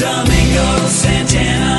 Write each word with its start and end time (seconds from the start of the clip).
Domingo 0.00 0.88
Santana, 0.88 1.78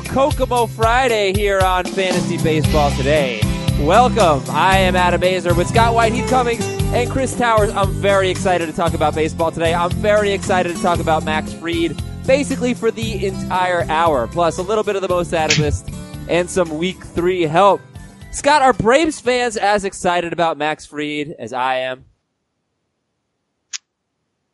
Kokomo 0.00 0.66
Friday 0.66 1.32
here 1.34 1.60
on 1.60 1.84
Fantasy 1.84 2.42
Baseball 2.42 2.90
today. 2.92 3.40
Welcome. 3.80 4.42
I 4.48 4.78
am 4.78 4.96
Adam 4.96 5.20
Aizer 5.20 5.56
with 5.56 5.68
Scott 5.68 5.94
White, 5.94 6.12
Heath 6.12 6.30
Cummings, 6.30 6.64
and 6.94 7.10
Chris 7.10 7.36
Towers. 7.36 7.70
I'm 7.72 7.90
very 7.92 8.30
excited 8.30 8.66
to 8.66 8.72
talk 8.72 8.94
about 8.94 9.14
baseball 9.14 9.50
today. 9.50 9.74
I'm 9.74 9.90
very 9.90 10.32
excited 10.32 10.74
to 10.74 10.82
talk 10.82 11.00
about 11.00 11.24
Max 11.24 11.52
Fried, 11.52 12.00
basically 12.26 12.74
for 12.74 12.90
the 12.90 13.26
entire 13.26 13.82
hour, 13.90 14.26
plus 14.28 14.58
a 14.58 14.62
little 14.62 14.84
bit 14.84 14.96
of 14.96 15.02
the 15.02 15.08
most 15.08 15.30
this 15.30 15.84
and 16.28 16.48
some 16.48 16.78
week 16.78 17.02
three 17.04 17.42
help. 17.42 17.80
Scott, 18.30 18.62
are 18.62 18.72
Braves 18.72 19.20
fans 19.20 19.56
as 19.56 19.84
excited 19.84 20.32
about 20.32 20.56
Max 20.56 20.86
Fried 20.86 21.34
as 21.38 21.52
I 21.52 21.76
am? 21.76 22.06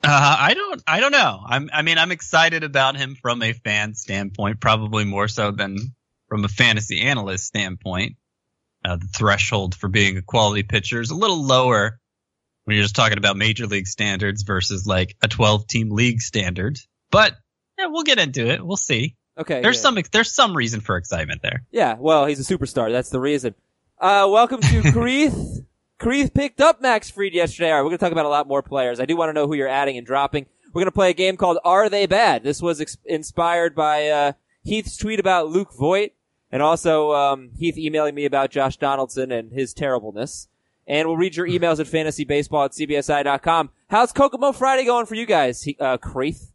Uh, 0.03 0.37
I 0.39 0.55
don't. 0.55 0.83
I 0.87 1.01
don't 1.01 1.13
know. 1.13 1.41
I'm. 1.45 1.71
I 1.73 1.83
mean, 1.83 1.99
I'm 1.99 2.13
excited 2.13 2.63
about 2.63 2.97
him 2.97 3.17
from 3.21 3.43
a 3.43 3.53
fan 3.53 3.95
standpoint, 3.95 4.61
probably 4.61 5.05
more 5.05 5.27
so 5.27 5.51
than 5.51 5.77
from 6.29 6.45
a 6.45 6.49
fantasy 6.49 7.01
analyst 7.01 7.47
standpoint. 7.47 8.17
Uh, 8.85 8.97
the 8.97 9.09
threshold 9.09 9.75
for 9.75 9.89
being 9.89 10.17
a 10.17 10.23
quality 10.23 10.63
pitcher 10.63 11.01
is 11.01 11.11
a 11.11 11.17
little 11.17 11.43
lower 11.43 11.99
when 12.65 12.77
you're 12.77 12.85
just 12.85 12.95
talking 12.95 13.19
about 13.19 13.37
major 13.37 13.67
league 13.67 13.89
standards 13.89 14.45
versus 14.45 14.87
like 14.87 15.17
a 15.21 15.27
12 15.27 15.67
team 15.67 15.91
league 15.91 16.21
standard. 16.21 16.79
But 17.11 17.35
yeah, 17.77 17.87
we'll 17.87 18.05
get 18.05 18.19
into 18.19 18.47
it. 18.47 18.65
We'll 18.65 18.77
see. 18.77 19.17
Okay. 19.37 19.63
There's 19.63 19.77
yeah. 19.79 19.83
some. 19.83 19.99
There's 20.13 20.33
some 20.33 20.57
reason 20.57 20.81
for 20.81 20.97
excitement 20.97 21.43
there. 21.43 21.65
Yeah, 21.71 21.97
well, 21.99 22.27
he's 22.27 22.39
a 22.39 22.57
superstar. 22.57 22.93
That's 22.93 23.11
the 23.11 23.21
reason. 23.21 23.55
Uh, 23.99 24.29
welcome 24.31 24.61
to 24.61 24.83
Creeth. 24.93 25.65
Creeth 25.99 26.33
picked 26.33 26.61
up 26.61 26.81
Max 26.81 27.11
Fried 27.11 27.33
yesterday. 27.35 27.71
All 27.71 27.77
right, 27.77 27.83
we're 27.83 27.89
going 27.91 27.99
to 27.99 28.05
talk 28.05 28.13
about 28.13 28.27
a 28.27 28.31
lot 28.31 28.47
more 28.47 28.63
players. 28.63 29.01
I 29.01 29.05
do 29.05 29.17
want 29.17 29.31
to 29.31 29.33
know 29.33 29.47
who 29.47 29.55
you're 29.55 29.67
adding 29.69 29.97
and 29.97 30.07
dropping. 30.07 30.47
We're 30.69 30.81
going 30.83 30.87
to 30.87 30.93
play 30.93 31.11
a 31.11 31.15
game 31.15 31.37
called 31.37 31.59
Are 31.65 31.89
They 31.89 32.07
Bad? 32.07 32.45
This 32.45 32.63
was 32.63 32.81
ex- 32.81 32.99
inspired 33.05 33.75
by, 33.75 34.09
uh, 34.09 34.33
Heath's 34.63 34.97
tweet 34.97 35.19
about 35.19 35.49
Luke 35.49 35.73
Voit 35.77 36.11
and 36.53 36.63
also, 36.63 37.13
um, 37.13 37.51
Heath 37.59 37.77
emailing 37.79 38.15
me 38.15 38.25
about 38.27 38.51
Josh 38.51 38.77
Donaldson 38.77 39.33
and 39.33 39.53
his 39.53 39.73
terribleness. 39.75 40.49
And 40.87 41.09
we'll 41.09 41.17
read 41.17 41.37
your 41.37 41.47
emails 41.49 41.81
at 41.81 41.87
fantasybaseball 41.87 42.65
at 42.67 42.73
cbsi.com. 42.73 43.71
How's 43.89 44.13
Kokomo 44.13 44.53
Friday 44.53 44.85
going 44.85 45.07
for 45.07 45.15
you 45.17 45.27
guys, 45.27 45.63
He- 45.63 45.77
uh, 45.81 45.97
Creeth? 45.97 46.53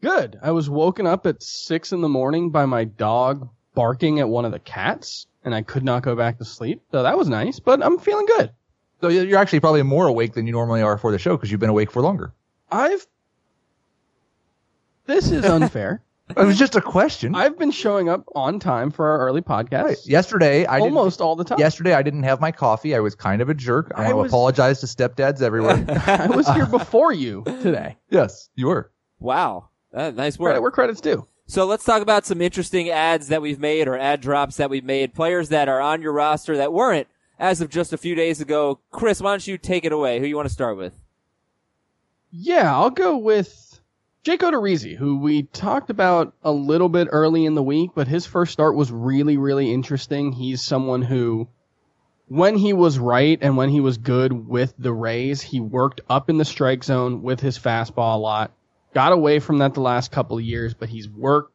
Good. 0.00 0.38
I 0.42 0.50
was 0.52 0.70
woken 0.70 1.06
up 1.06 1.26
at 1.26 1.42
six 1.42 1.92
in 1.92 2.00
the 2.00 2.08
morning 2.08 2.50
by 2.50 2.64
my 2.66 2.84
dog 2.84 3.48
barking 3.74 4.18
at 4.20 4.28
one 4.28 4.44
of 4.44 4.52
the 4.52 4.58
cats, 4.58 5.26
and 5.44 5.54
I 5.54 5.62
could 5.62 5.84
not 5.84 6.02
go 6.02 6.16
back 6.16 6.38
to 6.38 6.44
sleep. 6.44 6.82
So 6.90 7.02
that 7.02 7.16
was 7.18 7.28
nice, 7.28 7.60
but 7.60 7.84
I'm 7.84 7.98
feeling 7.98 8.26
good. 8.26 8.50
So 9.02 9.08
you're 9.08 9.24
you're 9.24 9.38
actually 9.38 9.60
probably 9.60 9.82
more 9.82 10.06
awake 10.06 10.34
than 10.34 10.46
you 10.46 10.52
normally 10.52 10.80
are 10.80 10.96
for 10.96 11.10
the 11.10 11.18
show 11.18 11.36
because 11.36 11.50
you've 11.50 11.60
been 11.60 11.70
awake 11.70 11.90
for 11.90 12.00
longer. 12.02 12.32
I've. 12.70 13.04
This 15.06 15.30
is 15.30 15.44
unfair. 15.56 16.02
It 16.30 16.38
was 16.44 16.56
just 16.58 16.76
a 16.76 16.80
question. 16.80 17.34
I've 17.34 17.58
been 17.58 17.72
showing 17.72 18.08
up 18.08 18.24
on 18.34 18.58
time 18.60 18.90
for 18.90 19.06
our 19.08 19.18
early 19.26 19.42
podcast 19.42 19.82
Right. 19.84 20.06
Yesterday, 20.06 20.64
I 20.66 20.78
didn't- 20.78 20.96
almost 20.96 21.20
all 21.20 21.36
the 21.36 21.44
time. 21.44 21.58
Yesterday, 21.58 21.92
I 21.94 22.02
didn't 22.02 22.22
have 22.22 22.40
my 22.40 22.52
coffee. 22.52 22.94
I 22.94 23.00
was 23.00 23.14
kind 23.14 23.42
of 23.42 23.50
a 23.50 23.54
jerk. 23.54 23.90
I, 23.96 24.04
I 24.04 24.06
want 24.06 24.10
to 24.12 24.16
was- 24.16 24.30
apologize 24.30 24.80
to 24.80 24.86
stepdads 24.86 25.42
everywhere. 25.42 25.84
I 26.06 26.28
was 26.28 26.48
here 26.48 26.66
before 26.66 27.12
you 27.12 27.42
today. 27.44 27.96
yes, 28.08 28.48
you 28.54 28.68
were. 28.68 28.90
Wow. 29.18 29.68
Uh, 29.92 30.10
nice 30.12 30.38
work. 30.38 30.50
Credit 30.52 30.62
where 30.62 30.70
credit's 30.70 31.00
due. 31.00 31.26
So 31.46 31.66
let's 31.66 31.84
talk 31.84 32.00
about 32.02 32.24
some 32.24 32.40
interesting 32.40 32.88
ads 32.88 33.28
that 33.28 33.42
we've 33.42 33.58
made 33.58 33.88
or 33.88 33.98
ad 33.98 34.20
drops 34.22 34.56
that 34.56 34.70
we've 34.70 34.84
made. 34.84 35.12
Players 35.12 35.48
that 35.50 35.68
are 35.68 35.80
on 35.80 36.00
your 36.00 36.12
roster 36.12 36.56
that 36.56 36.72
weren't 36.72 37.08
as 37.42 37.60
of 37.60 37.68
just 37.68 37.92
a 37.92 37.98
few 37.98 38.14
days 38.14 38.40
ago. 38.40 38.78
Chris, 38.92 39.20
why 39.20 39.32
don't 39.32 39.46
you 39.46 39.58
take 39.58 39.84
it 39.84 39.92
away? 39.92 40.20
Who 40.20 40.26
you 40.26 40.36
want 40.36 40.48
to 40.48 40.54
start 40.54 40.76
with? 40.76 40.94
Yeah, 42.30 42.74
I'll 42.74 42.90
go 42.90 43.18
with 43.18 43.80
Jake 44.22 44.40
Odorizzi, 44.40 44.96
who 44.96 45.18
we 45.18 45.42
talked 45.42 45.90
about 45.90 46.34
a 46.44 46.52
little 46.52 46.88
bit 46.88 47.08
early 47.10 47.44
in 47.44 47.56
the 47.56 47.62
week, 47.62 47.90
but 47.96 48.06
his 48.06 48.24
first 48.24 48.52
start 48.52 48.76
was 48.76 48.92
really, 48.92 49.36
really 49.36 49.72
interesting. 49.72 50.30
He's 50.30 50.62
someone 50.62 51.02
who, 51.02 51.48
when 52.28 52.56
he 52.56 52.72
was 52.72 53.00
right 53.00 53.38
and 53.42 53.56
when 53.56 53.70
he 53.70 53.80
was 53.80 53.98
good 53.98 54.32
with 54.32 54.72
the 54.78 54.92
Rays, 54.92 55.42
he 55.42 55.58
worked 55.58 56.00
up 56.08 56.30
in 56.30 56.38
the 56.38 56.44
strike 56.44 56.84
zone 56.84 57.22
with 57.22 57.40
his 57.40 57.58
fastball 57.58 58.14
a 58.14 58.18
lot. 58.18 58.52
Got 58.94 59.12
away 59.12 59.40
from 59.40 59.58
that 59.58 59.74
the 59.74 59.80
last 59.80 60.12
couple 60.12 60.38
of 60.38 60.44
years, 60.44 60.74
but 60.74 60.88
he's 60.88 61.08
worked 61.08 61.52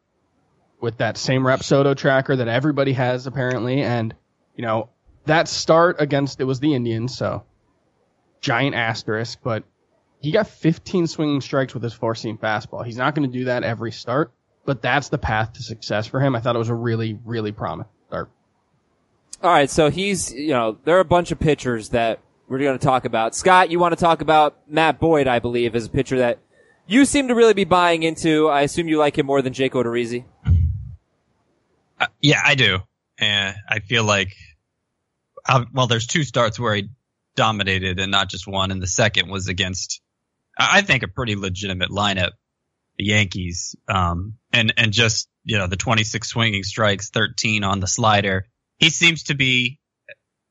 with 0.82 0.98
that 0.98 1.16
same 1.16 1.44
Rapsodo 1.44 1.96
tracker 1.96 2.36
that 2.36 2.46
everybody 2.46 2.92
has 2.92 3.26
apparently, 3.26 3.82
and 3.82 4.14
you 4.54 4.62
know 4.62 4.90
that 5.28 5.48
start 5.48 5.96
against 5.98 6.40
it 6.40 6.44
was 6.44 6.60
the 6.60 6.74
Indians, 6.74 7.16
so 7.16 7.44
giant 8.40 8.74
asterisk, 8.74 9.38
but 9.42 9.64
he 10.20 10.32
got 10.32 10.48
15 10.48 11.06
swinging 11.06 11.40
strikes 11.40 11.74
with 11.74 11.82
his 11.82 11.94
four 11.94 12.14
seam 12.14 12.36
fastball. 12.38 12.84
He's 12.84 12.96
not 12.96 13.14
going 13.14 13.30
to 13.30 13.38
do 13.38 13.44
that 13.44 13.62
every 13.62 13.92
start, 13.92 14.32
but 14.64 14.82
that's 14.82 15.08
the 15.08 15.18
path 15.18 15.54
to 15.54 15.62
success 15.62 16.06
for 16.06 16.20
him. 16.20 16.34
I 16.34 16.40
thought 16.40 16.56
it 16.56 16.58
was 16.58 16.68
a 16.68 16.74
really, 16.74 17.18
really 17.24 17.52
promising 17.52 17.90
start. 18.08 18.30
All 19.42 19.50
right, 19.50 19.70
so 19.70 19.90
he's, 19.90 20.32
you 20.32 20.48
know, 20.48 20.78
there 20.84 20.96
are 20.96 21.00
a 21.00 21.04
bunch 21.04 21.30
of 21.30 21.38
pitchers 21.38 21.90
that 21.90 22.20
we're 22.48 22.58
going 22.58 22.78
to 22.78 22.84
talk 22.84 23.04
about. 23.04 23.36
Scott, 23.36 23.70
you 23.70 23.78
want 23.78 23.96
to 23.96 24.00
talk 24.00 24.20
about 24.20 24.58
Matt 24.68 24.98
Boyd, 24.98 25.28
I 25.28 25.38
believe, 25.38 25.76
is 25.76 25.86
a 25.86 25.90
pitcher 25.90 26.18
that 26.18 26.38
you 26.86 27.04
seem 27.04 27.28
to 27.28 27.34
really 27.34 27.54
be 27.54 27.64
buying 27.64 28.02
into. 28.02 28.48
I 28.48 28.62
assume 28.62 28.88
you 28.88 28.98
like 28.98 29.16
him 29.16 29.26
more 29.26 29.42
than 29.42 29.52
Jake 29.52 29.74
Odorizzi. 29.74 30.24
Uh, 32.00 32.06
yeah, 32.20 32.40
I 32.44 32.54
do. 32.54 32.78
And 33.18 33.54
I 33.68 33.80
feel 33.80 34.04
like, 34.04 34.34
well, 35.72 35.86
there's 35.86 36.06
two 36.06 36.24
starts 36.24 36.58
where 36.58 36.74
he 36.74 36.88
dominated 37.36 38.00
and 38.00 38.10
not 38.10 38.28
just 38.28 38.46
one. 38.46 38.70
And 38.70 38.82
the 38.82 38.86
second 38.86 39.30
was 39.30 39.48
against, 39.48 40.00
I 40.58 40.82
think, 40.82 41.02
a 41.02 41.08
pretty 41.08 41.36
legitimate 41.36 41.90
lineup, 41.90 42.32
the 42.98 43.06
Yankees. 43.06 43.76
Um, 43.88 44.34
and, 44.52 44.74
and 44.76 44.92
just, 44.92 45.28
you 45.44 45.58
know, 45.58 45.66
the 45.66 45.76
26 45.76 46.28
swinging 46.28 46.64
strikes, 46.64 47.10
13 47.10 47.64
on 47.64 47.80
the 47.80 47.86
slider. 47.86 48.46
He 48.78 48.90
seems 48.90 49.24
to 49.24 49.34
be, 49.34 49.78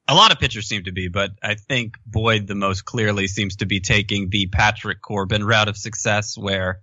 a 0.07 0.15
lot 0.15 0.31
of 0.31 0.39
pitchers 0.39 0.67
seem 0.67 0.85
to 0.85 0.93
be, 0.93 1.09
but 1.09 1.31
I 1.43 1.55
think 1.55 1.95
Boyd 2.05 2.47
the 2.47 2.55
most 2.55 2.85
clearly 2.85 3.27
seems 3.27 3.57
to 3.57 3.65
be 3.65 3.81
taking 3.81 4.29
the 4.29 4.47
Patrick 4.47 5.01
Corbin 5.01 5.43
route 5.43 5.67
of 5.67 5.77
success 5.77 6.37
where, 6.37 6.79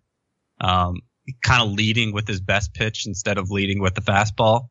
um, 0.61 1.01
kind 1.43 1.63
of 1.63 1.73
leading 1.73 2.13
with 2.13 2.29
his 2.29 2.41
best 2.41 2.75
pitch 2.75 3.07
instead 3.07 3.39
of 3.39 3.51
leading 3.51 3.81
with 3.81 3.95
the 3.95 4.03
fastball. 4.03 4.69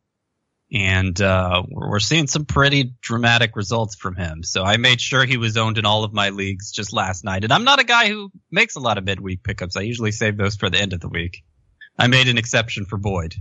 And 0.73 1.21
uh, 1.21 1.63
we're 1.69 1.89
we're 1.91 1.99
seeing 1.99 2.25
some 2.27 2.45
pretty 2.45 2.95
dramatic 3.01 3.55
results 3.55 3.95
from 3.95 4.15
him. 4.15 4.43
So 4.43 4.63
I 4.63 4.77
made 4.77 4.99
sure 4.99 5.23
he 5.23 5.37
was 5.37 5.55
owned 5.55 5.77
in 5.77 5.85
all 5.85 6.03
of 6.03 6.13
my 6.13 6.29
leagues 6.29 6.71
just 6.71 6.91
last 6.91 7.23
night. 7.23 7.43
And 7.43 7.53
I'm 7.53 7.63
not 7.63 7.79
a 7.79 7.83
guy 7.83 8.07
who 8.09 8.31
makes 8.51 8.75
a 8.75 8.79
lot 8.79 8.97
of 8.97 9.03
midweek 9.03 9.43
pickups. 9.43 9.77
I 9.77 9.81
usually 9.81 10.11
save 10.11 10.35
those 10.35 10.55
for 10.55 10.69
the 10.71 10.79
end 10.79 10.93
of 10.93 10.99
the 10.99 11.09
week. 11.09 11.43
I 11.97 12.07
made 12.07 12.27
an 12.27 12.39
exception 12.39 12.85
for 12.85 12.97
Boyd. 12.97 13.35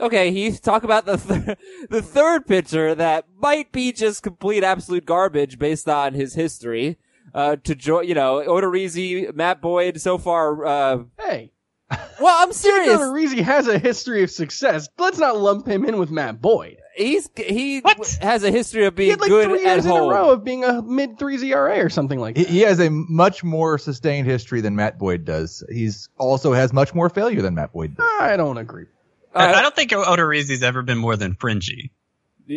Okay, 0.00 0.30
Heath, 0.30 0.62
talk 0.62 0.84
about 0.84 1.06
the 1.06 1.16
th- 1.16 1.58
the 1.90 2.02
third 2.02 2.46
pitcher 2.46 2.94
that 2.94 3.24
might 3.36 3.72
be 3.72 3.92
just 3.92 4.22
complete 4.22 4.62
absolute 4.62 5.04
garbage 5.04 5.58
based 5.58 5.88
on 5.88 6.14
his 6.14 6.34
history. 6.34 6.98
Uh, 7.34 7.56
to 7.56 7.74
join, 7.74 8.08
you 8.08 8.14
know, 8.14 8.42
Odorizzi, 8.46 9.34
Matt 9.34 9.60
Boyd, 9.60 10.00
so 10.00 10.16
far, 10.16 10.64
uh, 10.64 10.98
Hey, 11.18 11.52
well, 11.90 12.36
I'm 12.42 12.48
Jake 12.50 12.56
serious. 12.56 12.98
Odorizzi 13.00 13.40
has 13.40 13.66
a 13.68 13.78
history 13.78 14.22
of 14.22 14.30
success. 14.30 14.88
Let's 14.98 15.18
not 15.18 15.38
lump 15.38 15.66
him 15.66 15.84
in 15.84 15.98
with 15.98 16.10
Matt 16.10 16.40
Boyd. 16.40 16.78
He's, 16.96 17.30
he 17.36 17.80
What? 17.80 18.18
has 18.20 18.42
a 18.42 18.50
history 18.50 18.84
of 18.86 18.94
He 18.94 18.96
being 18.96 19.10
had 19.10 19.20
like 19.20 19.30
good 19.30 19.48
three 19.48 19.64
at 19.64 19.74
years 19.76 19.84
in 19.86 19.90
a 19.92 19.94
home. 19.94 20.10
row 20.10 20.30
of 20.30 20.44
being 20.44 20.64
a 20.64 20.82
mid 20.82 21.18
threes 21.18 21.42
ERA 21.42 21.78
or 21.84 21.88
something 21.88 22.18
like 22.18 22.36
He, 22.36 22.42
that. 22.44 22.50
he 22.52 22.60
has 22.60 22.80
a 22.80 22.90
much 22.90 23.42
more 23.44 23.78
sustained 23.78 24.26
history 24.26 24.60
than 24.60 24.74
Matt 24.76 24.98
Boyd 24.98 25.24
does. 25.24 25.62
He's 25.70 26.08
also 26.18 26.52
has 26.52 26.72
much 26.72 26.94
more 26.94 27.08
failure 27.08 27.40
than 27.40 27.54
Matt 27.54 27.72
Boyd 27.72 27.96
does. 27.96 28.06
I 28.20 28.36
don't 28.36 28.58
agree. 28.58 28.86
All 29.34 29.42
right. 29.46 29.54
Uh, 29.54 29.58
I 29.58 29.62
don't 29.62 29.76
think 29.76 29.92
Odorizzi's 29.92 30.62
ever 30.62 30.82
been 30.82 30.98
more 30.98 31.16
than 31.16 31.34
fringy 31.34 31.92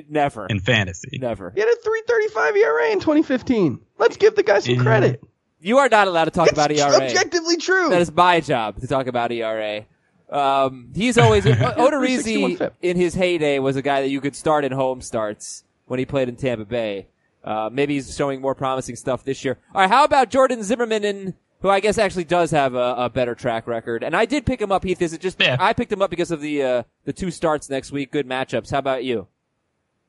Never. 0.10 0.48
in 0.48 0.60
fantasy. 0.60 1.20
Never. 1.22 1.52
He 1.52 1.60
had 1.60 1.70
a 1.70 1.76
335 1.76 2.56
ERA 2.58 2.90
in 2.92 3.00
2015. 3.00 3.80
Let's 4.00 4.18
give 4.18 4.36
the 4.36 4.44
guy 4.44 4.60
some 4.60 4.76
Yeah. 4.76 4.82
credit. 4.82 5.22
You 5.62 5.78
are 5.78 5.90
not 5.90 6.08
allowed 6.08 6.26
to 6.26 6.32
talk 6.32 6.48
It's 6.48 6.54
about 6.54 6.72
ERA. 6.72 6.92
objectively 7.06 7.58
true. 7.58 7.90
That 7.90 8.02
is 8.02 8.12
my 8.12 8.40
job 8.40 8.80
to 8.82 8.88
talk 8.88 9.08
about 9.08 9.32
ERA. 9.32 9.86
Um, 10.30 10.90
he's 10.96 11.18
always 11.18 11.44
361 11.44 11.92
Odorizzi 12.58 12.72
in 12.82 12.98
his 12.98 13.14
heyday 13.14 13.60
was 13.60 13.76
a 13.76 13.82
guy 13.82 14.02
that 14.02 14.10
you 14.10 14.22
could 14.22 14.36
start 14.36 14.64
in 14.64 14.72
home 14.72 15.02
starts 15.02 15.64
when 15.86 16.00
he 16.00 16.06
played 16.06 16.30
in 16.30 16.36
Tampa 16.36 16.66
Bay. 16.66 17.08
Uh, 17.44 17.70
maybe 17.72 17.96
he's 17.96 18.16
showing 18.16 18.40
more 18.40 18.56
promising 18.56 18.96
stuff 18.96 19.24
this 19.24 19.44
year. 19.44 19.58
All 19.76 19.82
right, 19.82 19.90
how 19.90 20.04
about 20.04 20.30
Jordan 20.30 20.64
Zimmermann, 20.64 21.04
in, 21.04 21.34
who 21.62 21.70
I 21.70 21.80
guess 21.80 21.98
actually 21.98 22.24
does 22.24 22.52
have 22.52 22.76
a, 22.76 22.96
a 22.98 23.10
better 23.10 23.36
track 23.36 23.68
record? 23.68 24.04
And 24.04 24.16
I 24.16 24.26
did 24.26 24.46
pick 24.46 24.62
him 24.62 24.72
up. 24.72 24.84
Heath, 24.84 25.02
is 25.02 25.12
it 25.14 25.22
just 25.22 25.40
Yeah. 25.42 25.58
I 25.60 25.74
picked 25.74 25.92
him 25.92 26.02
up 26.02 26.10
because 26.12 26.32
of 26.32 26.40
the 26.40 26.64
uh, 26.64 26.84
the 27.06 27.14
two 27.14 27.30
starts 27.32 27.70
next 27.70 27.92
week? 27.92 28.12
Good 28.12 28.28
matchups. 28.28 28.72
How 28.72 28.78
about 28.80 29.04
you? 29.04 29.28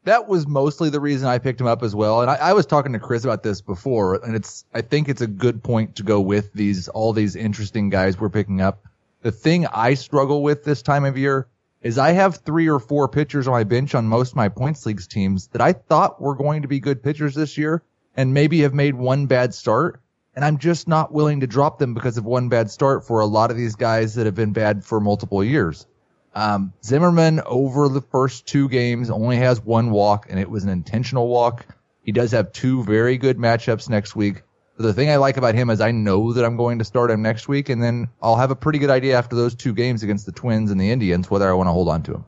That 0.05 0.29
was 0.29 0.47
mostly 0.47 0.91
the 0.91 1.01
reason 1.01 1.29
I 1.29 1.39
picked 1.39 1.61
him 1.61 1.67
up 1.67 1.83
as 1.83 1.95
well. 1.95 2.23
And 2.23 2.31
I, 2.31 2.35
I 2.37 2.53
was 2.55 2.67
talking 2.67 2.93
to 2.93 2.99
Chris 2.99 3.25
about 3.25 3.43
this 3.43 3.61
before, 3.61 4.17
and 4.17 4.35
it's 4.35 4.65
I 4.75 4.81
think 4.81 5.09
it's 5.09 5.21
a 5.21 5.27
good 5.27 5.63
point 5.63 5.97
to 5.97 6.03
go 6.03 6.21
with 6.21 6.53
these 6.53 6.89
all 6.89 7.13
these 7.13 7.37
interesting 7.37 7.89
guys 7.89 8.19
we're 8.19 8.29
picking 8.29 8.61
up. 8.61 8.85
The 9.23 9.33
thing 9.33 9.67
I 9.67 9.95
struggle 9.95 10.43
with 10.43 10.65
this 10.65 10.83
time 10.83 11.05
of 11.05 11.17
year 11.17 11.47
is 11.81 11.99
I 11.99 12.13
have 12.13 12.37
three 12.37 12.69
or 12.69 12.81
four 12.81 13.09
pitchers 13.09 13.47
on 13.47 13.53
my 13.53 13.65
bench 13.65 13.95
on 13.95 14.07
most 14.07 14.31
of 14.31 14.37
my 14.37 14.49
points 14.49 14.85
leagues 14.87 15.07
teams 15.07 15.49
that 15.49 15.61
I 15.61 15.73
thought 15.73 16.21
were 16.21 16.35
going 16.35 16.63
to 16.63 16.69
be 16.69 16.81
good 16.81 17.03
pitchers 17.03 17.35
this 17.35 17.57
year, 17.57 17.83
and 18.17 18.35
maybe 18.35 18.61
have 18.61 18.75
made 18.75 18.95
one 18.95 19.27
bad 19.27 19.55
start. 19.55 20.01
And 20.35 20.45
I'm 20.45 20.59
just 20.59 20.89
not 20.89 21.13
willing 21.13 21.41
to 21.41 21.47
drop 21.47 21.79
them 21.79 21.93
because 21.93 22.17
of 22.17 22.25
one 22.25 22.49
bad 22.49 22.71
start 22.71 23.07
for 23.07 23.21
a 23.21 23.27
lot 23.27 23.51
of 23.51 23.57
these 23.57 23.77
guys 23.77 24.15
that 24.15 24.25
have 24.25 24.35
been 24.35 24.53
bad 24.53 24.83
for 24.83 24.99
multiple 24.99 25.45
years. 25.45 25.87
Um, 26.35 26.73
Zimmermann 26.83 27.41
over 27.47 27.89
the 27.89 28.01
first 28.01 28.47
two 28.47 28.69
games 28.69 29.11
only 29.11 29.37
has 29.37 29.61
one 29.61 29.91
walk 29.91 30.27
and 30.31 30.39
it 30.41 30.51
was 30.51 30.65
an 30.65 30.71
intentional 30.71 31.29
walk. 31.29 31.67
He 32.05 32.13
does 32.13 32.31
have 32.33 32.53
two 32.53 32.83
very 32.85 33.19
good 33.19 33.39
matchups 33.39 33.89
next 33.89 34.17
week. 34.17 34.43
But 34.77 34.85
the 34.85 34.95
thing 34.95 35.11
I 35.11 35.17
like 35.17 35.37
about 35.37 35.55
him 35.55 35.69
is 35.69 35.81
I 35.81 35.91
know 35.91 36.33
that 36.33 36.45
I'm 36.45 36.57
going 36.57 36.79
to 36.79 36.85
start 36.85 37.11
him 37.11 37.21
next 37.21 37.49
week 37.49 37.69
and 37.69 37.83
then 37.83 38.09
I'll 38.23 38.37
have 38.37 38.51
a 38.51 38.57
pretty 38.57 38.79
good 38.79 38.91
idea 38.91 39.17
after 39.17 39.37
those 39.37 39.55
two 39.55 39.75
games 39.75 40.03
against 40.03 40.25
the 40.25 40.33
Twins 40.33 40.71
and 40.71 40.81
the 40.81 40.91
Indians 40.91 41.31
whether 41.31 41.49
I 41.49 41.53
want 41.53 41.69
to 41.69 41.73
hold 41.73 41.89
on 41.89 42.03
to 42.05 42.15
him. 42.15 42.25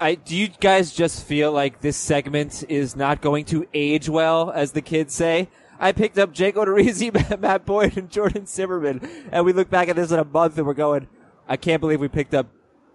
I, 0.00 0.14
do 0.14 0.34
you 0.34 0.48
guys 0.48 0.92
just 0.92 1.24
feel 1.24 1.52
like 1.52 1.82
this 1.82 1.96
segment 1.96 2.64
is 2.68 2.96
not 2.96 3.20
going 3.20 3.44
to 3.46 3.66
age 3.74 4.08
well, 4.08 4.50
as 4.50 4.72
the 4.72 4.80
kids 4.80 5.14
say? 5.14 5.50
I 5.78 5.92
picked 5.92 6.18
up 6.18 6.32
Jake 6.32 6.56
Odorizzi, 6.56 7.12
Matt 7.40 7.66
Boyd, 7.66 7.98
and 7.98 8.10
Jordan 8.10 8.46
Zimmermann, 8.46 9.06
and 9.30 9.44
we 9.44 9.52
look 9.52 9.68
back 9.68 9.88
at 9.88 9.96
this 9.96 10.10
in 10.10 10.18
a 10.18 10.24
month 10.24 10.56
and 10.56 10.66
we're 10.66 10.72
going, 10.72 11.06
I 11.46 11.56
can't 11.58 11.80
believe 11.80 12.00
we 12.00 12.08
picked 12.08 12.32
up 12.32 12.48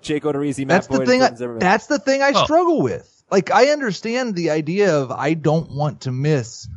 Jake 0.06 0.24
Odorizzi, 0.24 0.60
Matt 0.66 0.68
That's 0.68 0.88
Boyd, 0.88 1.02
the 1.02 1.06
thing. 1.06 1.22
and 1.22 1.42
I, 1.44 1.58
that's 1.60 1.88
the 1.88 2.00
thing 2.00 2.22
I 2.22 2.32
Oh. 2.36 2.44
struggle 2.44 2.82
with. 2.82 3.12
Like 3.32 3.52
I 3.52 3.68
understand 3.70 4.36
the 4.36 4.52
idea 4.52 4.96
of 4.98 5.12
I 5.12 5.34
don't 5.34 5.72
want 5.72 6.02
to 6.02 6.12
miss 6.12 6.68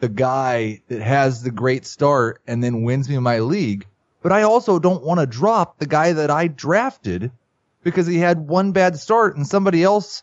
the 0.00 0.08
guy 0.08 0.80
that 0.88 1.00
has 1.02 1.42
the 1.42 1.50
great 1.50 1.86
start 1.86 2.40
and 2.46 2.62
then 2.64 2.82
wins 2.82 3.08
me 3.08 3.18
my 3.18 3.40
league, 3.40 3.86
but 4.22 4.32
I 4.32 4.42
also 4.42 4.78
don't 4.78 5.02
want 5.04 5.20
to 5.20 5.26
drop 5.26 5.78
the 5.78 5.86
guy 5.86 6.12
that 6.12 6.30
I 6.30 6.48
drafted 6.48 7.30
because 7.82 8.06
he 8.06 8.18
had 8.18 8.48
one 8.48 8.72
bad 8.72 8.98
start 8.98 9.36
and 9.36 9.46
somebody 9.46 9.82
else 9.82 10.22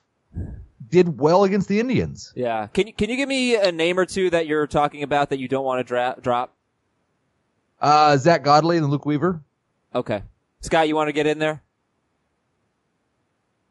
did 0.89 1.19
well 1.19 1.43
against 1.43 1.67
the 1.67 1.79
Indians. 1.79 2.31
yeah. 2.35 2.67
Can 2.67 2.87
you, 2.87 2.93
can 2.93 3.09
you 3.09 3.15
give 3.15 3.27
me 3.29 3.55
a 3.55 3.71
name 3.71 3.97
or 3.99 4.05
two 4.05 4.29
that 4.29 4.45
you're 4.47 4.67
talking 4.67 5.03
about 5.03 5.29
that 5.31 5.39
you 5.39 5.47
don't 5.47 5.65
want 5.65 5.79
to 5.79 5.83
dra- 5.83 6.15
drop? 6.21 6.53
Uh, 7.81 8.17
Zack 8.17 8.43
Godley 8.43 8.77
and 8.77 8.87
Luke 8.89 9.05
Weaver. 9.05 9.41
Okay. 9.93 10.23
Scott, 10.61 10.87
you 10.87 10.95
want 10.95 11.07
to 11.09 11.13
get 11.13 11.27
in 11.27 11.39
there? 11.39 11.61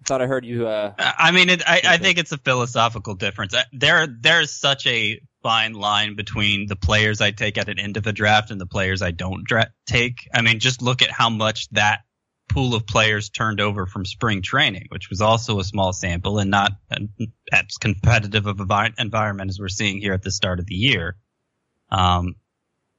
Thought 0.07 0.23
I 0.23 0.27
heard 0.27 0.45
you, 0.45 0.67
uh, 0.67 0.93
I 0.99 1.31
mean, 1.31 1.49
it, 1.49 1.63
I, 1.67 1.81
I 1.85 1.97
think 1.97 2.19
it's 2.19 2.33
a 2.33 2.39
philosophical 2.39 3.15
difference. 3.15 3.55
There, 3.73 4.07
there's 4.07 4.51
such 4.51 4.87
a 4.87 5.21
fine 5.43 5.75
line 5.75 6.17
between 6.17 6.67
the 6.67 6.77
players 6.77 7.21
I 7.21 7.31
take 7.31 7.59
at 7.59 7.69
an 7.69 7.79
end 7.79 7.97
of 7.97 8.07
a 8.07 8.13
draft 8.13 8.51
and 8.51 8.61
the 8.61 8.67
players 8.67 9.03
I 9.03 9.11
don't 9.11 9.45
dra- 9.45 9.73
take. 9.87 10.29
I 10.35 10.43
mean, 10.43 10.59
just 10.59 10.83
look 10.83 11.03
at 11.03 11.11
how 11.11 11.31
much 11.31 11.69
that 11.71 12.01
pool 12.49 12.75
of 12.75 12.87
players 12.87 13.31
turned 13.31 13.61
over 13.61 13.87
from 13.87 14.05
spring 14.05 14.43
training, 14.43 14.87
which 14.91 15.11
was 15.11 15.21
also 15.21 15.59
a 15.59 15.65
small 15.65 15.93
sample 15.93 16.39
and 16.39 16.51
not 16.51 16.73
as 17.53 17.77
competitive 17.81 18.47
of 18.47 18.61
an 18.61 18.95
environment 18.99 19.51
as 19.51 19.59
we're 19.59 19.69
seeing 19.69 19.99
here 20.01 20.13
at 20.13 20.23
the 20.23 20.31
start 20.31 20.61
of 20.61 20.67
the 20.67 20.75
year. 20.75 21.17
Um, 21.91 22.37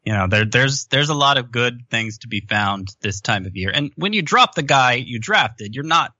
you 0.03 0.13
know, 0.13 0.27
there, 0.27 0.45
there's 0.45 0.85
there's 0.85 1.09
a 1.09 1.15
lot 1.15 1.37
of 1.37 1.51
good 1.51 1.85
things 1.89 2.19
to 2.19 2.27
be 2.27 2.41
found 2.41 2.89
this 3.01 3.21
time 3.21 3.45
of 3.45 3.55
year. 3.55 3.71
And 3.73 3.91
when 3.95 4.13
you 4.13 4.21
drop 4.21 4.53
the 4.53 4.63
guy 4.63 4.93
you 4.93 5.19
drafted, 5.19 5.73
you're 5.73 5.83
not 5.83 6.13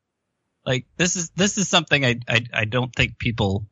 like 0.65 0.85
this 0.97 1.15
is 1.15 1.29
this 1.31 1.57
is 1.57 1.69
something 1.69 2.03
I, 2.03 2.19
I 2.27 2.41
I 2.53 2.65
don't 2.65 2.93
think 2.93 3.19
people 3.19 3.67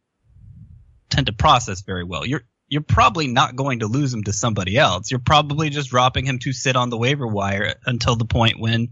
tend 1.09 1.27
to 1.27 1.33
process 1.33 1.81
very 1.81 2.03
well. 2.03 2.25
You're 2.25 2.43
you're 2.67 2.81
probably 2.81 3.27
not 3.27 3.55
going 3.55 3.79
to 3.79 3.87
lose 3.87 4.13
him 4.13 4.23
to 4.23 4.33
somebody 4.33 4.77
else. 4.77 5.11
You're 5.11 5.19
probably 5.19 5.69
just 5.69 5.89
dropping 5.89 6.25
him 6.25 6.39
to 6.39 6.53
sit 6.53 6.75
on 6.75 6.89
the 6.89 6.97
waiver 6.97 7.27
wire 7.27 7.75
until 7.85 8.15
the 8.15 8.25
point 8.25 8.59
when 8.59 8.89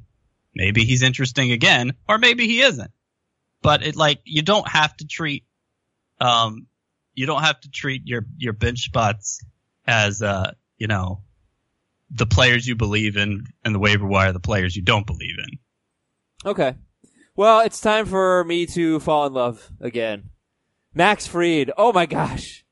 maybe 0.54 0.84
he's 0.84 1.02
interesting 1.02 1.52
again 1.52 1.94
or 2.08 2.18
maybe 2.18 2.48
he 2.48 2.62
isn't. 2.62 2.92
But 3.62 3.84
it 3.84 3.96
like 3.96 4.22
you 4.24 4.42
don't 4.42 4.68
have 4.68 4.96
to 4.98 5.08
treat 5.08 5.46
um 6.20 6.68
you 7.14 7.26
don't 7.26 7.44
have 7.44 7.60
to 7.62 7.70
treat 7.70 8.04
your 8.06 8.26
your 8.38 8.54
bench 8.54 8.80
spots 8.80 9.44
as 9.86 10.22
uh 10.22 10.52
you 10.78 10.88
know 10.88 11.22
the 12.10 12.26
players 12.26 12.68
you 12.68 12.76
believe 12.76 13.16
in 13.16 13.46
and 13.64 13.74
the 13.74 13.80
waiver 13.80 14.06
wire 14.06 14.32
the 14.32 14.40
players 14.40 14.76
you 14.76 14.82
don't 14.82 15.08
believe 15.08 15.38
in. 15.38 16.50
Okay. 16.50 16.76
Well, 17.42 17.62
it's 17.62 17.82
time 17.82 18.06
for 18.06 18.44
me 18.44 18.68
to 18.68 19.00
fall 19.00 19.26
in 19.26 19.34
love 19.34 19.72
again. 19.80 20.30
Max 20.94 21.26
Fried. 21.26 21.72
Oh 21.76 21.92
my 21.92 22.06
gosh. 22.06 22.64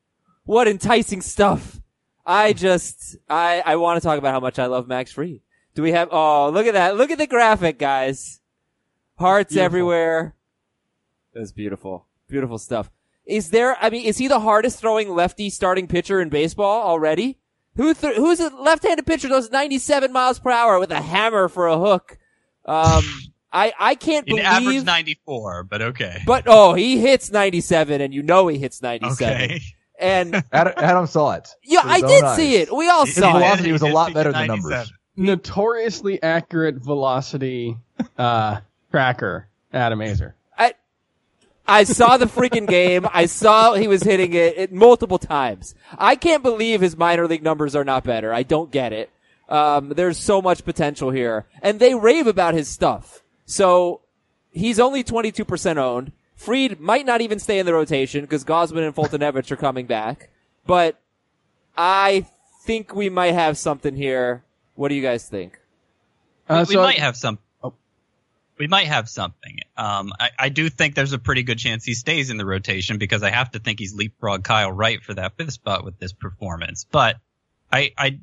What 0.44 0.68
enticing 0.68 1.22
stuff. 1.22 1.80
I 2.24 2.52
just, 2.52 3.16
I, 3.28 3.64
I 3.66 3.74
want 3.74 4.00
to 4.00 4.06
talk 4.06 4.16
about 4.16 4.30
how 4.30 4.38
much 4.38 4.60
I 4.60 4.66
love 4.66 4.86
Max 4.86 5.10
Fried. 5.10 5.40
Do 5.74 5.82
we 5.82 5.90
have, 5.90 6.10
oh, 6.12 6.50
look 6.50 6.68
at 6.68 6.74
that. 6.74 6.96
Look 6.96 7.10
at 7.10 7.18
the 7.18 7.26
graphic, 7.26 7.80
guys. 7.80 8.40
Hearts 9.18 9.54
Beautiful. 9.54 9.64
everywhere. 9.64 10.36
That's 11.34 11.50
beautiful. 11.50 12.06
Beautiful 12.28 12.58
stuff. 12.58 12.92
Is 13.26 13.50
there, 13.50 13.76
I 13.80 13.90
mean, 13.90 14.06
is 14.06 14.18
he 14.18 14.28
the 14.28 14.38
hardest 14.38 14.78
throwing 14.78 15.10
lefty 15.10 15.50
starting 15.50 15.88
pitcher 15.88 16.20
in 16.20 16.28
baseball 16.28 16.86
already? 16.86 17.40
Who 17.74 17.92
th- 17.92 18.14
who's 18.14 18.38
a 18.38 18.50
left-handed 18.50 19.04
pitcher 19.04 19.26
those 19.26 19.50
97 19.50 20.12
miles 20.12 20.38
per 20.38 20.52
hour 20.52 20.78
with 20.78 20.92
a 20.92 21.02
hammer 21.02 21.48
for 21.48 21.66
a 21.66 21.76
hook? 21.76 22.18
Um, 22.66 23.02
I, 23.52 23.72
I 23.78 23.94
can't 23.96 24.26
In 24.28 24.36
believe. 24.36 24.44
average 24.46 24.84
94, 24.84 25.64
but 25.64 25.82
okay. 25.82 26.22
But 26.26 26.44
oh, 26.46 26.74
he 26.74 26.98
hits 26.98 27.30
97 27.32 28.00
and 28.00 28.14
you 28.14 28.22
know 28.22 28.46
he 28.48 28.58
hits 28.58 28.80
97. 28.82 29.34
okay. 29.34 29.60
And 29.98 30.42
Adam, 30.52 30.72
Adam 30.76 31.06
saw 31.06 31.32
it. 31.32 31.48
yeah, 31.64 31.80
I 31.84 32.00
did 32.00 32.24
own 32.24 32.36
see 32.36 32.56
it. 32.56 32.74
We 32.74 32.88
all 32.88 33.04
His 33.06 33.16
saw 33.16 33.30
it. 33.30 33.32
velocity 33.40 33.72
was 33.72 33.82
a 33.82 33.88
lot 33.88 34.14
better 34.14 34.32
than 34.32 34.46
numbers. 34.46 34.92
Notoriously 35.16 36.22
accurate 36.22 36.76
velocity 36.76 37.76
uh, 38.16 38.60
tracker, 38.90 39.48
Adam 39.72 39.98
Aizer. 39.98 40.32
I, 40.56 40.74
I 41.66 41.84
saw 41.84 42.16
the 42.16 42.26
freaking 42.26 42.66
game. 42.68 43.06
I 43.12 43.26
saw 43.26 43.74
he 43.74 43.88
was 43.88 44.02
hitting 44.02 44.32
it, 44.32 44.56
it 44.56 44.72
multiple 44.72 45.18
times. 45.18 45.74
I 45.98 46.14
can't 46.16 46.42
believe 46.42 46.80
his 46.80 46.96
minor 46.96 47.26
league 47.26 47.42
numbers 47.42 47.74
are 47.76 47.84
not 47.84 48.04
better. 48.04 48.32
I 48.32 48.42
don't 48.44 48.70
get 48.70 48.92
it. 48.92 49.10
Um, 49.48 49.90
there's 49.90 50.16
so 50.18 50.40
much 50.40 50.64
potential 50.64 51.10
here, 51.10 51.46
and 51.60 51.80
they 51.80 51.94
rave 51.94 52.26
about 52.28 52.54
his 52.54 52.68
stuff. 52.68 53.19
So 53.50 54.02
he's 54.52 54.78
only 54.78 55.02
22% 55.02 55.76
owned. 55.76 56.12
Fried 56.36 56.78
might 56.78 57.04
not 57.04 57.20
even 57.20 57.40
stay 57.40 57.58
in 57.58 57.66
the 57.66 57.74
rotation 57.74 58.20
because 58.20 58.44
Gausman 58.44 58.86
and 58.86 58.94
Foltynewicz 58.94 59.50
are 59.50 59.56
coming 59.56 59.86
back. 59.86 60.30
But 60.66 61.00
I 61.76 62.26
think 62.64 62.94
we 62.94 63.10
might 63.10 63.34
have 63.34 63.58
something 63.58 63.96
here. 63.96 64.44
What 64.76 64.88
do 64.88 64.94
you 64.94 65.02
guys 65.02 65.28
think? 65.28 65.58
Uh, 66.48 66.64
we 66.68 66.76
so 66.76 66.82
might 66.82 67.00
have 67.00 67.16
some. 67.16 67.40
Oh. 67.62 67.74
We 68.56 68.68
might 68.68 68.86
have 68.86 69.08
something. 69.08 69.58
Um, 69.76 70.12
I, 70.20 70.30
I 70.38 70.48
do 70.48 70.70
think 70.70 70.94
there's 70.94 71.12
a 71.12 71.18
pretty 71.18 71.42
good 71.42 71.58
chance 71.58 71.84
he 71.84 71.94
stays 71.94 72.30
in 72.30 72.36
the 72.36 72.46
rotation 72.46 72.98
because 72.98 73.24
I 73.24 73.30
have 73.30 73.50
to 73.50 73.58
think 73.58 73.80
he's 73.80 73.94
leapfrog 73.94 74.44
Kyle 74.44 74.70
Wright 74.70 75.02
for 75.02 75.14
that 75.14 75.36
fifth 75.36 75.54
spot 75.54 75.84
with 75.84 75.98
this 75.98 76.12
performance. 76.12 76.86
But 76.88 77.16
I, 77.72 77.92
I, 77.98 78.20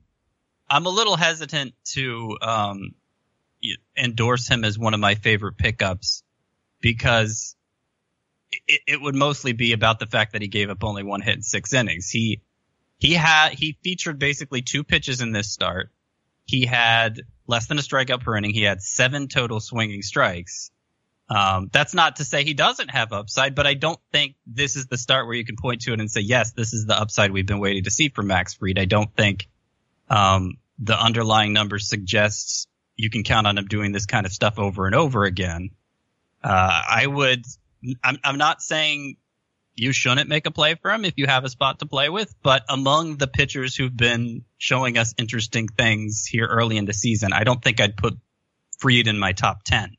I'm 0.69 0.85
a 0.85 0.89
little 0.89 1.17
hesitant 1.17 1.73
to 1.95 2.37
um, 2.41 2.79
y- 2.79 3.06
endorse 3.97 4.47
him 4.47 4.63
as 4.63 4.77
one 4.77 4.93
of 4.93 4.99
my 4.99 5.15
favorite 5.15 5.57
pickups 5.57 6.23
because 6.81 7.55
it, 8.67 8.81
it 8.87 9.01
would 9.01 9.15
mostly 9.15 9.53
be 9.53 9.73
about 9.73 9.99
the 9.99 10.05
fact 10.05 10.33
that 10.33 10.41
he 10.41 10.47
gave 10.47 10.69
up 10.69 10.83
only 10.83 11.03
one 11.03 11.21
hit 11.21 11.35
in 11.35 11.43
six 11.43 11.73
innings. 11.73 12.09
He 12.09 12.41
he 12.97 13.13
had 13.13 13.53
he 13.53 13.77
featured 13.83 14.19
basically 14.19 14.61
two 14.61 14.83
pitches 14.83 15.21
in 15.21 15.31
this 15.31 15.51
start. 15.51 15.91
He 16.45 16.65
had 16.65 17.21
less 17.45 17.67
than 17.67 17.77
a 17.77 17.81
strikeout 17.81 18.23
per 18.23 18.37
inning. 18.37 18.53
He 18.53 18.63
had 18.63 18.81
seven 18.81 19.27
total 19.27 19.59
swinging 19.59 20.01
strikes. 20.01 20.71
Um, 21.29 21.69
that's 21.73 21.93
not 21.93 22.17
to 22.17 22.25
say 22.25 22.43
he 22.45 22.53
doesn't 22.53 22.89
have 22.89 23.11
upside, 23.11 23.53
but 23.53 23.67
I 23.67 23.73
don't 23.73 23.99
think 24.13 24.35
this 24.45 24.77
is 24.77 24.87
the 24.87 24.97
start 24.97 25.27
where 25.27 25.35
you 25.35 25.43
can 25.43 25.57
point 25.57 25.81
to 25.81 25.93
it 25.93 25.99
and 25.99 26.09
say, 26.09 26.21
yes, 26.21 26.53
this 26.53 26.73
is 26.73 26.85
the 26.85 26.97
upside 26.97 27.31
we've 27.31 27.45
been 27.45 27.59
waiting 27.59 27.83
to 27.83 27.91
see 27.91 28.07
from 28.07 28.27
Max 28.27 28.53
Fried. 28.53 28.79
I 28.79 28.85
don't 28.85 29.13
think 29.13 29.49
um, 30.09 30.57
the 30.79 30.97
underlying 30.97 31.51
numbers 31.51 31.89
suggests 31.89 32.67
you 32.97 33.09
can 33.09 33.23
count 33.23 33.47
on 33.47 33.57
him 33.57 33.65
doing 33.65 33.91
this 33.91 34.05
kind 34.05 34.25
of 34.25 34.33
stuff 34.33 34.59
over 34.59 34.85
and 34.85 34.95
over 34.95 35.23
again. 35.23 35.69
Uh, 36.43 36.81
I 36.89 37.07
would. 37.07 37.45
I'm, 38.03 38.17
I'm 38.23 38.37
not 38.37 38.61
saying 38.61 39.17
you 39.75 39.93
shouldn't 39.93 40.27
make 40.27 40.47
a 40.47 40.51
play 40.51 40.75
for 40.75 40.91
him 40.91 41.05
if 41.05 41.13
you 41.17 41.27
have 41.27 41.45
a 41.45 41.49
spot 41.49 41.79
to 41.79 41.85
play 41.85 42.09
with, 42.09 42.33
but 42.41 42.63
among 42.67 43.17
the 43.17 43.27
pitchers 43.27 43.75
who've 43.75 43.95
been 43.95 44.43
showing 44.57 44.97
us 44.97 45.13
interesting 45.17 45.67
things 45.67 46.25
here 46.25 46.47
early 46.47 46.77
in 46.77 46.85
the 46.85 46.93
season, 46.93 47.31
I 47.31 47.43
don't 47.43 47.63
think 47.63 47.79
I'd 47.79 47.95
put 47.95 48.17
Fried 48.79 49.07
in 49.07 49.17
my 49.17 49.33
top 49.33 49.63
10. 49.63 49.95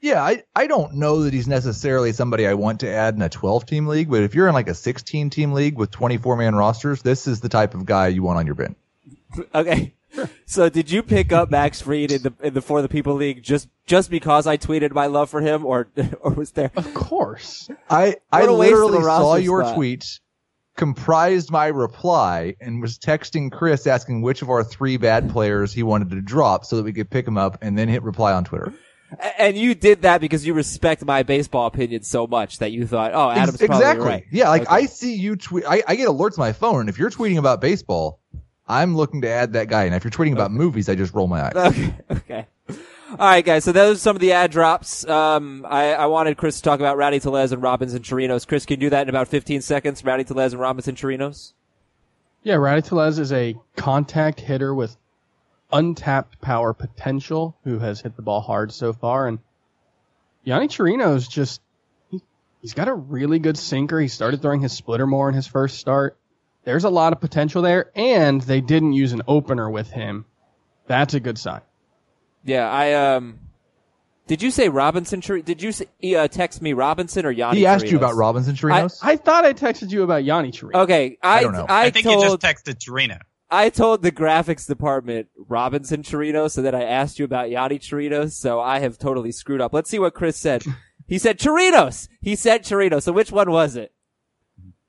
Yeah, 0.00 0.22
I, 0.22 0.42
I 0.54 0.66
don't 0.66 0.96
know 0.96 1.22
that 1.22 1.32
he's 1.32 1.48
necessarily 1.48 2.12
somebody 2.12 2.46
I 2.46 2.54
want 2.54 2.80
to 2.80 2.90
add 2.90 3.14
in 3.14 3.22
a 3.22 3.30
12 3.30 3.64
team 3.64 3.86
league, 3.86 4.10
but 4.10 4.22
if 4.22 4.34
you're 4.34 4.48
in 4.48 4.54
like 4.54 4.68
a 4.68 4.74
16 4.74 5.30
team 5.30 5.52
league 5.52 5.78
with 5.78 5.90
24 5.90 6.36
man 6.36 6.54
rosters, 6.54 7.00
this 7.00 7.26
is 7.26 7.40
the 7.40 7.48
type 7.48 7.74
of 7.74 7.86
guy 7.86 8.08
you 8.08 8.22
want 8.22 8.38
on 8.38 8.46
your 8.46 8.54
bench. 8.54 8.76
Okay. 9.54 9.94
So 10.46 10.68
did 10.68 10.90
you 10.90 11.02
pick 11.02 11.32
up 11.32 11.50
Max 11.50 11.80
Fried 11.80 12.12
in 12.12 12.22
the 12.22 12.32
in 12.42 12.54
the 12.54 12.60
For 12.62 12.82
the 12.82 12.88
People 12.88 13.14
League 13.14 13.42
just 13.42 13.68
just 13.86 14.10
because 14.10 14.46
I 14.46 14.56
tweeted 14.56 14.92
my 14.92 15.06
love 15.06 15.30
for 15.30 15.40
him, 15.40 15.64
or 15.66 15.88
or 16.20 16.32
was 16.32 16.52
there? 16.52 16.70
Of 16.76 16.92
course. 16.94 17.68
I 17.90 18.16
I 18.32 18.40
What 18.42 18.48
a 18.50 18.54
waste 18.54 18.72
of 18.72 18.78
literally 18.78 19.02
saw 19.02 19.34
your 19.36 19.62
spot. 19.64 19.74
tweet, 19.76 20.20
comprised 20.76 21.50
my 21.50 21.66
reply, 21.66 22.54
and 22.60 22.80
was 22.80 22.98
texting 22.98 23.50
Chris 23.50 23.86
asking 23.86 24.22
which 24.22 24.42
of 24.42 24.50
our 24.50 24.64
three 24.64 24.96
bad 24.96 25.30
players 25.30 25.72
he 25.72 25.82
wanted 25.82 26.10
to 26.10 26.20
drop 26.20 26.64
so 26.64 26.76
that 26.76 26.82
we 26.82 26.92
could 26.92 27.10
pick 27.10 27.26
him 27.26 27.38
up, 27.38 27.58
and 27.62 27.76
then 27.78 27.88
hit 27.88 28.02
reply 28.02 28.32
on 28.32 28.44
Twitter. 28.44 28.72
And 29.38 29.56
you 29.56 29.76
did 29.76 30.02
that 30.02 30.20
because 30.20 30.44
you 30.44 30.54
respect 30.54 31.04
my 31.04 31.22
baseball 31.22 31.66
opinion 31.66 32.02
so 32.02 32.26
much 32.26 32.58
that 32.58 32.72
you 32.72 32.84
thought, 32.84 33.12
oh, 33.14 33.30
Adam's 33.30 33.60
Ex- 33.62 33.66
probably 33.68 33.84
exactly. 33.86 34.06
right. 34.08 34.24
Yeah, 34.32 34.48
like 34.48 34.62
Okay. 34.62 34.74
I 34.74 34.86
see 34.86 35.14
you 35.14 35.36
tweet. 35.36 35.64
I, 35.68 35.84
I 35.86 35.94
get 35.94 36.08
alerts 36.08 36.32
on 36.36 36.44
my 36.44 36.52
phone, 36.52 36.80
and 36.80 36.88
if 36.88 36.98
you're 36.98 37.10
tweeting 37.10 37.38
about 37.38 37.60
baseball, 37.60 38.18
I'm 38.66 38.96
looking 38.96 39.22
to 39.22 39.28
add 39.28 39.52
that 39.54 39.68
guy. 39.68 39.84
And 39.84 39.94
if 39.94 40.04
you're 40.04 40.10
tweeting 40.10 40.32
about 40.32 40.50
movies, 40.50 40.88
I 40.88 40.94
just 40.94 41.14
roll 41.14 41.26
my 41.26 41.46
eyes. 41.46 41.54
Okay. 41.56 41.94
Okay. 42.10 42.46
All 43.10 43.28
right, 43.28 43.44
guys. 43.44 43.62
So 43.62 43.70
those 43.70 43.98
are 43.98 44.00
some 44.00 44.16
of 44.16 44.20
the 44.20 44.32
ad 44.32 44.50
drops. 44.50 45.06
Um, 45.06 45.64
I, 45.68 45.92
I 45.94 46.06
wanted 46.06 46.36
Chris 46.36 46.56
to 46.56 46.62
talk 46.62 46.80
about 46.80 46.96
Rowdy 46.96 47.20
Tellez 47.20 47.52
and 47.52 47.62
Robinson 47.62 48.02
Chirinos. 48.02 48.46
Chris, 48.46 48.66
can 48.66 48.80
you 48.80 48.86
do 48.86 48.90
that 48.90 49.02
in 49.02 49.08
about 49.08 49.28
15 49.28 49.60
seconds? 49.60 50.04
Rowdy 50.04 50.24
Tellez 50.24 50.52
and 50.52 50.60
Robinson 50.60 50.96
Chirinos. 50.96 51.52
Yeah, 52.42 52.54
Rowdy 52.56 52.82
Tellez 52.82 53.20
is 53.20 53.32
a 53.32 53.54
contact 53.76 54.40
hitter 54.40 54.74
with 54.74 54.96
untapped 55.72 56.40
power 56.40 56.72
potential 56.72 57.56
who 57.62 57.78
has 57.78 58.00
hit 58.00 58.16
the 58.16 58.22
ball 58.22 58.40
hard 58.40 58.72
so 58.72 58.92
far. 58.92 59.28
And 59.28 59.38
Yonny 60.44 60.68
Chirinos 60.68 61.28
just, 61.28 61.60
he, 62.10 62.20
he's 62.62 62.74
got 62.74 62.88
a 62.88 62.94
really 62.94 63.38
good 63.38 63.56
sinker. 63.56 64.00
He 64.00 64.08
started 64.08 64.42
throwing 64.42 64.60
his 64.60 64.72
splitter 64.72 65.06
more 65.06 65.28
in 65.28 65.34
his 65.36 65.46
first 65.46 65.78
start. 65.78 66.16
There's 66.64 66.84
a 66.84 66.90
lot 66.90 67.12
of 67.12 67.20
potential 67.20 67.62
there, 67.62 67.90
and 67.94 68.40
they 68.42 68.60
didn't 68.60 68.94
use 68.94 69.12
an 69.12 69.22
opener 69.28 69.68
with 69.70 69.90
him. 69.90 70.24
That's 70.86 71.14
a 71.14 71.20
good 71.20 71.38
sign. 71.38 71.60
Yeah, 72.44 72.70
I 72.70 73.14
um. 73.14 73.38
Did 74.26 74.42
you 74.42 74.50
say 74.50 74.70
Robinson? 74.70 75.20
Chir- 75.20 75.44
Did 75.44 75.62
you 75.62 75.70
say, 75.72 75.86
uh, 76.14 76.28
text 76.28 76.62
me 76.62 76.72
Robinson 76.72 77.26
or 77.26 77.34
Yonny? 77.34 77.56
He 77.56 77.66
asked 77.66 77.90
you 77.90 77.98
about 77.98 78.14
Robinson 78.14 78.54
Chirinos. 78.54 78.98
I 79.02 79.16
thought 79.16 79.44
I 79.44 79.52
texted 79.52 79.90
you 79.90 80.02
about 80.02 80.22
Yonny 80.22 80.50
Chirino. 80.50 80.82
Okay, 80.84 81.18
I 81.22 81.42
don't 81.42 81.52
know. 81.52 81.66
I, 81.68 81.86
I 81.86 81.90
think 81.90 82.04
told 82.04 82.22
you 82.22 82.30
just 82.30 82.40
texted 82.40 82.82
Torino. 82.82 83.18
I 83.50 83.68
told 83.68 84.02
the 84.02 84.10
graphics 84.10 84.66
department 84.66 85.28
Robinson 85.36 86.02
Chirinos, 86.02 86.52
so 86.52 86.62
that 86.62 86.74
I 86.74 86.84
asked 86.84 87.18
you 87.18 87.26
about 87.26 87.50
Yonny 87.50 87.78
Chirinos. 87.78 88.32
So 88.32 88.60
I 88.60 88.78
have 88.78 88.98
totally 88.98 89.30
screwed 89.30 89.60
up. 89.60 89.74
Let's 89.74 89.90
see 89.90 89.98
what 89.98 90.14
Chris 90.14 90.38
said. 90.38 90.64
He 91.06 91.18
said 91.18 91.38
Chirinos. 91.38 92.08
He 92.22 92.34
said 92.34 92.64
Chirinos. 92.64 93.02
So 93.02 93.12
which 93.12 93.30
one 93.30 93.50
was 93.50 93.76
it? 93.76 93.92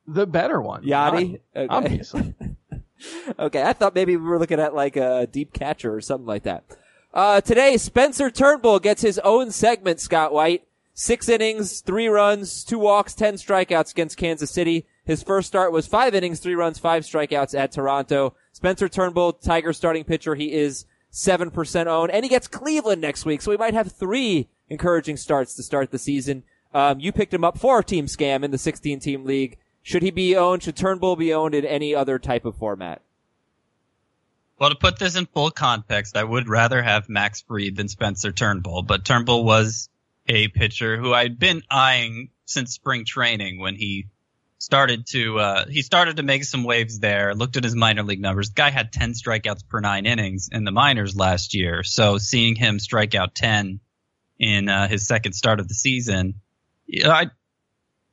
The 0.07 0.27
better 0.27 0.62
one. 0.62 0.83
Yonny? 0.83 1.39
Okay. 1.55 1.67
Obviously. 1.69 2.35
Okay, 3.38 3.62
I 3.62 3.74
thought 3.74 3.93
maybe 3.93 4.15
we 4.15 4.25
were 4.25 4.39
looking 4.39 4.59
at 4.59 4.74
like 4.74 4.95
a 4.95 5.27
deep 5.29 5.51
catcher 5.53 5.93
or 5.93 6.01
something 6.01 6.25
like 6.25 6.43
that. 6.43 6.63
Uh, 7.13 7.41
today, 7.41 7.77
Spencer 7.77 8.31
Turnbull 8.31 8.79
gets 8.79 9.01
his 9.01 9.19
own 9.19 9.51
segment, 9.51 10.00
Scott 10.00 10.33
White. 10.33 10.65
Six 10.93 11.27
innings, 11.27 11.81
three 11.81 12.07
runs, 12.07 12.63
two 12.63 12.79
walks, 12.79 13.13
ten 13.13 13.33
strikeouts 13.33 13.91
against 13.91 14.17
Kansas 14.17 14.50
City. 14.50 14.85
His 15.03 15.21
first 15.21 15.47
start 15.47 15.74
was 15.74 15.88
five 15.88 16.15
innings, 16.15 16.39
three 16.39 16.55
runs, 16.55 16.79
five 16.79 17.03
strikeouts 17.03 17.53
at 17.53 17.74
Toronto. 17.74 18.33
Spencer 18.53 18.88
Turnbull, 18.88 19.33
Tiger 19.33 19.74
starting 19.74 20.05
pitcher. 20.05 20.35
He 20.35 20.53
is 20.53 20.85
7% 21.12 21.88
owned 21.88 22.12
and 22.12 22.24
he 22.24 22.29
gets 22.29 22.47
Cleveland 22.47 23.01
next 23.01 23.25
week. 23.25 23.41
So 23.41 23.51
we 23.51 23.57
might 23.57 23.74
have 23.74 23.91
three 23.91 24.47
encouraging 24.69 25.17
starts 25.17 25.53
to 25.55 25.63
start 25.63 25.91
the 25.91 26.00
season. 26.00 26.43
Um, 26.74 27.00
you 27.00 27.12
picked 27.12 27.33
him 27.33 27.43
up 27.43 27.57
for 27.57 27.83
team 27.83 28.05
scam 28.05 28.43
in 28.43 28.51
the 28.51 28.57
16 28.57 29.00
team 29.00 29.25
league. 29.25 29.57
Should 29.86 30.01
he 30.01 30.10
be 30.10 30.36
owned? 30.36 30.63
Should 30.63 30.75
Turnbull 30.75 31.15
be 31.15 31.32
owned 31.32 31.54
in 31.54 31.63
any 31.63 31.94
other 31.94 32.18
type 32.18 32.44
of 32.44 32.56
format? 32.58 33.04
Well, 34.58 34.72
to 34.72 34.75
put 34.75 34.98
this 34.98 35.15
in 35.15 35.27
full 35.27 35.51
context, 35.51 36.18
I 36.18 36.24
would 36.24 36.50
rather 36.50 36.82
have 36.82 37.08
Max 37.08 37.42
Fried 37.42 37.75
than 37.75 37.88
Spencer 37.88 38.32
Turnbull, 38.32 38.82
but 38.82 39.06
Turnbull 39.06 39.44
was 39.44 39.88
a 40.27 40.48
pitcher 40.48 40.98
who 40.98 41.13
I'd 41.13 41.38
been 41.38 41.62
eyeing 41.70 42.30
since 42.46 42.74
spring 42.74 43.06
training 43.06 43.60
when 43.60 43.75
he 43.75 44.08
started 44.58 45.06
to 45.10 45.38
uh, 45.38 45.65
he 45.68 45.84
started 45.84 46.18
to 46.18 46.24
make 46.24 46.46
some 46.46 46.63
waves 46.63 46.98
there. 46.98 47.36
Looked 47.36 47.56
at 47.56 47.63
his 47.63 47.75
minor 47.75 48.01
league 48.01 48.22
numbers. 48.22 48.50
The 48.50 48.56
guy 48.56 48.72
had 48.72 48.92
10 48.92 49.13
strikeouts 49.13 49.68
per 49.68 49.82
nine 49.82 50.08
innings 50.08 50.50
in 50.51 50.63
the 50.63 50.72
minors 50.72 51.15
last 51.15 51.54
year. 51.54 51.84
So 51.84 52.18
seeing 52.18 52.56
him 52.56 52.80
strike 52.80 53.13
out 53.13 53.36
10 53.36 53.80
in 54.39 54.68
uh, 54.68 54.88
his 54.88 55.08
second 55.08 55.34
start 55.34 55.60
of 55.60 55.68
the 55.68 55.75
season, 55.75 56.42
I, 57.04 57.30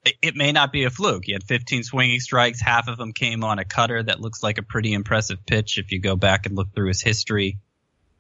it- 0.04 0.36
may 0.36 0.52
not 0.52 0.72
be 0.72 0.84
a 0.84 0.90
fluke. 0.90 1.24
He 1.24 1.32
had 1.32 1.44
15 1.44 1.84
swinging 1.84 2.20
strikes. 2.20 2.60
Half 2.60 2.88
of 2.88 2.98
them 2.98 3.12
came 3.12 3.44
on 3.44 3.58
a 3.58 3.64
cutter 3.64 4.02
that 4.02 4.20
looks 4.20 4.42
like 4.42 4.58
a 4.58 4.62
pretty 4.62 4.92
impressive 4.92 5.44
pitch 5.46 5.78
if 5.78 5.92
you 5.92 6.00
go 6.00 6.16
back 6.16 6.46
and 6.46 6.56
look 6.56 6.74
through 6.74 6.88
his 6.88 7.02
history. 7.02 7.58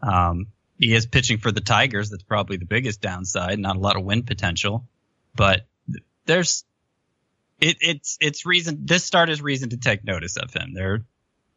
Um, 0.00 0.48
he 0.78 0.94
is 0.94 1.06
pitching 1.06 1.38
for 1.38 1.52
the 1.52 1.60
Tigers. 1.60 2.10
That's 2.10 2.22
probably 2.22 2.56
the 2.56 2.64
biggest 2.64 3.00
downside. 3.00 3.58
Not 3.58 3.76
a 3.76 3.80
lot 3.80 3.96
of 3.96 4.04
win 4.04 4.24
potential, 4.24 4.86
but 5.34 5.66
there's 6.26 6.64
it, 7.60 7.76
it's 7.80 8.18
it's 8.20 8.44
reason. 8.44 8.86
This 8.86 9.04
start 9.04 9.30
is 9.30 9.40
reason 9.40 9.70
to 9.70 9.76
take 9.76 10.04
notice 10.04 10.36
of 10.36 10.52
him. 10.52 10.74
There 10.74 11.04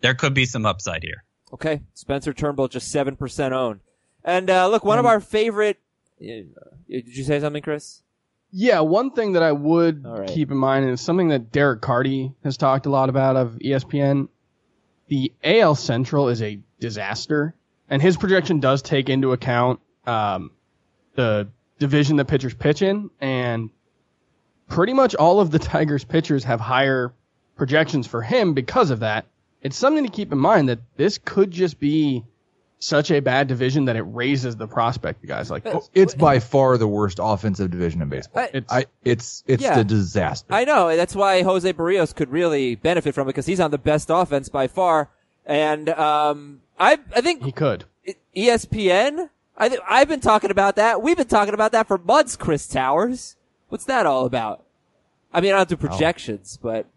there 0.01 0.13
could 0.13 0.35
be 0.35 0.45
some 0.45 0.65
upside 0.65 1.01
here. 1.03 1.23
Okay, 1.53 1.81
Spencer 1.95 2.33
Turnbull 2.33 2.67
just 2.67 2.91
seven 2.91 3.15
percent 3.15 3.53
owned. 3.53 3.79
And 4.23 4.49
uh, 4.49 4.67
look, 4.67 4.83
one 4.85 4.99
of 4.99 5.05
our 5.05 5.19
favorite. 5.19 5.79
Uh, 6.21 6.45
did 6.87 7.07
you 7.17 7.23
say 7.23 7.39
something, 7.39 7.61
Chris? 7.61 8.01
Yeah, 8.51 8.79
one 8.81 9.11
thing 9.11 9.33
that 9.33 9.43
I 9.43 9.51
would 9.51 10.05
right. 10.05 10.27
keep 10.27 10.51
in 10.51 10.57
mind 10.57 10.89
is 10.89 11.01
something 11.01 11.29
that 11.29 11.51
Derek 11.51 11.81
Carty 11.81 12.33
has 12.43 12.57
talked 12.57 12.85
a 12.85 12.89
lot 12.89 13.09
about 13.09 13.35
of 13.35 13.57
ESPN. 13.63 14.29
The 15.07 15.33
AL 15.43 15.75
Central 15.75 16.29
is 16.29 16.41
a 16.41 16.59
disaster, 16.79 17.53
and 17.89 18.01
his 18.01 18.17
projection 18.17 18.59
does 18.59 18.81
take 18.81 19.09
into 19.09 19.33
account 19.33 19.79
um, 20.07 20.51
the 21.15 21.49
division 21.79 22.17
that 22.17 22.25
pitchers 22.25 22.53
pitch 22.53 22.81
in, 22.81 23.09
and 23.19 23.69
pretty 24.67 24.93
much 24.93 25.15
all 25.15 25.39
of 25.39 25.51
the 25.51 25.59
Tigers 25.73 26.03
pitchers 26.03 26.43
have 26.45 26.59
higher 26.59 27.13
projections 27.55 28.07
for 28.07 28.21
him 28.21 28.53
because 28.53 28.89
of 28.89 28.99
that. 28.99 29.25
It's 29.61 29.77
something 29.77 30.03
to 30.03 30.11
keep 30.11 30.31
in 30.31 30.37
mind 30.37 30.69
that 30.69 30.79
this 30.95 31.17
could 31.17 31.51
just 31.51 31.79
be 31.79 32.23
such 32.79 33.09
a 33.09 33.19
bad 33.19 33.47
division 33.47 33.85
that 33.85 33.95
it 33.95 34.03
raises 34.03 34.55
the 34.57 34.67
prospect 34.67 35.23
of 35.23 35.29
guys 35.29 35.49
like 35.49 35.63
this. 35.63 35.89
it's 35.93 36.13
by 36.13 36.39
far 36.39 36.77
the 36.77 36.87
worst 36.87 37.19
offensive 37.21 37.71
division 37.71 38.01
in 38.01 38.09
baseball. 38.09 38.43
I- 38.43 38.49
It's, 38.53 38.71
I 38.73 38.85
it's 39.03 39.43
it's 39.47 39.63
Yeah. 39.63 39.79
a 39.79 39.83
disaster. 39.83 40.53
I 40.53 40.65
know 40.65 40.95
that's 40.95 41.15
why 41.15 41.41
Jose 41.41 41.71
Berrios 41.73 42.13
could 42.13 42.29
really 42.31 42.75
benefit 42.75 43.15
from 43.15 43.27
it 43.27 43.31
because 43.31 43.45
he's 43.45 43.59
on 43.59 43.71
the 43.71 43.77
best 43.77 44.09
offense 44.11 44.49
by 44.49 44.67
far. 44.67 45.09
And 45.45 45.89
um, 45.89 46.61
I 46.79 46.99
I 47.15 47.21
think 47.21 47.43
he 47.43 47.51
could. 47.51 47.85
ESPN. 48.35 49.29
I 49.57 49.69
th- 49.69 49.81
I've 49.89 50.07
been 50.09 50.19
talking 50.19 50.51
about 50.51 50.75
that. 50.75 51.01
We've 51.01 51.15
been 51.17 51.27
talking 51.27 51.53
about 51.53 51.71
that 51.71 51.87
for 51.87 51.97
months. 51.97 52.35
Chris 52.35 52.67
Towers. 52.67 53.35
What's 53.69 53.85
that 53.85 54.05
all 54.05 54.25
about? 54.25 54.63
I 55.33 55.41
mean, 55.41 55.53
I 55.53 55.57
don't 55.57 55.69
do 55.69 55.77
projections, 55.77 56.57
but 56.61 56.87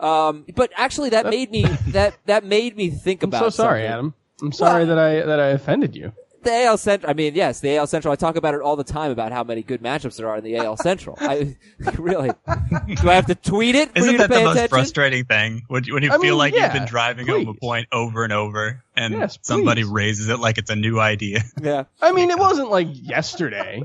um, 0.00 0.44
but 0.54 0.70
actually, 0.76 1.10
that 1.10 1.26
made 1.26 1.50
me 1.50 1.62
that 1.88 2.16
that 2.26 2.44
made 2.44 2.76
me 2.76 2.90
think 2.90 3.22
I'm 3.24 3.28
about. 3.30 3.44
so 3.44 3.50
sorry, 3.50 3.80
something. 3.82 3.92
Adam. 3.92 4.14
I'm 4.42 4.52
sorry 4.52 4.84
Well- 4.84 4.96
that 4.96 4.98
I 4.98 5.26
that 5.26 5.40
I 5.40 5.46
offended 5.48 5.94
you. 5.96 6.12
The 6.42 6.52
AL 6.66 6.78
Central. 6.78 7.10
I 7.10 7.14
mean, 7.14 7.34
yes, 7.34 7.58
the 7.58 7.76
AL 7.76 7.88
Central. 7.88 8.12
I 8.12 8.14
talk 8.14 8.36
about 8.36 8.54
it 8.54 8.60
all 8.60 8.76
the 8.76 8.84
time 8.84 9.10
about 9.10 9.32
how 9.32 9.42
many 9.42 9.62
good 9.64 9.82
matchups 9.82 10.16
there 10.16 10.28
are 10.28 10.36
in 10.36 10.44
the 10.44 10.56
AL 10.58 10.76
Central. 10.76 11.16
I 11.20 11.56
really. 11.98 12.28
Do 12.28 13.10
I 13.10 13.14
have 13.14 13.26
to 13.26 13.34
tweet 13.34 13.74
it 13.74 13.90
for 13.90 13.98
Isn't 13.98 14.12
to 14.12 14.18
that 14.18 14.28
the 14.30 14.34
most 14.44 14.52
attention? 14.52 14.68
frustrating 14.68 15.24
thing 15.24 15.62
when 15.66 15.82
you, 15.82 15.94
when 15.94 16.04
you 16.04 16.10
I 16.10 16.18
feel 16.18 16.22
mean, 16.22 16.38
like 16.38 16.54
yeah, 16.54 16.66
you've 16.66 16.74
been 16.74 16.86
driving 16.86 17.26
home 17.26 17.48
a 17.48 17.54
point 17.54 17.88
over 17.90 18.22
and 18.22 18.32
over, 18.32 18.84
and 18.96 19.14
Yes, 19.14 19.40
somebody 19.42 19.82
please. 19.82 19.90
raises 19.90 20.28
it 20.28 20.38
like 20.38 20.58
it's 20.58 20.70
a 20.70 20.76
new 20.76 21.00
idea? 21.00 21.40
Yeah. 21.60 21.84
I 22.00 22.12
mean, 22.12 22.30
it 22.30 22.38
wasn't 22.38 22.70
like 22.70 22.86
yesterday. 22.92 23.82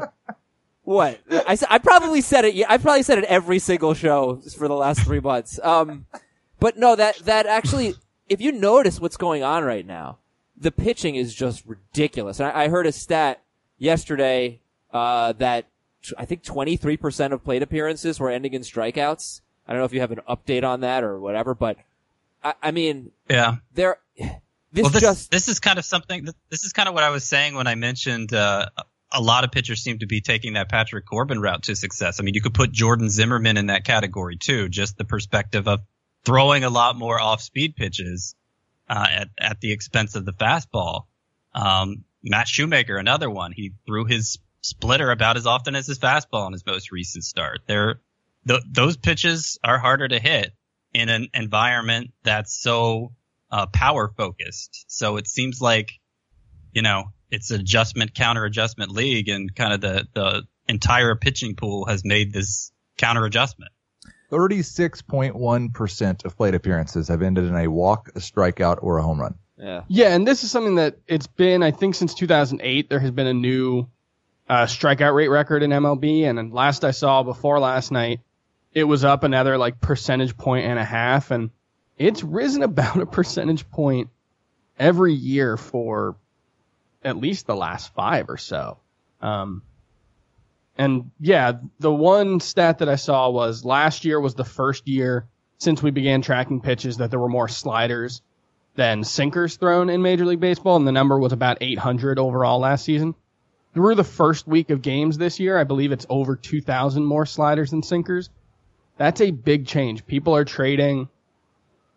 What? 0.84 1.20
I, 1.31 1.53
s- 1.53 1.63
I 1.67 1.79
probably 1.79 2.22
said 2.22 2.46
it. 2.46 2.63
I 2.70 2.77
probably 2.77 3.01
said 3.03 3.17
it 3.17 3.24
every 3.25 3.58
single 3.58 3.96
show 3.96 4.36
for 4.55 4.67
the 4.67 4.75
last 4.75 5.01
three 5.01 5.20
months. 5.20 5.60
Um, 5.63 6.05
but 6.60 6.77
no, 6.77 6.96
that 6.96 7.17
that 7.20 7.48
actually, 7.48 7.96
if 8.29 8.39
you 8.39 8.51
notice 8.51 9.00
what's 9.00 9.17
going 9.17 9.41
on 9.41 9.63
right 9.63 9.86
now, 9.86 10.20
the 10.62 10.72
pitching 10.72 11.15
is 11.15 11.34
just 11.34 11.65
ridiculous. 11.65 12.39
And 12.39 12.48
I, 12.50 12.63
I 12.63 12.68
heard 12.70 12.88
a 12.88 12.91
stat 12.91 13.41
yesterday 13.77 14.60
uh, 14.94 15.34
that 15.34 15.65
t- 16.03 16.13
I 16.18 16.25
think 16.25 16.44
twenty 16.44 16.77
three 16.77 16.98
percent 16.98 17.34
of 17.34 17.44
plate 17.44 17.62
appearances 17.63 18.20
were 18.20 18.30
ending 18.30 18.53
in 18.53 18.62
strikeouts. 18.62 19.41
I 19.68 19.74
don't 19.74 19.82
know 19.82 19.86
if 19.86 19.94
you 19.94 20.01
have 20.01 20.12
an 20.12 20.22
update 20.30 20.63
on 20.63 20.82
that 20.82 21.03
or 21.03 21.20
whatever, 21.20 21.53
but 21.56 21.77
I, 22.44 22.53
I 22.62 22.72
mean, 22.72 23.12
Yeah. 23.30 23.56
there. 23.74 23.98
This, 24.74 24.84
well, 24.84 24.91
this 24.91 25.01
just 25.01 25.32
this 25.32 25.48
is 25.50 25.60
kind 25.60 25.77
of 25.80 25.84
something. 25.84 26.25
This 26.50 26.63
is 26.63 26.72
kind 26.72 26.88
of 26.88 26.94
what 26.96 27.03
I 27.03 27.10
was 27.10 27.25
saying 27.25 27.56
when 27.56 27.68
I 27.68 27.75
mentioned 27.75 28.34
uh, 28.34 28.68
a 29.12 29.22
lot 29.22 29.44
of 29.44 29.51
pitchers 29.51 29.82
seem 29.84 30.00
to 30.00 30.06
be 30.06 30.22
taking 30.22 30.53
that 30.53 30.70
Patrick 30.70 31.06
Corbin 31.06 31.41
route 31.41 31.63
to 31.63 31.75
success. 31.75 32.22
I 32.22 32.24
mean, 32.24 32.36
you 32.36 32.41
could 32.41 32.53
put 32.53 32.72
Jordan 32.72 33.10
Zimmermann 33.10 33.58
in 33.58 33.65
that 33.65 33.84
category 33.84 34.38
too. 34.38 34.70
Just 34.70 34.98
the 34.98 35.03
perspective 35.03 35.68
of 35.68 35.82
throwing 36.24 36.63
a 36.63 36.70
lot 36.70 36.96
more 36.96 37.20
off-speed 37.20 37.75
pitches 37.75 38.36
uh, 38.91 39.07
at 39.10 39.29
at 39.39 39.62
the 39.62 39.71
expense 39.71 40.15
of 40.15 40.25
the 40.25 40.33
fastball. 40.33 41.05
Um, 41.55 42.03
Matt 42.21 42.48
Shoemaker, 42.48 42.98
another 42.98 43.29
one. 43.29 43.53
He 43.53 43.74
threw 43.88 44.05
his 44.05 44.38
splitter 44.62 45.10
about 45.10 45.38
as 45.38 45.48
often 45.48 45.75
as 45.75 45.88
his 45.88 45.98
fastball 45.98 46.45
in 46.48 46.53
his 46.53 46.65
most 46.65 46.91
recent 46.91 47.24
start. 47.24 47.62
They're 47.67 48.01
th- 48.48 48.63
those 48.69 48.98
pitches 48.98 49.57
are 49.63 49.79
harder 49.79 50.07
to 50.10 50.19
hit 50.19 50.51
in 50.93 51.07
an 51.07 51.29
environment 51.33 52.12
that's 52.24 52.53
so 52.62 53.13
uh, 53.50 53.65
power 53.67 54.12
focused. 54.15 54.86
So 54.88 55.15
it 55.15 55.27
seems 55.27 55.62
like 55.62 55.93
you 56.74 56.81
know, 56.81 57.12
it's 57.29 57.50
adjustment, 57.50 58.13
counter 58.13 58.43
adjustment 58.43 58.91
league 58.91 59.29
and 59.29 59.53
kind 59.55 59.74
of 59.74 59.81
the, 59.81 60.07
the 60.13 60.43
entire 60.67 61.15
pitching 61.15 61.55
pool 61.55 61.86
has 61.86 62.03
made 62.03 62.33
this 62.33 62.71
counter 62.98 63.25
adjustment. 63.25 63.71
36.1% 64.31 66.25
of 66.25 66.38
plate 66.38 66.55
appearances 66.55 67.09
have 67.09 67.21
ended 67.21 67.45
in 67.45 67.55
a 67.55 67.67
walk, 67.67 68.09
a 68.15 68.19
strikeout, 68.19 68.79
or 68.81 68.97
a 68.97 69.03
home 69.03 69.19
run. 69.19 69.35
Yeah. 69.57 69.83
Yeah, 69.88 70.15
and 70.15 70.27
this 70.27 70.43
is 70.43 70.51
something 70.51 70.75
that 70.75 70.97
it's 71.07 71.27
been, 71.27 71.61
I 71.61 71.71
think, 71.71 71.95
since 71.95 72.13
2008. 72.15 72.89
There 72.89 73.00
has 73.00 73.11
been 73.11 73.27
a 73.27 73.33
new 73.33 73.88
uh, 74.50 74.65
strikeout 74.65 75.13
rate 75.13 75.27
record 75.27 75.63
in 75.63 75.69
MLB, 75.71 76.23
and 76.23 76.38
then 76.38 76.51
last 76.51 76.83
I 76.83 76.91
saw 76.91 77.23
before 77.23 77.59
last 77.59 77.91
night, 77.91 78.21
it 78.73 78.85
was 78.85 79.03
up 79.03 79.23
another 79.23 79.57
like 79.57 79.81
percentage 79.81 80.38
point 80.38 80.65
and 80.65 80.79
a 80.79 80.85
half, 80.85 81.31
and 81.31 81.51
it's 81.97 82.23
risen 82.23 82.63
about 82.63 82.97
a 83.00 83.05
percentage 83.05 83.69
point 83.69 84.09
every 84.79 85.13
year 85.13 85.57
for 85.57 86.15
at 87.03 87.17
least 87.17 87.47
the 87.47 87.55
last 87.55 87.93
five 87.93 88.29
or 88.29 88.38
so. 88.38 88.77
Um, 89.21 89.61
and 90.78 91.12
yeah, 91.20 91.54
the 91.80 91.94
one 91.94 92.40
stat 92.40 92.80
that 92.80 92.90
I 92.90 92.96
saw 92.96 93.30
was 93.30 93.66
last 93.66 94.06
year 94.06 94.20
was 94.20 94.36
the 94.36 94.46
first 94.46 94.88
year 94.88 95.28
since 95.58 95.84
we 95.84 95.92
began 95.92 96.22
tracking 96.22 96.62
pitches 96.62 96.98
that 96.98 97.12
there 97.12 97.20
were 97.20 97.30
more 97.30 97.48
sliders 97.48 98.22
than 98.75 99.04
sinkers 99.04 99.58
thrown 99.58 99.90
in 99.90 100.01
Major 100.01 100.25
League 100.25 100.40
Baseball, 100.40 100.78
and 100.78 100.88
the 100.88 100.92
number 100.92 101.20
was 101.20 101.34
about 101.34 101.58
800 101.62 102.18
overall 102.18 102.60
last 102.60 102.86
season. 102.86 103.16
Through 103.74 103.96
the 103.96 104.04
first 104.04 104.48
week 104.48 104.70
of 104.70 104.82
games 104.82 105.18
this 105.18 105.40
year, 105.40 105.58
I 105.58 105.63
believe 105.63 105.92
it's 105.92 106.06
over 106.10 106.36
2,000 106.36 107.06
more 107.06 107.25
sliders 107.25 107.72
than 107.72 107.84
sinkers. 107.84 108.30
That's 108.98 109.22
a 109.22 109.32
big 109.32 109.68
change. 109.68 110.06
People 110.06 110.36
are 110.36 110.46
trading 110.46 111.10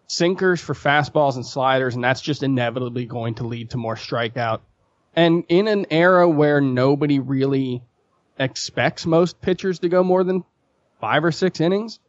sinkers 0.07 0.61
for 0.61 0.75
fastballs 0.75 1.37
and 1.37 1.47
sliders, 1.47 1.95
and 1.95 2.05
that's 2.05 2.21
just 2.21 2.43
inevitably 2.43 3.07
going 3.07 3.35
to 3.37 3.47
lead 3.47 3.71
to 3.71 3.77
more 3.77 3.97
strikeout. 3.97 4.61
And 5.17 5.45
in 5.49 5.69
an 5.69 5.87
era 5.91 6.29
where 6.29 6.61
nobody 6.61 7.19
really 7.19 7.83
expects 8.39 9.07
most 9.07 9.41
pitchers 9.41 9.81
to 9.81 9.89
go 9.89 10.03
more 10.03 10.25
than 10.25 10.45
five 11.01 11.25
or 11.25 11.33
six 11.33 11.61
innings, 11.61 12.01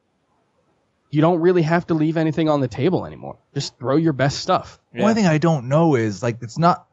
you 1.10 1.22
don't 1.22 1.40
really 1.40 1.62
have 1.62 1.88
to 1.88 1.94
leave 1.94 2.18
anything 2.18 2.50
on 2.50 2.62
the 2.62 2.68
table 2.68 3.06
anymore. 3.06 3.38
Just 3.54 3.78
throw 3.78 3.96
your 3.96 4.14
best 4.14 4.40
stuff. 4.40 4.80
Yeah. 4.94 5.04
One 5.04 5.16
thing 5.16 5.28
I 5.28 5.38
don't 5.38 5.68
know 5.70 5.96
is 5.96 6.22
like 6.22 6.38
it's 6.42 6.58
not. 6.58 6.88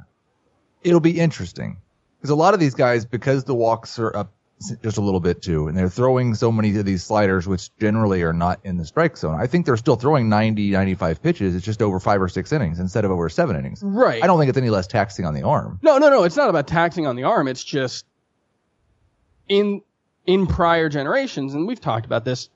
It'll 0.83 1.01
be 1.01 1.19
interesting 1.19 1.79
because 2.19 2.31
a 2.31 2.35
lot 2.35 2.55
of 2.55 2.61
these 2.61 2.75
guys, 2.75 3.05
because 3.05 3.45
the 3.45 3.55
walks 3.55 3.99
are 3.99 4.15
up 4.17 4.33
just 4.83 4.97
a 4.97 5.01
little 5.01 5.21
bit 5.21 5.43
too, 5.43 5.67
and 5.67 5.77
they're 5.77 5.89
throwing 5.89 6.35
so 6.35 6.53
many 6.53 6.77
of 6.79 6.85
these 6.85 7.03
sliders, 7.03 7.49
which 7.49 7.77
generally 7.79 8.23
are 8.23 8.33
not 8.33 8.61
in 8.65 8.77
the 8.77 8.85
strike 8.85 9.17
zone. 9.17 9.41
I 9.41 9.47
think 9.47 9.67
they're 9.67 9.77
still 9.77 9.97
throwing 9.97 10.29
90, 10.29 10.71
95 10.71 11.23
pitches. 11.23 11.57
It's 11.57 11.65
just 11.65 11.83
over 11.83 11.99
five 11.99 12.23
or 12.23 12.29
six 12.29 12.53
innings 12.53 12.79
instead 12.79 13.05
of 13.05 13.11
over 13.11 13.29
seven 13.29 13.57
innings. 13.57 13.83
Right. 13.83 14.23
I 14.23 14.27
don't 14.27 14.39
think 14.39 14.51
it's 14.51 14.59
any 14.59 14.71
less 14.71 14.87
taxing 14.87 15.25
on 15.25 15.35
the 15.35 15.43
arm. 15.43 15.81
No, 15.83 15.99
no, 15.99 16.11
no. 16.11 16.23
It's 16.23 16.37
not 16.37 16.49
about 16.49 16.69
taxing 16.69 17.07
on 17.07 17.17
the 17.17 17.25
arm. 17.25 17.49
It's 17.49 17.65
just 17.65 18.05
in 19.49 19.83
in 20.27 20.47
prior 20.47 20.89
generations, 20.89 21.55
and 21.55 21.67
we've 21.67 21.81
talked 21.81 22.07
about 22.07 22.25
this. 22.25 22.49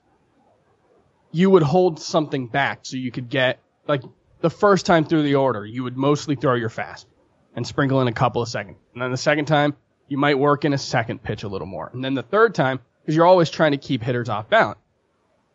You 1.31 1.49
would 1.49 1.63
hold 1.63 1.99
something 1.99 2.47
back 2.47 2.79
so 2.83 2.97
you 2.97 3.11
could 3.11 3.29
get 3.29 3.59
like 3.87 4.01
the 4.41 4.49
first 4.49 4.85
time 4.85 5.05
through 5.05 5.23
the 5.23 5.35
order, 5.35 5.65
you 5.65 5.83
would 5.83 5.97
mostly 5.97 6.35
throw 6.35 6.55
your 6.55 6.69
fast 6.69 7.07
and 7.55 7.65
sprinkle 7.65 8.01
in 8.01 8.07
a 8.07 8.13
couple 8.13 8.41
of 8.41 8.47
seconds, 8.47 8.77
and 8.93 9.01
then 9.01 9.11
the 9.11 9.17
second 9.17 9.45
time 9.45 9.75
you 10.07 10.17
might 10.17 10.39
work 10.39 10.63
in 10.63 10.73
a 10.73 10.77
second 10.77 11.21
pitch 11.21 11.43
a 11.43 11.47
little 11.47 11.67
more, 11.67 11.89
and 11.93 12.03
then 12.03 12.13
the 12.13 12.23
third 12.23 12.55
time 12.55 12.79
because 13.01 13.15
you're 13.15 13.25
always 13.25 13.49
trying 13.49 13.71
to 13.71 13.77
keep 13.77 14.01
hitters 14.03 14.29
off 14.29 14.49
balance. 14.49 14.79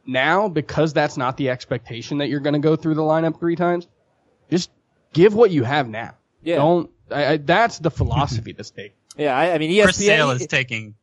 Now, 0.05 0.49
because 0.49 0.93
that's 0.93 1.17
not 1.17 1.37
the 1.37 1.51
expectation 1.51 2.19
that 2.19 2.29
you're 2.29 2.41
going 2.41 2.55
to 2.55 2.59
go 2.59 2.75
through 2.77 2.95
the 2.95 3.03
lineup 3.03 3.39
three 3.39 3.57
times, 3.57 3.87
just 4.51 4.71
give 5.13 5.35
what 5.35 5.51
you 5.51 5.63
have 5.63 5.89
now. 5.89 6.17
Yeah. 6.43 6.57
Don't. 6.57 6.91
I, 7.11 7.27
I, 7.27 7.37
that's 7.37 7.79
the 7.79 7.91
philosophy 7.91 8.53
that's 8.53 8.71
taken. 8.71 8.97
Yeah, 9.17 9.37
I, 9.37 9.53
I 9.53 9.59
mean, 9.59 9.71
E 9.71 9.83
Chris 9.83 9.97
Sale 9.97 10.31
is 10.31 10.47
taking 10.47 10.95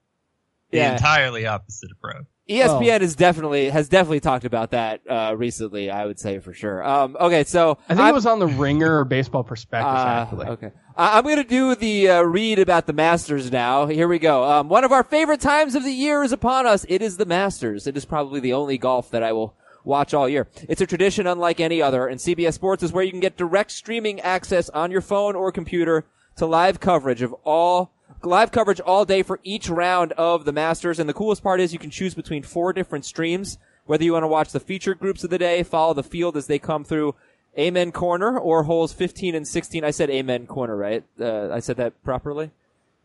the 0.72 0.80
entirely 0.94 1.46
opposite 1.46 1.92
approach. 1.92 2.26
ESPN 2.50 3.02
is 3.02 3.16
definitely 3.16 3.70
has 3.70 3.90
definitely 3.90 4.20
talked 4.22 4.44
about 4.44 4.72
that 4.72 5.02
uh, 5.08 5.36
recently. 5.38 5.92
I 5.92 6.06
would 6.08 6.20
say 6.20 6.40
for 6.40 6.52
sure. 6.52 6.84
Um, 6.84 7.16
okay, 7.20 7.44
so 7.44 7.78
I 7.88 7.94
think 7.94 8.00
I'm- 8.02 8.10
it 8.10 8.14
was 8.14 8.26
on 8.26 8.40
the 8.40 8.48
Ringer 8.48 9.00
or 9.00 9.06
Baseball 9.06 9.44
Prospectus 9.52 9.86
Uh, 9.88 10.08
actually. 10.08 10.48
okay. 10.48 10.72
I- 10.98 11.18
I'm 11.20 11.24
going 11.24 11.36
to 11.38 11.44
do 11.44 11.76
the 11.76 12.10
uh, 12.10 12.22
read 12.24 12.58
about 12.58 12.88
the 12.88 12.94
Masters 12.94 13.52
now. 13.52 13.86
Here 13.86 14.08
we 14.08 14.18
go. 14.18 14.44
Um, 14.44 14.68
one 14.68 14.84
of 14.84 14.92
our 14.92 15.04
favorite 15.04 15.42
times 15.42 15.76
of 15.76 15.84
the 15.84 15.92
year 15.92 16.24
is 16.24 16.32
upon 16.32 16.66
us. 16.66 16.88
It 16.90 17.04
is 17.04 17.18
the 17.18 17.26
Masters. 17.28 17.86
It 17.86 17.96
is 17.96 18.06
probably 18.06 18.40
the 18.40 18.54
only 18.54 18.80
golf 18.80 19.12
that 19.12 19.22
I 19.22 19.32
will 19.32 19.56
watch 19.86 20.16
all 20.16 20.28
year. 20.28 20.48
It's 20.68 20.82
a 20.82 20.88
tradition 20.88 21.28
unlike 21.28 21.60
any 21.60 21.84
other, 21.84 22.08
and 22.08 22.20
CBS 22.20 22.54
Sports 22.54 22.82
is 22.82 22.92
where 22.92 23.04
you 23.04 23.12
can 23.12 23.20
get 23.22 23.38
direct 23.38 23.70
streaming 23.72 24.20
access 24.22 24.70
on 24.70 24.90
your 24.90 25.02
phone 25.02 25.36
or 25.36 25.52
computer 25.52 26.06
to 26.38 26.48
live 26.48 26.80
coverage 26.80 27.22
of 27.22 27.32
all 27.46 27.92
live 28.24 28.52
coverage 28.52 28.80
all 28.80 29.06
day 29.06 29.24
for 29.24 29.40
each 29.44 29.70
round 29.70 30.12
of 30.14 30.46
the 30.46 30.52
Masters. 30.52 31.00
And 31.00 31.10
the 31.10 31.14
coolest 31.14 31.44
part 31.44 31.60
is 31.60 31.74
you 31.74 31.80
can 31.80 31.90
choose 31.90 32.14
between 32.14 32.44
four 32.44 32.74
different 32.74 33.06
streams, 33.06 33.58
whether 33.86 34.04
you 34.04 34.14
want 34.14 34.24
to 34.24 34.28
watch 34.28 34.52
the 34.52 34.60
featured 34.60 35.00
groups 35.00 35.24
of 35.24 35.30
the 35.30 35.38
day, 35.38 35.64
follow 35.64 35.94
the 35.94 36.04
field 36.04 36.38
as 36.38 36.48
they 36.48 36.60
come 36.60 36.84
through 36.84 37.16
Amen 37.58 37.92
Corner 37.92 38.38
or 38.38 38.64
holes 38.64 38.94
15 38.94 39.36
and 39.36 39.48
16. 39.48 39.84
I 39.84 39.92
said 39.92 40.10
Amen 40.10 40.46
Corner, 40.46 40.76
right? 40.76 41.04
Uh, 41.20 41.50
I 41.50 41.60
said 41.60 41.78
that 41.78 42.02
properly? 42.04 42.52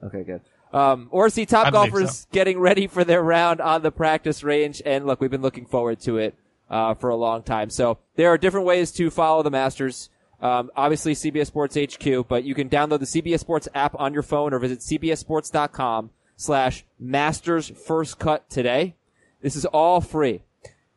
Okay, 0.02 0.22
good. 0.22 0.40
Um, 0.72 1.08
or 1.10 1.28
see 1.28 1.46
top 1.46 1.68
I 1.68 1.70
golfers 1.70 2.26
getting 2.32 2.58
ready 2.58 2.88
for 2.88 3.04
their 3.04 3.22
round 3.22 3.60
on 3.60 3.82
the 3.82 3.92
practice 3.92 4.42
range. 4.42 4.82
And 4.84 5.06
look, 5.06 5.20
we've 5.20 5.30
been 5.30 5.42
looking 5.42 5.66
forward 5.66 6.00
to 6.00 6.18
it, 6.18 6.34
uh, 6.68 6.94
for 6.94 7.10
a 7.10 7.16
long 7.16 7.42
time. 7.42 7.70
So 7.70 7.98
there 8.16 8.28
are 8.28 8.38
different 8.38 8.66
ways 8.66 8.90
to 8.92 9.10
follow 9.10 9.42
the 9.42 9.50
Masters. 9.50 10.10
Um, 10.40 10.70
obviously 10.76 11.14
CBS 11.14 11.46
Sports 11.46 11.76
HQ, 11.76 12.28
but 12.28 12.44
you 12.44 12.54
can 12.54 12.68
download 12.68 13.00
the 13.00 13.06
CBS 13.06 13.40
Sports 13.40 13.68
app 13.74 13.94
on 13.98 14.12
your 14.12 14.22
phone 14.22 14.52
or 14.52 14.58
visit 14.58 14.80
cbssports.com 14.80 16.10
slash 16.36 16.84
masters 16.98 17.70
first 17.70 18.18
cut 18.18 18.48
today. 18.50 18.96
This 19.40 19.56
is 19.56 19.64
all 19.66 20.00
free. 20.00 20.42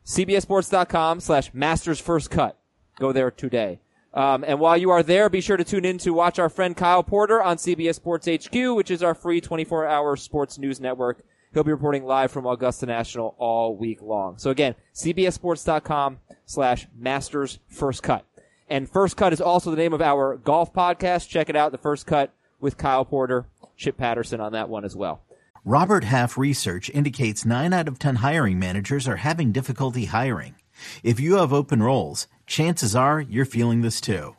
cbssports.com 0.05 1.19
slash 1.19 1.53
masters 1.53 1.99
first 1.99 2.31
cut. 2.31 2.57
Go 2.99 3.11
there 3.11 3.31
today. 3.31 3.79
Um, 4.13 4.43
and 4.47 4.59
while 4.59 4.77
you 4.77 4.89
are 4.89 5.03
there, 5.03 5.29
be 5.29 5.41
sure 5.41 5.57
to 5.57 5.63
tune 5.63 5.85
in 5.85 5.97
to 5.99 6.11
watch 6.11 6.39
our 6.39 6.49
friend 6.49 6.75
Kyle 6.75 7.03
Porter 7.03 7.41
on 7.41 7.57
CBS 7.57 7.95
Sports 7.95 8.27
HQ, 8.27 8.75
which 8.75 8.89
is 8.89 9.03
our 9.03 9.13
free 9.13 9.41
24-hour 9.41 10.15
sports 10.15 10.57
news 10.57 10.79
network. 10.79 11.23
He'll 11.53 11.63
be 11.63 11.71
reporting 11.71 12.03
live 12.05 12.31
from 12.31 12.45
Augusta 12.45 12.85
National 12.85 13.35
all 13.37 13.75
week 13.75 14.01
long. 14.01 14.37
So 14.37 14.49
again, 14.49 14.75
cbssports.com 14.95 16.19
slash 16.45 16.87
masters 16.97 17.59
first 17.69 18.03
cut. 18.03 18.26
And 18.69 18.89
First 18.89 19.15
Cut 19.15 19.33
is 19.33 19.41
also 19.41 19.71
the 19.71 19.77
name 19.77 19.93
of 19.93 20.01
our 20.01 20.35
golf 20.37 20.73
podcast. 20.73 21.29
Check 21.29 21.49
it 21.49 21.55
out, 21.55 21.71
The 21.71 21.77
First 21.77 22.05
Cut 22.05 22.33
with 22.59 22.77
Kyle 22.77 23.05
Porter, 23.05 23.45
Chip 23.77 23.97
Patterson 23.97 24.41
on 24.41 24.51
that 24.51 24.69
one 24.69 24.83
as 24.83 24.95
well. 24.95 25.21
Robert 25.63 26.03
Half 26.03 26.37
research 26.37 26.89
indicates 26.89 27.45
9 27.45 27.73
out 27.73 27.87
of 27.87 27.99
10 27.99 28.17
hiring 28.17 28.59
managers 28.59 29.07
are 29.07 29.17
having 29.17 29.51
difficulty 29.51 30.05
hiring. 30.05 30.55
If 31.03 31.19
you 31.19 31.35
have 31.35 31.53
open 31.53 31.81
roles, 31.81 32.27
chances 32.45 32.95
are 32.95 33.21
you're 33.21 33.45
feeling 33.45 33.81
this 33.81 34.01
too. 34.01 34.35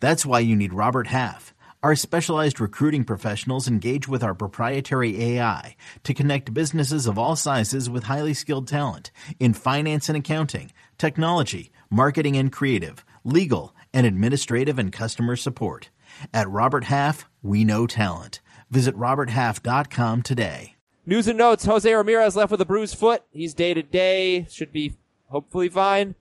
That's 0.00 0.26
why 0.26 0.40
you 0.40 0.56
need 0.56 0.72
Robert 0.72 1.08
Half. 1.08 1.54
Our 1.82 1.96
specialized 1.96 2.60
recruiting 2.60 3.04
professionals 3.04 3.66
engage 3.66 4.06
with 4.06 4.22
our 4.22 4.34
proprietary 4.34 5.20
AI 5.20 5.76
to 6.04 6.14
connect 6.14 6.54
businesses 6.54 7.08
of 7.08 7.18
all 7.18 7.34
sizes 7.34 7.90
with 7.90 8.04
highly 8.04 8.34
skilled 8.34 8.68
talent 8.68 9.10
in 9.40 9.52
finance 9.52 10.08
and 10.08 10.16
accounting, 10.16 10.72
technology, 10.98 11.72
marketing 11.90 12.36
and 12.36 12.52
creative, 12.52 13.04
legal, 13.24 13.74
and 13.92 14.06
administrative 14.06 14.78
and 14.78 14.92
customer 14.92 15.36
support. 15.36 15.90
At 16.32 16.48
Robert 16.48 16.84
Half, 16.84 17.28
we 17.42 17.64
know 17.64 17.86
talent. 17.86 18.40
Visit 18.70 18.96
RobertHalf.com 18.96 20.22
today. 20.22 20.76
News 21.04 21.28
and 21.28 21.36
notes. 21.38 21.64
Jose 21.64 21.92
Ramirez 21.92 22.36
left 22.36 22.52
with 22.52 22.60
a 22.60 22.64
bruised 22.64 22.96
foot. 22.96 23.22
He's 23.30 23.54
day 23.54 23.74
to 23.74 23.82
day. 23.82 24.46
Should 24.50 24.72
be 24.72 24.94
hopefully 25.28 25.68
fine. 25.68 26.14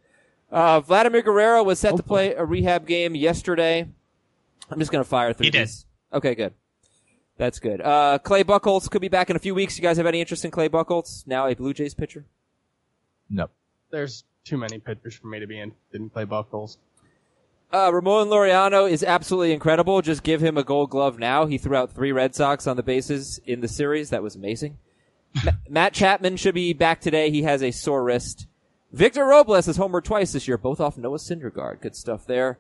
Uh, 0.52 0.82
Vladimir 0.82 1.22
Guerrero 1.22 1.64
was 1.64 1.80
set 1.80 1.96
to 1.96 2.04
play 2.04 2.34
a 2.34 2.44
rehab 2.44 2.86
game 2.86 3.16
yesterday. 3.16 3.88
I'm 4.70 4.80
just 4.80 4.92
going 4.92 5.04
to 5.04 5.10
fire 5.10 5.34
through 5.34 5.46
He 5.46 5.52
did. 5.52 5.70
Okay, 6.12 6.36
good. 6.36 6.54
That's 7.38 7.60
good. 7.60 7.82
Uh, 7.82 8.20
Clay 8.20 8.44
Buchholz 8.44 8.90
could 8.90 9.02
be 9.02 9.08
back 9.08 9.30
in 9.30 9.36
a 9.36 9.40
few 9.40 9.56
weeks. 9.56 9.78
You 9.78 9.82
guys 9.82 9.98
have 9.98 10.06
any 10.06 10.20
interest 10.20 10.44
in 10.46 10.52
Clay 10.52 10.70
Buchholz? 10.70 11.26
Now 11.26 11.48
a 11.48 11.56
Blue 11.56 11.74
Jays 11.74 11.94
pitcher? 11.94 12.26
No. 13.30 13.50
There's 13.92 14.26
too 14.44 14.58
many 14.58 14.80
pitchers 14.80 15.16
for 15.16 15.28
me 15.28 15.40
to 15.40 15.48
be 15.48 15.60
in. 15.60 15.72
Didn't 15.92 16.12
play 16.12 16.26
Buchholz. 16.26 16.78
Uh, 17.74 17.90
Ramon 17.94 18.28
Laureano 18.28 18.90
is 18.90 19.04
absolutely 19.04 19.54
incredible. 19.54 20.02
Just 20.02 20.24
give 20.24 20.42
him 20.42 20.58
a 20.58 20.64
gold 20.64 20.90
glove 20.90 21.18
now. 21.18 21.46
He 21.46 21.58
threw 21.58 21.76
out 21.76 21.92
three 21.92 22.12
Red 22.12 22.36
Sox 22.36 22.68
on 22.68 22.76
the 22.76 22.84
bases 22.84 23.40
in 23.46 23.62
the 23.62 23.68
series. 23.70 24.10
That 24.10 24.24
was 24.24 24.36
amazing. 24.36 24.78
Ma- 25.46 25.52
Matt 25.70 25.94
Chapman 25.94 26.36
should 26.36 26.56
be 26.56 26.74
back 26.74 27.00
today. 27.00 27.32
He 27.32 27.44
has 27.44 27.64
a 27.64 27.72
sore 27.72 28.04
wrist. 28.04 28.48
Victor 28.92 29.26
Robles 29.26 29.68
has 29.68 29.78
homered 29.78 30.04
twice 30.04 30.34
this 30.34 30.50
year, 30.50 30.58
both 30.58 30.82
off 30.82 30.98
Noah 30.98 31.18
Syndergaard. 31.18 31.80
Good 31.80 31.96
stuff 31.96 32.26
there. 32.26 32.60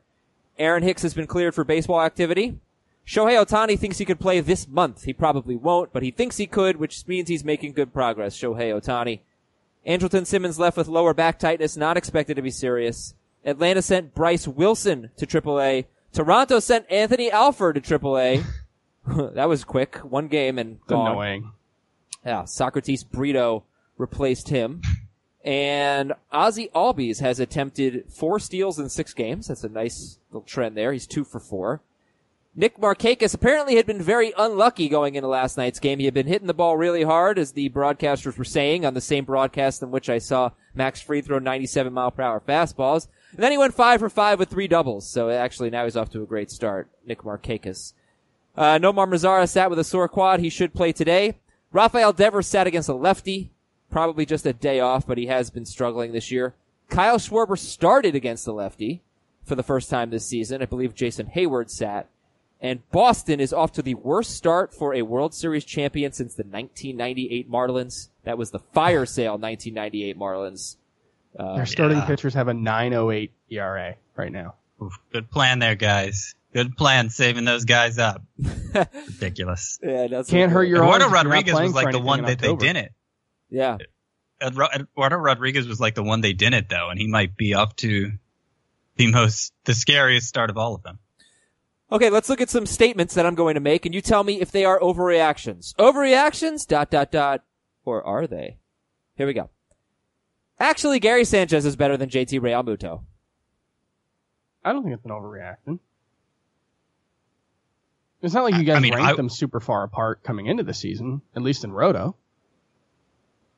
Aaron 0.57 0.83
Hicks 0.83 1.01
has 1.01 1.13
been 1.13 1.27
cleared 1.27 1.53
for 1.55 1.65
baseball 1.65 2.01
activity. 2.01 2.59
Shohei 3.05 3.43
Ohtani 3.43 3.77
thinks 3.77 3.97
he 3.97 4.05
could 4.05 4.19
play 4.19 4.39
this 4.39 4.67
month. 4.67 5.03
He 5.03 5.11
probably 5.11 5.57
won't, 5.57 5.91
but 5.91 6.03
he 6.03 6.11
thinks 6.11 6.37
he 6.37 6.47
could, 6.47 6.77
which 6.77 7.05
means 7.07 7.27
he's 7.27 7.43
making 7.43 7.73
good 7.73 7.93
progress. 7.93 8.37
Shohei 8.37 8.71
Ohtani. 8.79 9.19
Andrelton 9.85 10.25
Simmons 10.25 10.59
left 10.59 10.77
with 10.77 10.87
lower 10.87 11.13
back 11.13 11.39
tightness, 11.39 11.75
not 11.75 11.97
expected 11.97 12.35
to 12.35 12.41
be 12.41 12.51
serious. 12.51 13.15
Atlanta 13.45 13.81
sent 13.81 14.13
Bryce 14.13 14.47
Wilson 14.47 15.09
to 15.17 15.25
AAA. 15.25 15.85
Toronto 16.13 16.59
sent 16.59 16.89
Anthony 16.91 17.31
Alford 17.31 17.75
to 17.75 17.99
AAA. 17.99 18.43
that 19.33 19.49
was 19.49 19.63
quick. 19.63 19.97
One 19.97 20.27
game 20.27 20.59
and 20.59 20.79
gone. 20.87 21.11
annoying. 21.11 21.51
Yeah, 22.25 22.45
Socrates 22.45 23.03
Brito 23.03 23.63
replaced 23.97 24.49
him. 24.49 24.81
And 25.43 26.13
Ozzie 26.31 26.69
Albies 26.75 27.19
has 27.19 27.39
attempted 27.39 28.05
four 28.09 28.39
steals 28.39 28.77
in 28.77 28.89
six 28.89 29.13
games. 29.13 29.47
That's 29.47 29.63
a 29.63 29.69
nice 29.69 30.19
little 30.29 30.45
trend 30.45 30.77
there. 30.77 30.93
He's 30.93 31.07
two 31.07 31.23
for 31.23 31.39
four. 31.39 31.81
Nick 32.53 32.77
Markakis 32.77 33.33
apparently 33.33 33.77
had 33.77 33.85
been 33.85 34.01
very 34.01 34.33
unlucky 34.37 34.89
going 34.89 35.15
into 35.15 35.27
last 35.27 35.57
night's 35.57 35.79
game. 35.79 35.99
He 35.99 36.05
had 36.05 36.13
been 36.13 36.27
hitting 36.27 36.47
the 36.47 36.53
ball 36.53 36.75
really 36.75 37.03
hard, 37.03 37.39
as 37.39 37.53
the 37.53 37.69
broadcasters 37.69 38.37
were 38.37 38.43
saying 38.43 38.85
on 38.85 38.93
the 38.93 39.01
same 39.01 39.23
broadcast 39.23 39.81
in 39.81 39.89
which 39.89 40.09
I 40.09 40.17
saw 40.17 40.51
Max 40.75 41.01
Fried 41.01 41.25
throw 41.25 41.39
97 41.39 41.93
mile 41.93 42.11
per 42.11 42.23
hour 42.23 42.41
fastballs. 42.45 43.07
And 43.31 43.39
then 43.39 43.51
he 43.51 43.57
went 43.57 43.73
five 43.73 43.99
for 43.99 44.09
five 44.09 44.39
with 44.39 44.49
three 44.49 44.67
doubles. 44.67 45.07
So 45.07 45.29
actually 45.29 45.69
now 45.69 45.85
he's 45.85 45.97
off 45.97 46.09
to 46.11 46.21
a 46.21 46.25
great 46.25 46.51
start. 46.51 46.89
Nick 47.05 47.19
Markakis. 47.23 47.93
Uh, 48.55 48.77
Nomar 48.77 49.07
Mazara 49.07 49.47
sat 49.47 49.69
with 49.69 49.79
a 49.79 49.83
sore 49.83 50.09
quad. 50.09 50.39
He 50.39 50.49
should 50.49 50.73
play 50.73 50.91
today. 50.91 51.37
Rafael 51.71 52.11
Devers 52.11 52.47
sat 52.47 52.67
against 52.67 52.89
a 52.89 52.93
lefty. 52.93 53.51
Probably 53.89 54.25
just 54.25 54.45
a 54.45 54.53
day 54.53 54.79
off, 54.79 55.05
but 55.05 55.17
he 55.17 55.27
has 55.27 55.49
been 55.49 55.65
struggling 55.65 56.11
this 56.11 56.31
year. 56.31 56.55
Kyle 56.89 57.17
Schwarber 57.17 57.57
started 57.57 58.15
against 58.15 58.45
the 58.45 58.53
lefty 58.53 59.01
for 59.43 59.55
the 59.55 59.63
first 59.63 59.89
time 59.89 60.09
this 60.09 60.25
season. 60.25 60.61
I 60.61 60.65
believe 60.65 60.93
Jason 60.93 61.31
Heyward 61.33 61.69
sat. 61.69 62.07
And 62.61 62.87
Boston 62.91 63.39
is 63.39 63.53
off 63.53 63.71
to 63.73 63.81
the 63.81 63.95
worst 63.95 64.35
start 64.35 64.73
for 64.73 64.93
a 64.93 65.01
World 65.01 65.33
Series 65.33 65.65
champion 65.65 66.11
since 66.11 66.35
the 66.35 66.43
1998 66.43 67.49
Marlins. 67.49 68.09
That 68.23 68.37
was 68.37 68.51
the 68.51 68.59
fire 68.59 69.05
sale 69.05 69.37
1998 69.37 70.17
Marlins. 70.17 70.75
Um, 71.37 71.55
Their 71.55 71.65
starting 71.65 71.97
yeah. 71.97 72.05
pitchers 72.05 72.33
have 72.33 72.47
a 72.47 72.53
908 72.53 73.31
ERA 73.49 73.95
right 74.15 74.31
now. 74.31 74.55
Oof, 74.81 74.93
good 75.11 75.29
plan 75.29 75.59
there, 75.59 75.75
guys. 75.75 76.35
Good 76.53 76.75
plan 76.75 77.09
saving 77.09 77.45
those 77.45 77.63
guys 77.63 77.97
up. 77.97 78.21
Ridiculous. 78.73 79.79
Yeah, 79.81 80.07
that's 80.07 80.29
Can't 80.29 80.51
hurt 80.51 80.63
your 80.63 80.77
Eduardo 80.77 81.05
arms 81.05 81.13
if 81.13 81.13
Rodriguez 81.13 81.59
was 81.59 81.73
like 81.73 81.91
the 81.91 81.99
one 81.99 82.19
in 82.19 82.25
that 82.25 82.39
they 82.39 82.55
didn't. 82.55 82.91
Yeah. 83.49 83.77
Eduardo 84.41 85.17
Rodriguez 85.17 85.67
was 85.67 85.79
like 85.79 85.95
the 85.95 86.03
one 86.03 86.21
they 86.21 86.33
didn't 86.33 86.67
though, 86.67 86.89
and 86.89 86.99
he 86.99 87.07
might 87.07 87.37
be 87.37 87.53
up 87.53 87.75
to 87.77 88.11
the 88.97 89.11
most, 89.11 89.53
the 89.65 89.73
scariest 89.73 90.27
start 90.27 90.49
of 90.49 90.57
all 90.57 90.75
of 90.75 90.83
them. 90.83 90.99
Okay, 91.91 92.09
let's 92.09 92.29
look 92.29 92.41
at 92.41 92.49
some 92.49 92.65
statements 92.65 93.13
that 93.15 93.25
I'm 93.25 93.35
going 93.35 93.55
to 93.55 93.59
make, 93.59 93.85
and 93.85 93.93
you 93.93 94.01
tell 94.01 94.23
me 94.23 94.39
if 94.39 94.51
they 94.51 94.65
are 94.65 94.79
overreactions. 94.79 95.73
Overreactions? 95.75 96.65
Dot 96.65 96.89
dot 96.89 97.11
dot. 97.11 97.43
Or 97.83 98.03
are 98.03 98.27
they? 98.27 98.57
Here 99.15 99.27
we 99.27 99.33
go. 99.33 99.49
Actually, 100.61 100.99
Gary 100.99 101.25
Sanchez 101.25 101.65
is 101.65 101.75
better 101.75 101.97
than 101.97 102.07
JT 102.07 102.39
Realmuto. 102.39 103.01
I 104.63 104.71
don't 104.71 104.83
think 104.83 104.93
it's 104.93 105.03
an 105.05 105.09
overreaction. 105.09 105.79
It's 108.21 108.35
not 108.35 108.43
like 108.43 108.55
you 108.55 108.63
guys 108.63 108.77
I 108.77 108.79
mean, 108.79 108.93
ranked 108.93 109.13
I- 109.13 109.15
them 109.15 109.27
super 109.27 109.59
far 109.59 109.83
apart 109.83 110.23
coming 110.23 110.45
into 110.45 110.61
the 110.61 110.75
season, 110.75 111.23
at 111.35 111.41
least 111.41 111.63
in 111.63 111.71
Roto. 111.71 112.15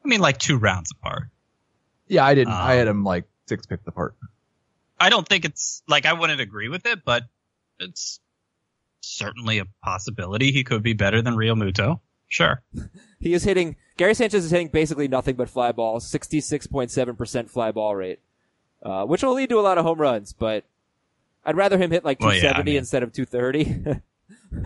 I 0.06 0.08
mean, 0.08 0.22
like 0.22 0.38
two 0.38 0.58
rounds 0.58 0.92
apart. 0.92 1.24
Yeah, 2.08 2.26
I 2.26 2.36
didn't. 2.36 2.54
Um, 2.54 2.62
I 2.62 2.76
had 2.76 2.88
him 2.88 3.04
like 3.04 3.26
six 3.48 3.66
picked 3.66 3.86
apart. 3.86 4.16
I 4.98 5.10
don't 5.10 5.28
think 5.28 5.44
it's 5.44 5.84
like 5.90 6.06
I 6.06 6.14
wouldn't 6.14 6.40
agree 6.40 6.70
with 6.70 6.86
it, 6.86 7.04
but 7.04 7.24
it's 7.80 8.22
certainly 9.02 9.60
a 9.60 9.66
possibility. 9.84 10.54
He 10.54 10.64
could 10.64 10.84
be 10.84 10.94
better 10.94 11.22
than 11.22 11.36
Realmuto. 11.36 12.00
Sure. 12.34 12.64
He 13.20 13.34
is 13.36 13.44
hitting, 13.44 13.76
Gary 13.96 14.16
Sanchez 14.16 14.44
is 14.44 14.50
hitting 14.50 14.70
basically 14.70 15.08
nothing 15.08 15.36
but 15.36 15.50
fly 15.50 15.72
balls, 15.72 16.12
66.7% 16.12 17.48
fly 17.48 17.72
ball 17.72 17.96
rate, 17.96 18.22
uh, 18.82 19.06
which 19.06 19.22
will 19.22 19.34
lead 19.36 19.50
to 19.50 19.60
a 19.60 19.62
lot 19.62 19.78
of 19.78 19.86
home 19.86 20.00
runs, 20.02 20.34
but 20.34 20.66
I'd 21.46 21.56
rather 21.56 21.78
him 21.78 21.92
hit 21.92 22.04
like 22.04 22.20
Well, 22.20 22.34
yeah, 22.34 22.42
270 22.42 22.72
I 22.72 22.74
mean- 22.74 22.80
instead 22.80 23.04
of 23.04 23.14
230. 23.14 24.02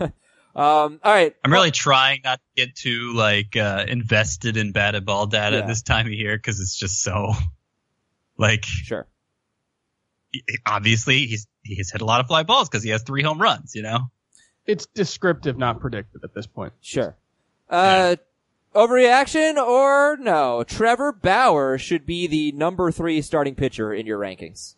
um, 0.00 0.10
all 0.54 1.12
right. 1.12 1.36
I'm 1.44 1.52
really 1.52 1.70
trying 1.70 2.22
not 2.24 2.38
to 2.40 2.64
get 2.66 2.74
too 2.74 3.12
like 3.14 3.54
uh, 3.54 3.84
invested 3.86 4.56
in 4.56 4.72
batted 4.72 5.04
ball 5.04 5.26
data 5.26 5.58
Yeah. 5.58 5.66
this 5.66 5.82
time 5.82 6.06
of 6.06 6.12
year 6.12 6.38
because 6.38 6.60
it's 6.60 6.74
just 6.74 7.02
so 7.02 7.32
like 8.38 8.64
Sure. 8.64 9.06
obviously 10.64 11.26
he's 11.26 11.46
he's 11.62 11.90
hit 11.92 12.00
a 12.00 12.06
lot 12.06 12.20
of 12.20 12.28
fly 12.28 12.44
balls 12.44 12.68
because 12.70 12.82
he 12.82 12.88
has 12.90 13.02
three 13.02 13.22
home 13.22 13.42
runs. 13.42 13.74
You 13.74 13.82
know. 13.82 14.10
It's 14.64 14.86
descriptive, 14.94 15.58
not 15.58 15.80
predictive 15.80 16.24
at 16.24 16.34
this 16.34 16.46
point. 16.46 16.72
Sure. 16.80 17.14
Uh, 17.68 18.16
overreaction 18.74 19.56
or 19.56 20.16
no? 20.18 20.64
Trevor 20.64 21.12
Bauer 21.12 21.78
should 21.78 22.06
be 22.06 22.26
the 22.26 22.52
number 22.52 22.90
three 22.90 23.20
starting 23.22 23.54
pitcher 23.54 23.92
in 23.92 24.06
your 24.06 24.18
rankings. 24.18 24.74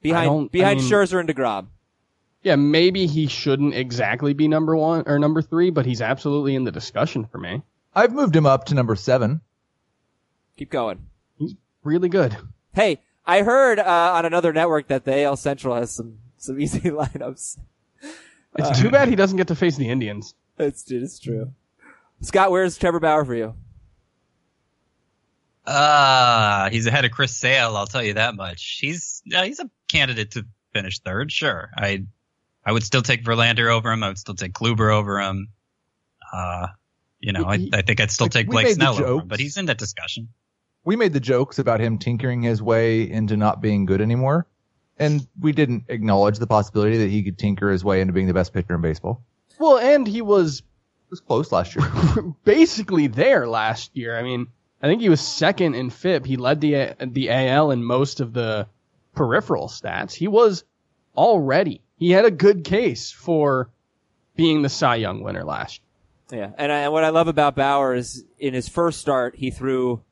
Behind 0.00 0.50
behind 0.50 0.78
I 0.78 0.82
mean- 0.82 0.90
Scherzer 0.90 1.20
and 1.20 1.28
Degrom. 1.28 1.68
Yeah, 2.42 2.54
maybe 2.54 3.06
he 3.06 3.26
shouldn't 3.26 3.74
exactly 3.74 4.32
be 4.32 4.46
number 4.46 4.76
one 4.76 5.02
or 5.06 5.18
number 5.18 5.42
three, 5.42 5.70
but 5.70 5.84
he's 5.84 6.00
absolutely 6.00 6.54
in 6.54 6.62
the 6.64 6.70
discussion 6.70 7.24
for 7.24 7.38
me. 7.38 7.62
I've 7.94 8.12
moved 8.12 8.36
him 8.36 8.46
up 8.46 8.66
to 8.66 8.74
number 8.74 8.94
seven. 8.94 9.40
Keep 10.56 10.70
going. 10.70 11.06
He's 11.36 11.56
really 11.82 12.08
good. 12.08 12.36
Hey, 12.72 13.00
I 13.26 13.42
heard 13.42 13.80
uh, 13.80 14.12
on 14.14 14.24
another 14.24 14.52
network 14.52 14.86
that 14.88 15.04
the 15.04 15.24
AL 15.24 15.36
Central 15.36 15.74
has 15.74 15.90
some 15.90 16.18
some 16.36 16.60
easy 16.60 16.80
lineups. 16.80 17.58
It's 18.56 18.80
too 18.80 18.90
bad 18.90 19.08
he 19.08 19.16
doesn't 19.16 19.36
get 19.36 19.48
to 19.48 19.56
face 19.56 19.76
the 19.76 19.88
Indians. 19.88 20.34
It's 20.58 20.90
it's 20.90 21.18
true. 21.18 21.52
Scott, 22.20 22.50
where's 22.50 22.76
Trevor 22.76 23.00
Bauer 23.00 23.24
for 23.24 23.34
you? 23.34 23.54
Uh 25.66 26.70
he's 26.70 26.86
ahead 26.86 27.04
of 27.04 27.10
Chris 27.10 27.36
Sale. 27.36 27.76
I'll 27.76 27.86
tell 27.86 28.02
you 28.02 28.14
that 28.14 28.34
much. 28.34 28.78
He's 28.80 29.22
uh, 29.34 29.42
he's 29.42 29.60
a 29.60 29.70
candidate 29.88 30.30
to 30.32 30.46
finish 30.72 30.98
third. 31.00 31.30
Sure. 31.30 31.70
I 31.76 32.04
I 32.64 32.72
would 32.72 32.82
still 32.82 33.02
take 33.02 33.22
Verlander 33.24 33.70
over 33.70 33.90
him. 33.92 34.02
I 34.02 34.08
would 34.08 34.18
still 34.18 34.34
take 34.34 34.52
Kluber 34.52 34.92
over 34.92 35.20
him. 35.20 35.48
Uh, 36.32 36.68
you 37.20 37.32
know, 37.32 37.44
I, 37.46 37.56
He- 37.58 37.70
I 37.72 37.82
think 37.82 38.00
I'd 38.00 38.10
still 38.10 38.26
like, 38.26 38.32
take 38.32 38.48
Blake 38.48 38.68
Snell 38.68 38.94
over 39.02 39.20
him, 39.22 39.28
but 39.28 39.40
he's 39.40 39.56
in 39.56 39.66
that 39.66 39.78
discussion. 39.78 40.28
We 40.84 40.96
made 40.96 41.12
the 41.12 41.20
jokes 41.20 41.58
about 41.58 41.80
him 41.80 41.98
tinkering 41.98 42.42
his 42.42 42.62
way 42.62 43.02
into 43.10 43.36
not 43.36 43.60
being 43.60 43.84
good 43.86 44.00
anymore, 44.00 44.46
and 44.98 45.26
we 45.38 45.52
didn't 45.52 45.84
acknowledge 45.88 46.38
the 46.38 46.46
possibility 46.46 46.98
that 46.98 47.10
he 47.10 47.22
could 47.22 47.38
tinker 47.38 47.70
his 47.70 47.84
way 47.84 48.00
into 48.00 48.12
being 48.12 48.26
the 48.26 48.34
best 48.34 48.52
pitcher 48.54 48.74
in 48.74 48.80
baseball. 48.80 49.22
Well, 49.58 49.78
and 49.78 50.06
he 50.06 50.22
was 50.22 50.60
It 50.60 51.10
was 51.10 51.20
close 51.20 51.52
last 51.52 51.74
year. 51.76 51.86
basically 52.44 53.06
there 53.06 53.48
last 53.48 53.96
year. 53.96 54.18
I 54.18 54.22
mean, 54.22 54.48
I 54.82 54.86
think 54.86 55.00
he 55.00 55.08
was 55.08 55.20
second 55.20 55.74
in 55.74 55.90
FIP. 55.90 56.26
He 56.26 56.36
led 56.36 56.60
the 56.60 56.94
the 57.00 57.30
AL 57.30 57.70
in 57.70 57.82
most 57.82 58.20
of 58.20 58.32
the 58.32 58.68
peripheral 59.14 59.68
stats. 59.68 60.12
He 60.12 60.28
was 60.28 60.64
already. 61.16 61.82
He 61.96 62.12
had 62.12 62.24
a 62.24 62.30
good 62.30 62.64
case 62.64 63.10
for 63.10 63.70
being 64.36 64.62
the 64.62 64.68
Cy 64.68 64.96
Young 64.96 65.22
winner 65.22 65.44
last 65.44 65.80
year. 65.80 66.40
Yeah, 66.40 66.50
and, 66.58 66.70
I, 66.70 66.78
and 66.80 66.92
what 66.92 67.04
I 67.04 67.08
love 67.08 67.26
about 67.26 67.56
Bauer 67.56 67.94
is 67.94 68.24
in 68.38 68.52
his 68.54 68.68
first 68.68 69.00
start 69.00 69.36
he 69.36 69.50
threw 69.50 70.02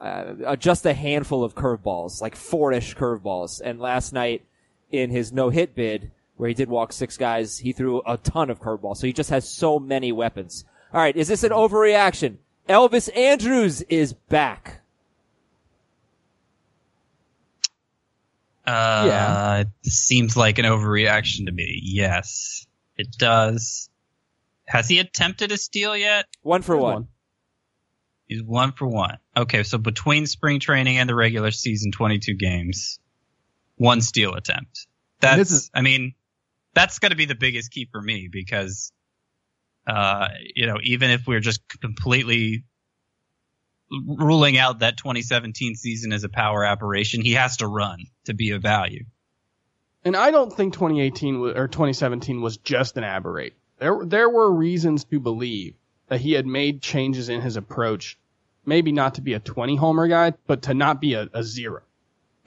uh, 0.00 0.34
uh, 0.46 0.56
just 0.56 0.86
a 0.86 0.94
handful 0.94 1.42
of 1.42 1.56
curveballs, 1.56 2.20
like 2.20 2.36
four-ish 2.36 2.94
curveballs, 2.94 3.60
and 3.62 3.80
last 3.80 4.12
night 4.12 4.44
in 4.90 5.10
his 5.10 5.32
no-hit 5.32 5.74
bid 5.74 6.12
where 6.38 6.48
he 6.48 6.54
did 6.54 6.68
walk 6.70 6.92
six 6.92 7.16
guys, 7.18 7.58
he 7.58 7.72
threw 7.72 8.00
a 8.06 8.16
ton 8.16 8.48
of 8.48 8.60
curveballs. 8.60 8.96
So 8.96 9.06
he 9.06 9.12
just 9.12 9.28
has 9.30 9.46
so 9.48 9.78
many 9.78 10.10
weapons. 10.12 10.64
All 10.94 11.00
right, 11.00 11.14
is 11.14 11.28
this 11.28 11.44
an 11.44 11.50
overreaction? 11.50 12.38
Elvis 12.68 13.14
Andrus 13.14 13.82
is 13.82 14.12
back. 14.14 14.80
Uh, 18.66 19.04
Yeah. 19.06 19.58
It 19.60 19.90
seems 19.92 20.36
like 20.36 20.58
an 20.58 20.64
overreaction 20.64 21.46
to 21.46 21.52
me. 21.52 21.80
Yes, 21.82 22.66
it 22.96 23.08
does. 23.18 23.88
Has 24.66 24.88
he 24.88 24.98
attempted 24.98 25.50
a 25.52 25.56
steal 25.56 25.96
yet? 25.96 26.26
One 26.42 26.62
for 26.62 26.76
one. 26.76 26.94
one. 26.94 27.08
He's 28.26 28.42
one 28.42 28.72
for 28.72 28.86
one. 28.86 29.16
Okay, 29.34 29.62
so 29.62 29.78
between 29.78 30.26
spring 30.26 30.60
training 30.60 30.98
and 30.98 31.08
the 31.08 31.14
regular 31.14 31.50
season, 31.50 31.92
22 31.92 32.34
games, 32.34 33.00
one 33.76 34.02
steal 34.02 34.34
attempt. 34.34 34.86
That's, 35.20 35.50
is- 35.50 35.70
I 35.72 35.80
mean, 35.80 36.14
that's 36.74 36.98
going 36.98 37.10
to 37.10 37.16
be 37.16 37.24
the 37.24 37.34
biggest 37.34 37.70
key 37.70 37.88
for 37.90 38.00
me 38.00 38.28
because, 38.30 38.92
uh, 39.86 40.28
you 40.54 40.66
know, 40.66 40.78
even 40.82 41.10
if 41.10 41.26
we're 41.26 41.40
just 41.40 41.60
completely 41.80 42.64
ruling 43.90 44.58
out 44.58 44.80
that 44.80 44.96
2017 44.96 45.74
season 45.74 46.12
as 46.12 46.24
a 46.24 46.28
power 46.28 46.66
operation, 46.66 47.22
he 47.22 47.32
has 47.32 47.58
to 47.58 47.66
run 47.66 47.98
to 48.24 48.34
be 48.34 48.50
of 48.50 48.62
value. 48.62 49.04
And 50.04 50.16
I 50.16 50.30
don't 50.30 50.52
think 50.52 50.74
2018 50.74 51.36
or 51.56 51.68
2017 51.68 52.40
was 52.40 52.56
just 52.58 52.96
an 52.96 53.04
aberrate. 53.04 53.54
There 53.78 54.04
there 54.04 54.28
were 54.28 54.50
reasons 54.50 55.04
to 55.04 55.20
believe 55.20 55.74
that 56.08 56.20
he 56.20 56.32
had 56.32 56.46
made 56.46 56.82
changes 56.82 57.28
in 57.28 57.40
his 57.40 57.56
approach, 57.56 58.18
maybe 58.64 58.92
not 58.92 59.14
to 59.14 59.20
be 59.20 59.34
a 59.34 59.40
20 59.40 59.76
homer 59.76 60.08
guy, 60.08 60.32
but 60.46 60.62
to 60.62 60.74
not 60.74 61.00
be 61.00 61.14
a, 61.14 61.28
a 61.32 61.42
zero. 61.42 61.82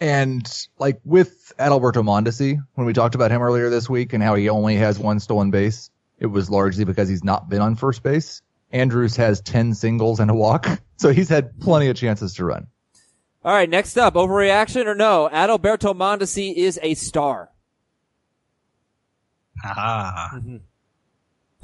And 0.02 0.52
like 0.80 1.00
with 1.06 1.54
Adalberto 1.60 2.04
Mondesi, 2.04 2.58
when 2.74 2.88
we 2.88 2.92
talked 2.94 3.14
about 3.14 3.30
him 3.30 3.44
earlier 3.44 3.70
this 3.70 3.88
week 3.88 4.14
and 4.14 4.24
how 4.24 4.34
he 4.34 4.50
only 4.50 4.76
has 4.78 4.98
one 4.98 5.20
stolen 5.20 5.52
base, 5.52 5.92
it 6.18 6.26
was 6.26 6.50
largely 6.50 6.86
because 6.86 7.08
he's 7.08 7.24
not 7.24 7.50
been 7.50 7.62
on 7.62 7.76
first 7.76 8.02
base. 8.02 8.42
Andrus 8.72 9.16
has 9.18 9.42
10 9.42 9.76
singles 9.76 10.20
and 10.20 10.32
a 10.32 10.34
walk, 10.34 10.68
so 10.98 11.14
he's 11.14 11.30
had 11.30 11.60
plenty 11.60 11.88
of 11.88 11.96
chances 11.96 12.34
to 12.34 12.46
run. 12.46 12.66
All 13.46 13.54
right, 13.54 13.70
next 13.70 13.96
up, 13.96 14.16
overreaction 14.16 14.88
or 14.88 14.96
no? 14.96 15.30
Adalberto 15.32 15.96
Mondesi 15.96 16.52
is 16.56 16.80
a 16.82 16.96
star. 16.96 17.52
Ah, 19.64 20.40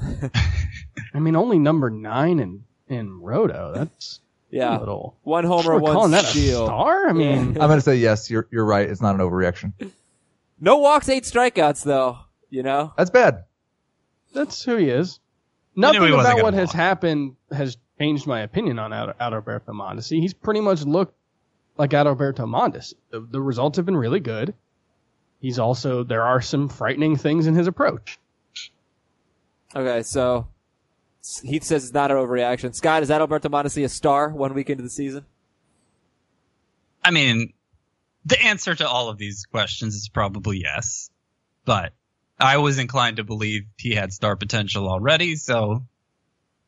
I 0.00 1.18
mean, 1.18 1.34
only 1.34 1.58
number 1.58 1.90
nine 1.90 2.38
in 2.38 2.64
in 2.88 3.20
Roto. 3.20 3.72
That's 3.74 4.20
Yeah. 4.50 4.78
a 4.78 4.80
little. 4.80 5.16
One 5.22 5.44
homer, 5.44 5.74
We're 5.74 5.80
one 5.80 5.92
calling 5.92 6.10
that 6.12 6.24
a 6.24 6.26
steal. 6.28 6.66
star. 6.66 7.08
I 7.08 7.12
mean, 7.12 7.38
I'm 7.60 7.68
going 7.68 7.78
to 7.78 7.80
say 7.82 7.96
yes. 7.96 8.30
You're 8.30 8.46
you're 8.50 8.64
right. 8.64 8.88
It's 8.88 9.00
not 9.02 9.14
an 9.14 9.20
overreaction. 9.20 9.72
No 10.60 10.78
walks, 10.78 11.08
eight 11.08 11.24
strikeouts 11.24 11.84
though. 11.84 12.18
You 12.50 12.62
know? 12.62 12.92
That's 12.96 13.10
bad. 13.10 13.44
that's 14.32 14.62
who 14.64 14.76
he 14.76 14.88
is. 14.88 15.20
Nothing 15.76 16.02
he 16.02 16.08
about 16.08 16.24
gonna 16.24 16.42
what 16.42 16.54
has 16.54 16.72
happened 16.72 17.36
has 17.52 17.76
changed 18.00 18.26
my 18.26 18.40
opinion 18.40 18.78
on 18.78 18.92
Ad- 18.92 19.14
Adalberto 19.20 19.66
Mondesi. 19.68 20.20
He's 20.20 20.34
pretty 20.34 20.60
much 20.60 20.82
looked 20.84 21.14
like 21.76 21.90
Adalberto 21.90 22.46
Mondesi. 22.48 22.94
The, 23.10 23.20
the 23.20 23.40
results 23.40 23.76
have 23.76 23.86
been 23.86 23.96
really 23.96 24.18
good. 24.20 24.54
He's 25.40 25.58
also 25.60 26.02
there 26.04 26.22
are 26.24 26.40
some 26.40 26.68
frightening 26.68 27.16
things 27.16 27.46
in 27.46 27.54
his 27.54 27.66
approach. 27.68 28.18
Okay, 29.76 30.02
so 30.02 30.48
Heath 31.42 31.64
says 31.64 31.84
it's 31.84 31.92
not 31.94 32.10
an 32.10 32.16
overreaction. 32.16 32.74
Scott, 32.74 33.02
is 33.02 33.08
that 33.08 33.20
Alberto 33.20 33.48
Mondesi 33.48 33.84
a 33.84 33.88
star 33.88 34.28
one 34.30 34.54
week 34.54 34.70
into 34.70 34.82
the 34.82 34.90
season? 34.90 35.26
I 37.04 37.10
mean, 37.10 37.52
the 38.24 38.40
answer 38.40 38.74
to 38.74 38.88
all 38.88 39.08
of 39.08 39.18
these 39.18 39.44
questions 39.46 39.94
is 39.94 40.08
probably 40.08 40.60
yes, 40.60 41.10
but 41.64 41.92
I 42.38 42.58
was 42.58 42.78
inclined 42.78 43.16
to 43.16 43.24
believe 43.24 43.62
he 43.76 43.94
had 43.94 44.12
star 44.12 44.36
potential 44.36 44.88
already, 44.88 45.36
so 45.36 45.84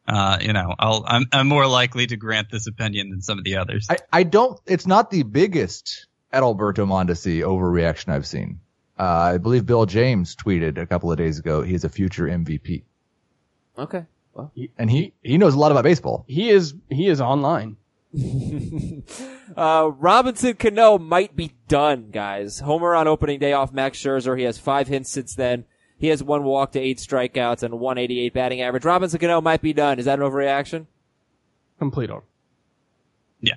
uh, 0.08 0.38
you 0.40 0.52
know, 0.52 0.74
I'll, 0.78 1.04
I'm, 1.06 1.26
I'm 1.32 1.46
more 1.46 1.66
likely 1.66 2.06
to 2.08 2.16
grant 2.16 2.50
this 2.50 2.66
opinion 2.66 3.10
than 3.10 3.22
some 3.22 3.38
of 3.38 3.44
the 3.44 3.56
others. 3.58 3.86
I, 3.88 3.98
I 4.12 4.22
don't. 4.24 4.58
It's 4.66 4.86
not 4.86 5.10
the 5.10 5.22
biggest 5.22 6.06
Adalberto 6.32 6.86
Mondesi 6.86 7.42
overreaction 7.42 8.08
I've 8.08 8.26
seen. 8.26 8.60
Uh, 8.98 9.04
I 9.04 9.38
believe 9.38 9.66
Bill 9.66 9.86
James 9.86 10.34
tweeted 10.34 10.78
a 10.78 10.86
couple 10.86 11.12
of 11.12 11.18
days 11.18 11.38
ago 11.38 11.62
he's 11.62 11.84
a 11.84 11.88
future 11.88 12.24
MVP, 12.24 12.82
Okay. 13.78 14.04
Well, 14.34 14.52
and 14.78 14.90
he 14.90 15.12
he 15.22 15.38
knows 15.38 15.54
a 15.54 15.58
lot 15.58 15.72
about 15.72 15.84
baseball. 15.84 16.24
He 16.28 16.50
is 16.50 16.74
he 16.88 17.08
is 17.08 17.20
online. 17.20 17.76
uh, 19.56 19.90
Robinson 19.98 20.54
Cano 20.54 20.98
might 20.98 21.36
be 21.36 21.52
done, 21.68 22.10
guys. 22.10 22.60
Homer 22.60 22.94
on 22.94 23.06
opening 23.06 23.38
day 23.38 23.52
off 23.52 23.72
Max 23.72 23.98
Scherzer. 23.98 24.36
He 24.36 24.44
has 24.44 24.58
five 24.58 24.88
hits 24.88 25.10
since 25.10 25.34
then. 25.34 25.64
He 25.98 26.08
has 26.08 26.22
one 26.22 26.44
walk 26.44 26.72
to 26.72 26.80
eight 26.80 26.98
strikeouts 26.98 27.62
and 27.62 27.78
188 27.78 28.32
batting 28.32 28.62
average. 28.62 28.84
Robinson 28.84 29.20
Cano 29.20 29.40
might 29.40 29.60
be 29.60 29.72
done. 29.72 29.98
Is 29.98 30.06
that 30.06 30.18
an 30.18 30.24
overreaction? 30.24 30.86
Complete 31.78 32.10
over. 32.10 32.24
Yeah. 33.40 33.54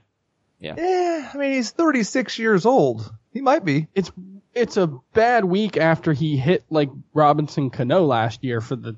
Yeah. 0.59 0.75
Eh, 0.77 1.29
I 1.33 1.37
mean 1.37 1.53
he's 1.53 1.71
36 1.71 2.37
years 2.37 2.65
old. 2.65 3.11
He 3.31 3.41
might 3.41 3.65
be. 3.65 3.87
It's 3.95 4.11
it's 4.53 4.77
a 4.77 4.87
bad 5.13 5.45
week 5.45 5.77
after 5.77 6.13
he 6.13 6.37
hit 6.37 6.63
like 6.69 6.89
Robinson 7.13 7.69
Cano 7.69 8.05
last 8.05 8.43
year 8.43 8.61
for 8.61 8.75
the 8.75 8.95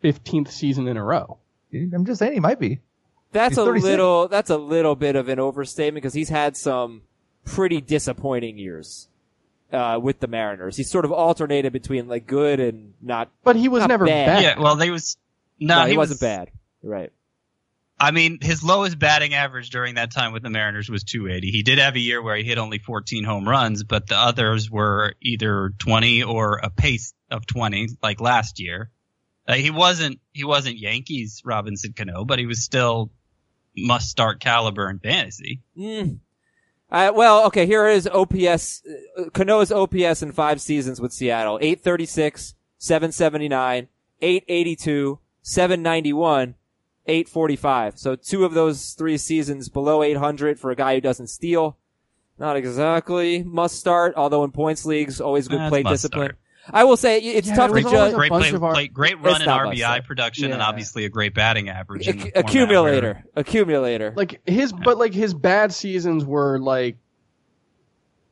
fifteenth 0.00 0.50
season 0.50 0.88
in 0.88 0.96
a 0.96 1.04
row. 1.04 1.38
I'm 1.72 2.04
just 2.06 2.18
saying 2.18 2.32
he 2.34 2.40
might 2.40 2.58
be. 2.58 2.80
That's 3.32 3.50
He's 3.52 3.58
a 3.58 3.64
36. 3.66 3.84
little, 3.84 4.28
that's 4.28 4.48
a 4.48 4.56
little 4.56 4.96
bit 4.96 5.14
of 5.16 5.28
an 5.28 5.38
overstatement 5.38 6.02
because 6.02 6.14
he's 6.14 6.30
had 6.30 6.56
some 6.56 7.02
pretty 7.44 7.82
disappointing 7.82 8.56
years, 8.56 9.08
uh, 9.70 9.98
with 10.02 10.18
the 10.20 10.26
Mariners. 10.26 10.76
He's 10.78 10.90
sort 10.90 11.04
of 11.04 11.12
alternated 11.12 11.72
between 11.74 12.08
like 12.08 12.26
good 12.26 12.58
and 12.58 12.94
not, 13.02 13.30
But 13.44 13.56
he 13.56 13.68
was 13.68 13.86
never 13.86 14.06
bad. 14.06 14.26
bad. 14.26 14.42
yeah, 14.42 14.58
well, 14.58 14.76
they 14.76 14.90
was 14.90 15.18
no, 15.60 15.80
no, 15.82 15.86
he, 15.86 15.96
was, 15.98 16.08
wasn't 16.10 16.20
bad. 16.20 16.50
You're 16.82 16.92
right. 16.92 17.12
I 18.00 18.12
mean, 18.12 18.38
his 18.40 18.62
lowest 18.62 18.98
batting 18.98 19.34
average 19.34 19.70
during 19.70 19.96
that 19.96 20.10
time 20.12 20.32
with 20.32 20.42
the 20.42 20.50
Mariners 20.50 20.88
was 20.88 21.02
280. 21.04 21.50
He 21.50 21.62
did 21.62 21.78
have 21.78 21.96
a 21.96 22.00
year 22.00 22.22
where 22.22 22.36
he 22.36 22.44
hit 22.44 22.56
only 22.56 22.78
14 22.78 23.24
home 23.24 23.46
runs, 23.46 23.82
but 23.84 24.06
the 24.06 24.16
others 24.16 24.70
were 24.70 25.14
either 25.20 25.74
20 25.78 26.22
or 26.22 26.60
a 26.62 26.70
pace 26.70 27.12
of 27.30 27.44
20, 27.44 27.88
like 28.02 28.20
last 28.20 28.58
year. 28.60 28.90
Uh, 29.48 29.54
he 29.54 29.70
wasn't 29.70 30.20
he 30.32 30.44
wasn't 30.44 30.76
Yankees 30.76 31.42
Robinson 31.44 31.94
Cano, 31.94 32.24
but 32.24 32.38
he 32.38 32.46
was 32.46 32.62
still 32.62 33.10
must 33.74 34.10
start 34.10 34.40
caliber 34.40 34.90
in 34.90 34.98
fantasy. 34.98 35.62
Mm. 35.76 36.18
Uh, 36.90 37.12
well, 37.14 37.46
okay, 37.46 37.66
here 37.66 37.86
is 37.86 38.06
OPS, 38.06 38.82
uh, 39.18 39.28
Cano's 39.30 39.70
OPS 39.70 40.22
in 40.22 40.32
five 40.32 40.60
seasons 40.60 41.00
with 41.00 41.12
Seattle. 41.12 41.58
836, 41.60 42.54
779, 42.78 43.88
882, 44.22 45.18
791, 45.42 46.54
845. 47.06 47.98
So 47.98 48.16
two 48.16 48.44
of 48.44 48.54
those 48.54 48.94
three 48.94 49.18
seasons 49.18 49.68
below 49.68 50.02
800 50.02 50.58
for 50.58 50.70
a 50.70 50.76
guy 50.76 50.94
who 50.94 51.00
doesn't 51.02 51.28
steal. 51.28 51.76
Not 52.38 52.56
exactly 52.56 53.42
must 53.42 53.78
start, 53.78 54.14
although 54.16 54.44
in 54.44 54.52
points 54.52 54.86
leagues, 54.86 55.20
always 55.20 55.48
good 55.48 55.60
That's 55.60 55.70
play 55.70 55.82
discipline. 55.82 56.28
start. 56.28 56.38
I 56.72 56.84
will 56.84 56.96
say 56.96 57.18
it's 57.20 57.48
Yeah, 57.48 57.54
tough 57.56 57.72
to 57.72 57.82
judge. 57.82 58.14
Great 58.14 58.30
play, 58.30 58.50
our- 58.52 58.72
play- 58.72 58.88
great 58.88 59.20
run 59.22 59.40
in 59.42 59.48
RBI 59.48 59.76
start. 59.78 60.04
production, 60.04 60.52
and 60.52 60.60
obviously 60.62 61.04
a 61.04 61.08
great 61.08 61.34
batting 61.34 61.68
average. 61.68 62.06
in 62.08 62.20
Acc- 62.20 62.32
accumulator, 62.36 63.14
where- 63.14 63.24
accumulator. 63.36 64.12
Like 64.16 64.40
his, 64.46 64.72
but 64.72 64.98
like 64.98 65.14
his 65.14 65.32
bad 65.34 65.72
seasons 65.72 66.24
were 66.24 66.58
like 66.58 66.96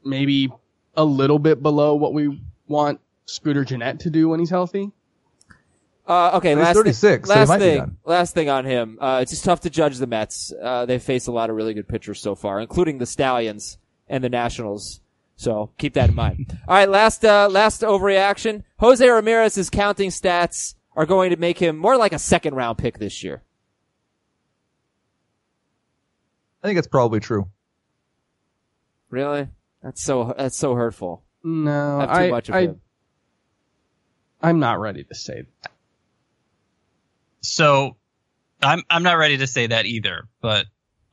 maybe 0.04 0.50
a 0.96 1.04
little 1.04 1.38
bit 1.38 1.62
below 1.62 1.94
what 1.94 2.12
we 2.14 2.42
want 2.68 3.00
Scooter 3.26 3.64
Gennett 3.64 4.00
to 4.00 4.10
do 4.10 4.28
when 4.28 4.40
he's 4.40 4.50
healthy. 4.50 4.90
Uh, 6.06 6.36
okay, 6.36 6.54
last 6.54 6.76
36, 6.76 7.00
thing, 7.00 7.24
so 7.26 7.32
he 7.34 7.38
last 7.40 7.48
might 7.48 7.58
be 7.58 7.64
thing, 7.64 7.78
done. 7.78 7.96
last 8.04 8.32
thing 8.34 8.48
on 8.48 8.64
him. 8.64 8.96
Uh, 9.00 9.18
it's 9.22 9.32
just 9.32 9.44
tough 9.44 9.60
to 9.62 9.70
judge 9.70 9.98
the 9.98 10.06
Mets. 10.06 10.52
Uh, 10.62 10.86
they've 10.86 11.02
faced 11.02 11.26
a 11.26 11.32
lot 11.32 11.50
of 11.50 11.56
really 11.56 11.74
good 11.74 11.88
pitchers 11.88 12.20
so 12.20 12.36
far, 12.36 12.60
including 12.60 12.98
the 12.98 13.06
Stallions 13.06 13.76
and 14.08 14.22
the 14.22 14.28
Nationals. 14.28 15.00
So 15.36 15.70
keep 15.78 15.94
that 15.94 16.10
in 16.10 16.14
mind. 16.14 16.58
All 16.68 16.74
right, 16.74 16.88
last 16.88 17.24
uh, 17.24 17.48
last 17.50 17.82
overreaction. 17.82 18.64
Jose 18.78 19.06
Ramirez's 19.06 19.70
counting 19.70 20.10
stats 20.10 20.74
are 20.94 21.06
going 21.06 21.30
to 21.30 21.36
make 21.36 21.58
him 21.58 21.76
more 21.76 21.96
like 21.96 22.12
a 22.12 22.18
second 22.18 22.54
round 22.54 22.78
pick 22.78 22.98
this 22.98 23.22
year. 23.22 23.42
I 26.62 26.68
think 26.68 26.78
it's 26.78 26.88
probably 26.88 27.20
true. 27.20 27.48
Really? 29.10 29.48
That's 29.82 30.02
so 30.02 30.34
that's 30.36 30.56
so 30.56 30.74
hurtful. 30.74 31.22
No, 31.44 32.00
Have 32.00 32.08
too 32.08 32.14
I, 32.14 32.30
much 32.30 32.48
of 32.48 32.54
I, 32.54 32.60
him. 32.62 32.80
I'm 34.42 34.58
not 34.58 34.80
ready 34.80 35.04
to 35.04 35.14
say 35.14 35.42
that. 35.62 35.72
So 37.40 37.96
I'm 38.60 38.82
I'm 38.90 39.02
not 39.02 39.18
ready 39.18 39.36
to 39.38 39.46
say 39.46 39.68
that 39.68 39.86
either, 39.86 40.26
but 40.40 40.66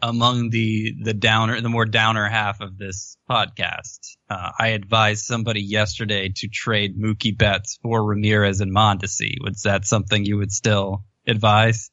among 0.04 0.50
the 0.50 0.94
the 1.02 1.14
downer 1.14 1.60
the 1.62 1.70
more 1.70 1.86
downer 1.86 2.28
half 2.28 2.60
of 2.62 2.78
this 2.78 3.18
podcast, 3.30 4.18
uh, 4.30 4.52
I 4.60 4.70
advised 4.70 5.24
somebody 5.26 5.62
yesterday 5.62 6.30
to 6.36 6.48
trade 6.50 7.00
Mookie 7.00 7.36
Betts 7.38 7.80
for 7.82 8.04
Ramirez 8.04 8.60
and 8.60 8.76
Mondesi. 8.76 9.36
Was 9.42 9.62
that 9.64 9.86
something 9.86 10.26
you 10.26 10.38
would 10.38 10.52
still 10.52 11.06
advise? 11.26 11.90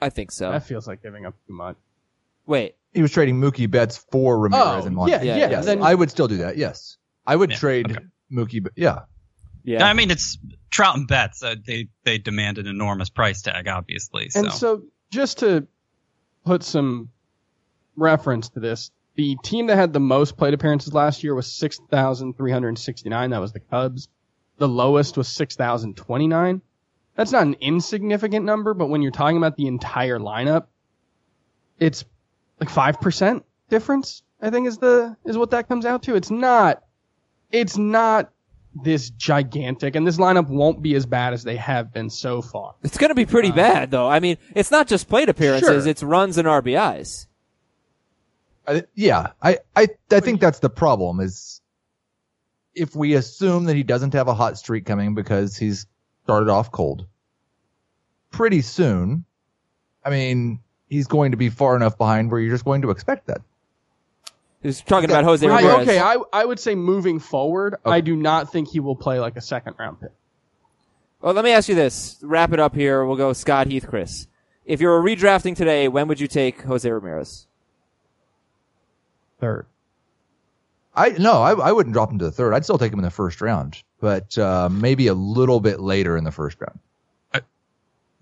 I 0.00 0.10
think 0.10 0.30
so. 0.30 0.50
That 0.52 0.64
feels 0.64 0.86
like 0.86 1.02
giving 1.02 1.24
up 1.26 1.34
too 1.46 1.54
much. 1.54 1.76
Wait, 2.46 2.76
He 2.92 3.02
was 3.02 3.10
trading 3.10 3.40
Mookie 3.40 3.70
Betts 3.70 4.04
for 4.12 4.38
Ramirez 4.38 4.84
Oh, 4.84 4.86
and 4.86 4.96
Mondesi. 4.96 5.10
yeah, 5.10 5.22
yeah, 5.22 5.36
yeah. 5.36 5.50
Yes, 5.50 5.64
then 5.64 5.82
I 5.82 5.94
would 5.94 6.10
still 6.10 6.28
do 6.28 6.36
that. 6.38 6.56
Yes, 6.56 6.98
I 7.26 7.34
would 7.36 7.50
Yeah, 7.50 7.56
trade 7.56 7.90
okay. 7.90 8.04
Mookie. 8.32 8.62
Be- 8.62 8.70
yeah, 8.76 9.00
yeah. 9.64 9.84
I 9.84 9.94
mean, 9.94 10.10
it's 10.10 10.38
Trout 10.70 10.96
and 10.96 11.08
Betts. 11.08 11.42
Uh, 11.42 11.56
they 11.66 11.88
they 12.04 12.18
demand 12.18 12.58
an 12.58 12.66
enormous 12.66 13.08
price 13.10 13.42
tag, 13.42 13.66
obviously. 13.66 14.28
So. 14.28 14.40
And 14.40 14.52
so, 14.52 14.82
just 15.10 15.38
to 15.40 15.66
put 16.48 16.62
some 16.62 17.10
reference 17.94 18.48
to 18.48 18.60
this, 18.60 18.90
the 19.16 19.36
team 19.44 19.66
that 19.66 19.76
had 19.76 19.92
the 19.92 20.00
most 20.00 20.38
plate 20.38 20.54
appearances 20.54 20.94
last 20.94 21.22
year 21.22 21.34
was 21.34 21.52
6,369. 21.52 23.30
That 23.30 23.40
was 23.40 23.52
the 23.52 23.60
Cubs. 23.60 24.08
The 24.56 24.66
lowest 24.66 25.18
was 25.18 25.28
6,029. 25.28 26.62
That's 27.14 27.32
not 27.32 27.42
an 27.42 27.56
insignificant 27.60 28.46
number, 28.46 28.72
but 28.72 28.86
when 28.86 29.02
you're 29.02 29.12
talking 29.12 29.36
about 29.36 29.56
the 29.56 29.66
entire 29.66 30.18
lineup, 30.18 30.68
it's 31.78 32.06
like 32.58 32.70
5% 32.70 33.42
difference, 33.68 34.22
I 34.40 34.48
think 34.48 34.68
is 34.68 34.78
the, 34.78 35.16
is 35.26 35.36
what 35.36 35.50
that 35.50 35.68
comes 35.68 35.84
out 35.84 36.04
to. 36.04 36.14
It's 36.14 36.30
not, 36.30 36.82
it's 37.52 37.76
not 37.76 38.32
this 38.74 39.10
gigantic, 39.10 39.96
and 39.96 40.06
this 40.06 40.18
lineup 40.18 40.48
won't 40.48 40.82
be 40.82 40.94
as 40.94 41.06
bad 41.06 41.32
as 41.32 41.42
they 41.44 41.56
have 41.56 41.92
been 41.92 42.10
so 42.10 42.42
far. 42.42 42.74
It's 42.82 42.98
going 42.98 43.10
to 43.10 43.14
be 43.14 43.26
pretty 43.26 43.50
uh, 43.50 43.54
bad, 43.56 43.90
though. 43.90 44.08
I 44.08 44.20
mean, 44.20 44.36
it's 44.54 44.70
not 44.70 44.86
just 44.86 45.08
plate 45.08 45.28
appearances; 45.28 45.84
Sure. 45.84 45.90
it's 45.90 46.02
runs 46.02 46.38
and 46.38 46.46
RBIs. 46.46 47.26
I, 48.66 48.84
yeah. 48.94 49.28
I, 49.42 49.58
I 49.74 49.88
I 50.10 50.20
think 50.20 50.40
that's 50.40 50.58
the 50.58 50.70
problem 50.70 51.20
is 51.20 51.60
if 52.74 52.94
we 52.94 53.14
assume 53.14 53.64
that 53.64 53.76
he 53.76 53.82
doesn't 53.82 54.12
have 54.12 54.28
a 54.28 54.34
hot 54.34 54.58
streak 54.58 54.86
coming 54.86 55.14
because 55.14 55.56
he's 55.56 55.86
started 56.24 56.50
off 56.50 56.70
cold. 56.70 57.06
Pretty 58.30 58.60
soon, 58.60 59.24
I 60.04 60.10
mean, 60.10 60.60
he's 60.86 61.06
going 61.06 61.30
to 61.30 61.38
be 61.38 61.48
far 61.48 61.74
enough 61.74 61.96
behind 61.96 62.30
where 62.30 62.38
you're 62.38 62.52
just 62.54 62.66
going 62.66 62.82
to 62.82 62.90
expect 62.90 63.26
that. 63.28 63.40
He's 64.62 64.80
talking 64.80 65.08
about 65.08 65.24
Jose 65.24 65.46
I, 65.46 65.56
Ramirez. 65.56 65.88
okay, 65.88 66.00
I, 66.00 66.16
I 66.32 66.44
would 66.44 66.58
say 66.58 66.74
moving 66.74 67.20
forward, 67.20 67.76
I 67.84 68.00
do 68.00 68.16
not 68.16 68.50
think 68.50 68.68
he 68.68 68.80
will 68.80 68.96
play 68.96 69.20
like 69.20 69.36
a 69.36 69.40
second 69.40 69.76
round 69.78 70.00
pick. 70.00 70.10
Well, 71.20 71.32
let 71.34 71.44
me 71.44 71.52
ask 71.52 71.68
you 71.68 71.74
this. 71.74 72.18
Wrap 72.22 72.52
it 72.52 72.60
up 72.60 72.74
here. 72.74 73.04
We'll 73.04 73.16
go 73.16 73.32
Scott 73.32 73.66
Heath, 73.68 73.86
Chris. 73.88 74.26
If 74.64 74.80
you 74.80 74.88
were 74.88 75.02
redrafting 75.02 75.56
today, 75.56 75.88
when 75.88 76.08
would 76.08 76.20
you 76.20 76.28
take 76.28 76.62
Jose 76.62 76.88
Ramirez? 76.88 77.46
Third. 79.40 79.66
I 80.94 81.10
no, 81.10 81.42
I, 81.42 81.52
I 81.52 81.72
wouldn't 81.72 81.92
drop 81.92 82.10
him 82.10 82.18
to 82.18 82.24
the 82.24 82.32
third. 82.32 82.52
I'd 82.54 82.64
still 82.64 82.78
take 82.78 82.92
him 82.92 82.98
in 82.98 83.04
the 83.04 83.10
first 83.10 83.40
round. 83.40 83.82
but 84.00 84.36
uh, 84.38 84.68
maybe 84.70 85.06
a 85.06 85.14
little 85.14 85.60
bit 85.60 85.80
later 85.80 86.16
in 86.16 86.24
the 86.24 86.32
first 86.32 86.60
round. 86.60 86.78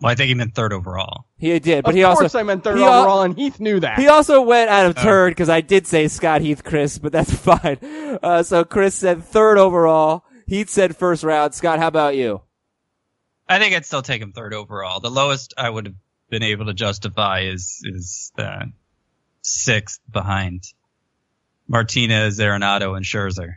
Well, 0.01 0.13
I 0.13 0.15
think 0.15 0.29
he 0.29 0.35
meant 0.35 0.55
third 0.55 0.73
overall. 0.75 1.25
He 1.39 1.59
did, 1.59 1.83
but 1.85 1.91
of 1.91 1.97
he 1.97 2.03
course, 2.03 2.21
also 2.23 2.39
I 2.39 2.43
meant 2.43 2.65
third 2.65 2.77
he 2.77 2.85
al- 2.85 3.01
overall, 3.01 3.23
and 3.23 3.35
Heath 3.35 3.59
knew 3.59 3.81
that. 3.81 3.99
He 3.99 4.09
also 4.09 4.43
went 4.43 4.69
out 4.69 4.87
of 4.87 4.97
turn 4.97 5.31
because 5.31 5.49
I 5.49 5.63
did 5.63 5.87
say 5.87 6.09
Scott 6.09 6.43
Heath 6.43 6.63
Chris, 6.65 6.99
but 6.99 7.13
that's 7.13 7.33
fine. 7.35 7.79
Uh, 8.23 8.43
so 8.43 8.65
Chris 8.65 8.95
said 8.95 9.25
third 9.25 9.57
overall. 9.59 10.25
Heath 10.47 10.69
said 10.69 10.97
first 10.97 11.25
round. 11.25 11.55
Scott, 11.55 11.79
how 11.79 11.89
about 11.89 12.15
you? 12.15 12.43
I 13.49 13.59
think 13.59 13.75
I'd 13.75 13.87
still 13.87 14.03
take 14.03 14.21
him 14.21 14.33
third 14.33 14.53
overall. 14.53 15.01
The 15.01 15.11
lowest 15.11 15.55
I 15.57 15.71
would 15.71 15.87
have 15.87 15.95
been 16.29 16.43
able 16.43 16.67
to 16.67 16.75
justify 16.75 17.41
is 17.43 17.81
is 17.85 18.33
the 18.37 18.71
sixth 19.41 20.01
behind 20.11 20.65
Martinez, 21.69 22.39
Arenado, 22.39 22.97
and 22.97 23.05
Scherzer. 23.05 23.55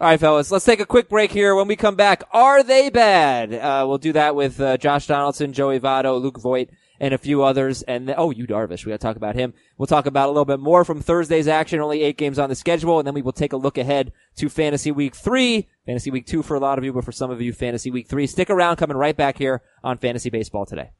All 0.00 0.06
right, 0.06 0.18
fellas, 0.18 0.50
let's 0.50 0.64
take 0.64 0.80
a 0.80 0.86
quick 0.86 1.10
break 1.10 1.30
here. 1.30 1.54
When 1.54 1.68
we 1.68 1.76
come 1.76 1.94
back, 1.94 2.24
are 2.32 2.62
they 2.62 2.88
bad? 2.88 3.52
Uh, 3.52 3.84
we'll 3.86 3.98
do 3.98 4.14
that 4.14 4.34
with 4.34 4.58
uh, 4.58 4.78
Josh 4.78 5.06
Donaldson, 5.06 5.52
Joey 5.52 5.78
Votto, 5.78 6.18
Luke 6.18 6.40
Voit, 6.40 6.70
and 6.98 7.12
a 7.12 7.18
few 7.18 7.42
others. 7.42 7.82
And 7.82 8.14
oh, 8.16 8.30
Yu 8.30 8.46
Darvish, 8.46 8.86
we 8.86 8.92
got 8.92 9.00
to 9.00 9.06
talk 9.06 9.16
about 9.16 9.34
him. 9.34 9.52
We'll 9.76 9.86
talk 9.86 10.06
about 10.06 10.28
a 10.28 10.32
little 10.32 10.46
bit 10.46 10.58
more 10.58 10.86
from 10.86 11.02
Thursday's 11.02 11.46
action. 11.48 11.80
Only 11.80 12.00
eight 12.00 12.16
games 12.16 12.38
on 12.38 12.48
the 12.48 12.54
schedule, 12.54 12.98
and 12.98 13.06
then 13.06 13.12
we 13.12 13.20
will 13.20 13.34
take 13.34 13.52
a 13.52 13.58
look 13.58 13.76
ahead 13.76 14.10
to 14.36 14.48
Fantasy 14.48 14.90
Week 14.90 15.14
Three, 15.14 15.68
Fantasy 15.84 16.10
Week 16.10 16.24
Two 16.24 16.42
for 16.42 16.54
a 16.54 16.60
lot 16.60 16.78
of 16.78 16.84
you, 16.84 16.94
but 16.94 17.04
for 17.04 17.12
some 17.12 17.30
of 17.30 17.42
you, 17.42 17.52
Fantasy 17.52 17.90
Week 17.90 18.08
Three. 18.08 18.26
Stick 18.26 18.48
around, 18.48 18.76
coming 18.76 18.96
right 18.96 19.14
back 19.18 19.36
here 19.36 19.60
on 19.84 19.98
Fantasy 19.98 20.30
Baseball 20.30 20.64
today. 20.64 20.92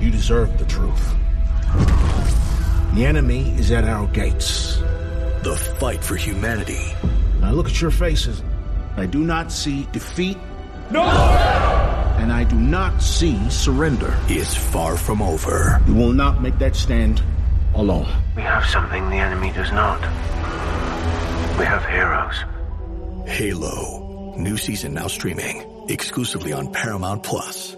You 0.00 0.12
deserve 0.12 0.56
the 0.56 0.66
truth. 0.66 1.16
The 2.94 3.04
enemy 3.04 3.50
is 3.58 3.72
at 3.72 3.82
our 3.82 4.06
gates. 4.06 4.80
The 5.42 5.56
fight 5.78 6.02
for 6.02 6.16
humanity 6.16 6.94
I 7.42 7.52
look 7.52 7.68
at 7.68 7.80
your 7.80 7.90
faces. 7.90 8.42
I 8.96 9.06
do 9.06 9.20
not 9.20 9.52
see 9.52 9.86
defeat. 9.92 10.36
No! 10.90 11.02
And 12.18 12.32
I 12.32 12.44
do 12.44 12.56
not 12.56 13.00
see 13.00 13.48
surrender. 13.48 14.18
is 14.28 14.54
far 14.54 14.96
from 14.96 15.22
over. 15.22 15.80
You 15.86 15.94
will 15.94 16.12
not 16.12 16.42
make 16.42 16.58
that 16.58 16.74
stand 16.74 17.22
alone. 17.74 18.08
We 18.34 18.42
have 18.42 18.66
something 18.66 19.08
the 19.08 19.16
enemy 19.16 19.52
does 19.52 19.70
not. 19.70 20.00
We 21.58 21.64
have 21.64 21.84
heroes. 21.86 22.34
Halo. 23.30 24.34
New 24.36 24.56
season 24.56 24.94
now 24.94 25.06
streaming 25.06 25.86
exclusively 25.88 26.52
on 26.52 26.72
Paramount 26.72 27.22
Plus. 27.22 27.76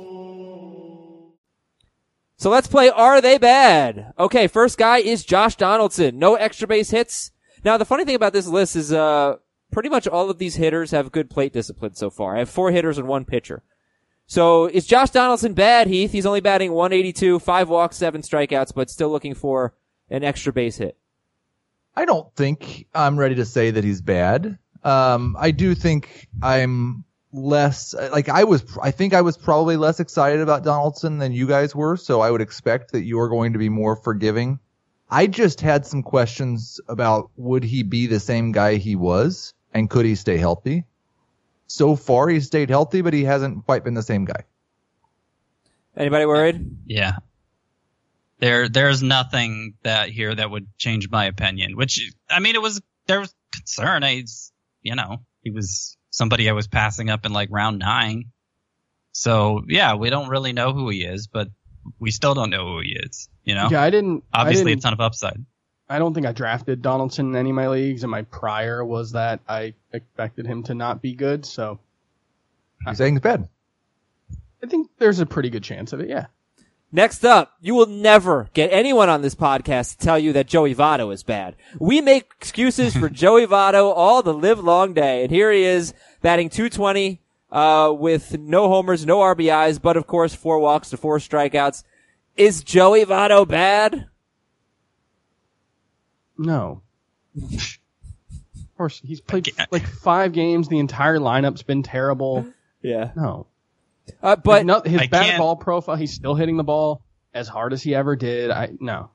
So 2.39 2.49
let's 2.49 2.67
play 2.67 2.89
Are 2.89 3.21
They 3.21 3.37
Bad? 3.37 4.15
Okay, 4.19 4.47
first 4.47 4.79
guy 4.79 4.99
is 4.99 5.25
Josh 5.25 5.57
Donaldson. 5.57 6.19
No 6.19 6.37
extra 6.37 6.67
base 6.67 6.91
hits. 6.91 7.31
Now 7.65 7.77
the 7.77 7.85
funny 7.85 8.05
thing 8.05 8.15
about 8.15 8.33
this 8.33 8.47
list 8.47 8.77
is, 8.77 8.93
uh, 8.93 9.37
pretty 9.71 9.89
much 9.89 10.07
all 10.09 10.31
of 10.31 10.39
these 10.39 10.57
hitters 10.57 10.91
have 10.91 11.13
good 11.13 11.31
plate 11.31 11.53
discipline 11.53 11.95
so 11.95 12.11
far. 12.11 12.37
I 12.37 12.41
have 12.41 12.51
four 12.51 12.71
hitters 12.71 12.99
and 12.99 13.07
one 13.09 13.25
pitcher. 13.25 13.63
So 14.27 14.67
is 14.67 14.87
Josh 14.87 15.11
Donaldson 15.11 15.55
bad, 15.55 15.89
Heath? 15.89 16.13
He's 16.13 16.27
only 16.27 16.41
batting 16.41 16.73
182, 16.73 17.41
five 17.41 17.69
walks, 17.69 17.97
seven 17.97 18.23
strikeouts, 18.23 18.73
but 18.75 18.89
still 18.91 19.11
looking 19.11 19.35
for 19.35 19.75
an 20.09 20.23
extra 20.23 20.53
base 20.53 20.77
hit. 20.77 20.97
I 21.97 22.05
don't 22.05 22.33
think 22.37 22.87
I'm 22.95 23.19
ready 23.19 23.35
to 23.37 23.45
say 23.45 23.73
that 23.73 23.83
he's 23.83 24.01
bad. 24.01 24.57
Um, 24.85 25.37
I 25.39 25.51
do 25.51 25.75
think 25.75 26.29
I'm 26.43 27.05
less 27.33 27.93
like 27.95 28.29
I 28.29 28.45
was. 28.45 28.65
I 28.81 28.93
think 28.93 29.15
I 29.15 29.21
was 29.21 29.37
probably 29.37 29.77
less 29.77 30.01
excited 30.01 30.41
about 30.41 30.63
Donaldson 30.63 31.19
than 31.19 31.33
you 31.33 31.47
guys 31.47 31.75
were. 31.75 31.97
So 31.97 32.21
I 32.21 32.31
would 32.31 32.41
expect 32.41 32.93
that 32.93 33.03
you 33.03 33.19
are 33.19 33.29
going 33.29 33.53
to 33.53 33.59
be 33.59 33.69
more 33.69 33.97
forgiving. 33.97 34.61
I 35.11 35.27
just 35.27 35.61
had 35.61 35.85
some 35.85 36.03
questions 36.03 36.81
about 36.89 37.31
would 37.37 37.65
he 37.65 37.83
be 37.83 38.07
the 38.07 38.21
same 38.21 38.53
guy 38.53 38.77
he 38.77 38.95
was 38.95 39.55
and 39.75 39.91
could 39.91 40.07
he 40.07 40.15
stay 40.15 40.37
healthy? 40.37 40.85
So 41.67 41.97
far, 41.97 42.29
he's 42.29 42.47
stayed 42.47 42.71
healthy, 42.71 43.01
but 43.01 43.13
he 43.13 43.25
hasn't 43.25 43.67
quite 43.67 43.85
been 43.85 43.95
the 43.95 44.03
same 44.03 44.25
guy. 44.25 44.45
Anybody 45.97 46.27
worried? 46.27 46.79
Yeah. 46.87 47.17
There, 48.39 48.69
there's 48.69 49.03
nothing 49.03 49.75
that 49.83 50.09
here 50.09 50.35
that 50.35 50.51
would 50.51 50.67
change 50.79 51.11
my 51.11 51.27
opinion. 51.27 51.77
Which, 51.77 52.13
I 52.29 52.41
mean, 52.41 52.55
it 52.55 52.63
was 52.63 52.81
there 53.07 53.21
was 53.21 53.35
concern. 53.55 54.05
I, 54.05 54.25
you 54.83 54.95
know, 54.95 55.19
he 55.43 55.51
was 55.51 55.97
somebody 56.11 56.49
I 56.49 56.53
was 56.53 56.69
passing 56.69 57.11
up 57.11 57.27
in 57.27 57.33
like 57.33 57.49
round 57.51 57.79
nine. 57.79 58.27
So 59.13 59.63
yeah, 59.69 59.95
we 59.95 60.11
don't 60.11 60.29
really 60.29 60.53
know 60.53 60.73
who 60.73 60.89
he 60.89 61.05
is, 61.05 61.27
but 61.27 61.49
we 61.99 62.11
still 62.11 62.35
don't 62.35 62.51
know 62.51 62.67
who 62.67 62.81
he 62.81 62.91
is. 62.91 63.29
You 63.45 63.55
know, 63.55 63.69
Yeah, 63.71 63.83
I 63.83 63.91
didn't. 63.91 64.23
obviously 64.33 64.71
I 64.71 64.73
a 64.73 64.75
didn't, 64.77 64.83
ton 64.83 64.93
of 64.93 65.01
upside. 65.01 65.45
I 65.89 65.99
don't 65.99 66.15
think 66.15 66.27
I 66.27 66.33
drafted 66.33 66.83
Donaldson 66.83 67.31
in 67.31 67.37
any 67.37 67.51
of 67.51 67.57
my 67.57 67.69
leagues, 67.69 68.05
and 68.05 68.11
my 68.11 68.23
prior 68.23 68.85
was 68.85 69.13
that 69.13 69.41
I 69.49 69.75
expected 69.93 70.47
him 70.47 70.63
to 70.65 70.75
not 70.75 71.03
be 71.03 71.15
good. 71.15 71.45
So 71.45 71.81
You're 72.87 72.95
saying 72.95 73.15
he's 73.15 73.21
bad. 73.21 73.49
I 74.63 74.67
think 74.67 74.89
there's 74.99 75.21
a 75.21 75.27
pretty 75.27 75.51
good 75.51 75.65
chance 75.65 75.93
of 75.93 76.01
it. 76.01 76.09
Yeah. 76.09 76.27
Next 76.93 77.25
up, 77.25 77.53
you 77.61 77.75
will 77.77 77.87
never 77.87 78.51
get 78.53 78.73
anyone 78.73 79.09
on 79.09 79.23
this 79.23 79.35
podcast 79.37 79.93
to 79.93 80.05
tell 80.05 80.19
you 80.19 80.33
that 80.33 80.49
Joey 80.49 80.75
Votto 80.75 81.13
is 81.15 81.23
bad. 81.23 81.55
We 81.79 82.01
make 82.01 82.31
excuses 82.37 82.97
for 82.97 83.09
Joey 83.11 83.47
Votto 83.47 83.93
all 83.95 84.23
the 84.23 84.35
live 84.35 84.59
long 84.59 84.93
day. 84.93 85.23
And 85.23 85.31
here 85.31 85.53
he 85.53 85.63
is 85.63 85.95
batting 86.21 86.51
220, 86.51 87.21
uh, 87.53 87.93
with 87.97 88.39
no 88.39 88.69
homers, 88.69 89.05
no 89.07 89.19
RBIs, 89.19 89.81
but 89.81 89.97
of 89.97 90.07
course 90.07 90.35
four 90.35 90.59
walks 90.59 90.91
to 90.91 90.97
four 90.97 91.19
strikeouts. 91.19 91.85
Is 92.37 92.63
Joey 92.63 93.05
Votto 93.05 93.47
bad? 93.47 94.07
No. 96.39 96.83
of 97.43 98.77
course, 98.77 99.01
he's 99.05 99.21
played 99.21 99.55
can't- 99.55 99.71
like 99.73 99.87
five 99.87 100.33
games. 100.33 100.69
The 100.69 100.79
entire 100.79 101.19
lineup's 101.19 101.63
been 101.63 101.83
terrible. 101.83 102.47
Yeah. 102.83 103.11
No. 103.17 103.47
Uh, 104.23 104.37
but 104.37 104.65
no, 104.67 104.81
his 104.81 105.01
I 105.03 105.07
bad 105.07 105.27
can't- 105.27 105.39
ball 105.39 105.57
profile, 105.57 105.97
he's 105.97 106.13
still 106.15 106.35
hitting 106.35 106.57
the 106.57 106.65
ball 106.65 107.03
as 107.35 107.47
hard 107.49 107.73
as 107.73 107.83
he 107.83 107.95
ever 107.95 108.17
did. 108.17 108.51
I 108.51 108.71
no. 108.81 109.11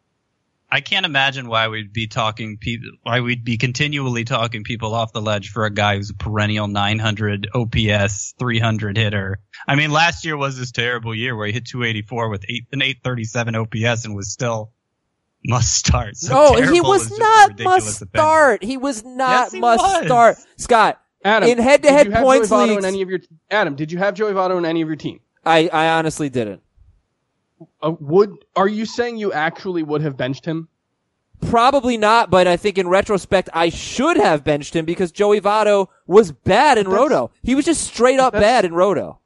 I 0.72 0.82
can't 0.82 1.06
imagine 1.06 1.48
why 1.48 1.68
we'd 1.68 1.94
be 1.94 2.08
talking 2.08 2.58
people, 2.58 2.90
why 3.04 3.22
we'd 3.22 3.44
be 3.44 3.58
continually 3.58 4.24
talking 4.26 4.64
people 4.64 4.94
off 4.94 5.14
the 5.14 5.22
ledge 5.22 5.50
for 5.52 5.66
a 5.66 5.70
guy 5.70 5.96
who's 5.96 6.10
a 6.10 6.14
perennial 6.16 6.68
900 6.68 7.50
OPS, 7.54 8.34
300 8.40 8.98
hitter. 8.98 9.40
I 9.68 9.76
mean, 9.76 9.92
last 9.92 10.26
year 10.26 10.36
was 10.36 10.58
this 10.58 10.72
terrible 10.72 11.14
year 11.16 11.36
where 11.36 11.48
he 11.48 11.54
hit 11.54 11.66
284 11.66 12.30
with 12.30 12.46
eight, 12.50 12.66
an 12.72 12.82
837 12.82 13.56
OPS 13.56 14.06
and 14.06 14.16
was 14.16 14.32
still 14.32 14.72
must 15.46 15.74
start. 15.76 16.18
So 16.18 16.34
no, 16.34 16.72
he 16.72 16.82
was 16.82 17.04
is 17.04 17.10
just 17.10 17.20
a 17.20 17.24
not 17.24 17.60
must 17.60 18.02
opinion. 18.02 18.10
start. 18.16 18.64
He 18.64 18.78
was 18.78 19.04
not 19.06 19.30
Yes, 19.30 19.52
he 19.54 19.60
must 19.60 19.84
was. 19.84 20.06
start. 20.06 20.38
Scott, 20.58 21.02
Adam, 21.24 21.48
in 21.48 21.58
head-to-head 21.60 22.08
did 22.08 22.16
points 22.16 22.50
Joey 22.50 22.58
Votto 22.58 22.68
leagues, 22.70 22.84
in 22.84 22.86
any 22.86 23.02
of 23.04 23.10
your 23.10 23.20
Adam, 23.52 23.76
did 23.76 23.92
you 23.92 24.00
have 24.00 24.16
Joey 24.16 24.34
Votto 24.34 24.58
in 24.58 24.66
any 24.66 24.82
of 24.82 24.88
your 24.88 24.96
team? 24.98 25.20
I, 25.46 25.70
I 25.72 25.90
honestly 25.90 26.30
didn't. 26.30 26.62
Uh, 27.82 27.94
would 28.00 28.46
are 28.56 28.68
you 28.68 28.86
saying 28.86 29.18
you 29.18 29.32
actually 29.32 29.84
would 29.84 30.02
have 30.02 30.18
benched 30.18 30.46
him? 30.46 30.68
Probably 31.42 31.98
not, 31.98 32.30
but 32.30 32.48
I 32.48 32.58
think 32.58 32.78
in 32.78 32.88
retrospect, 32.88 33.50
I 33.54 33.70
should 33.70 34.18
have 34.18 34.44
benched 34.44 34.76
him 34.76 34.86
because 34.86 35.12
Joey 35.12 35.42
Votto 35.42 35.88
was 36.08 36.32
bad 36.32 36.78
in 36.78 36.88
Roto. 36.88 37.32
He 37.44 37.56
was 37.56 37.66
just 37.66 37.84
straight 37.84 38.20
up 38.20 38.34
bad 38.34 38.66
in 38.66 38.74
Roto. 38.74 39.20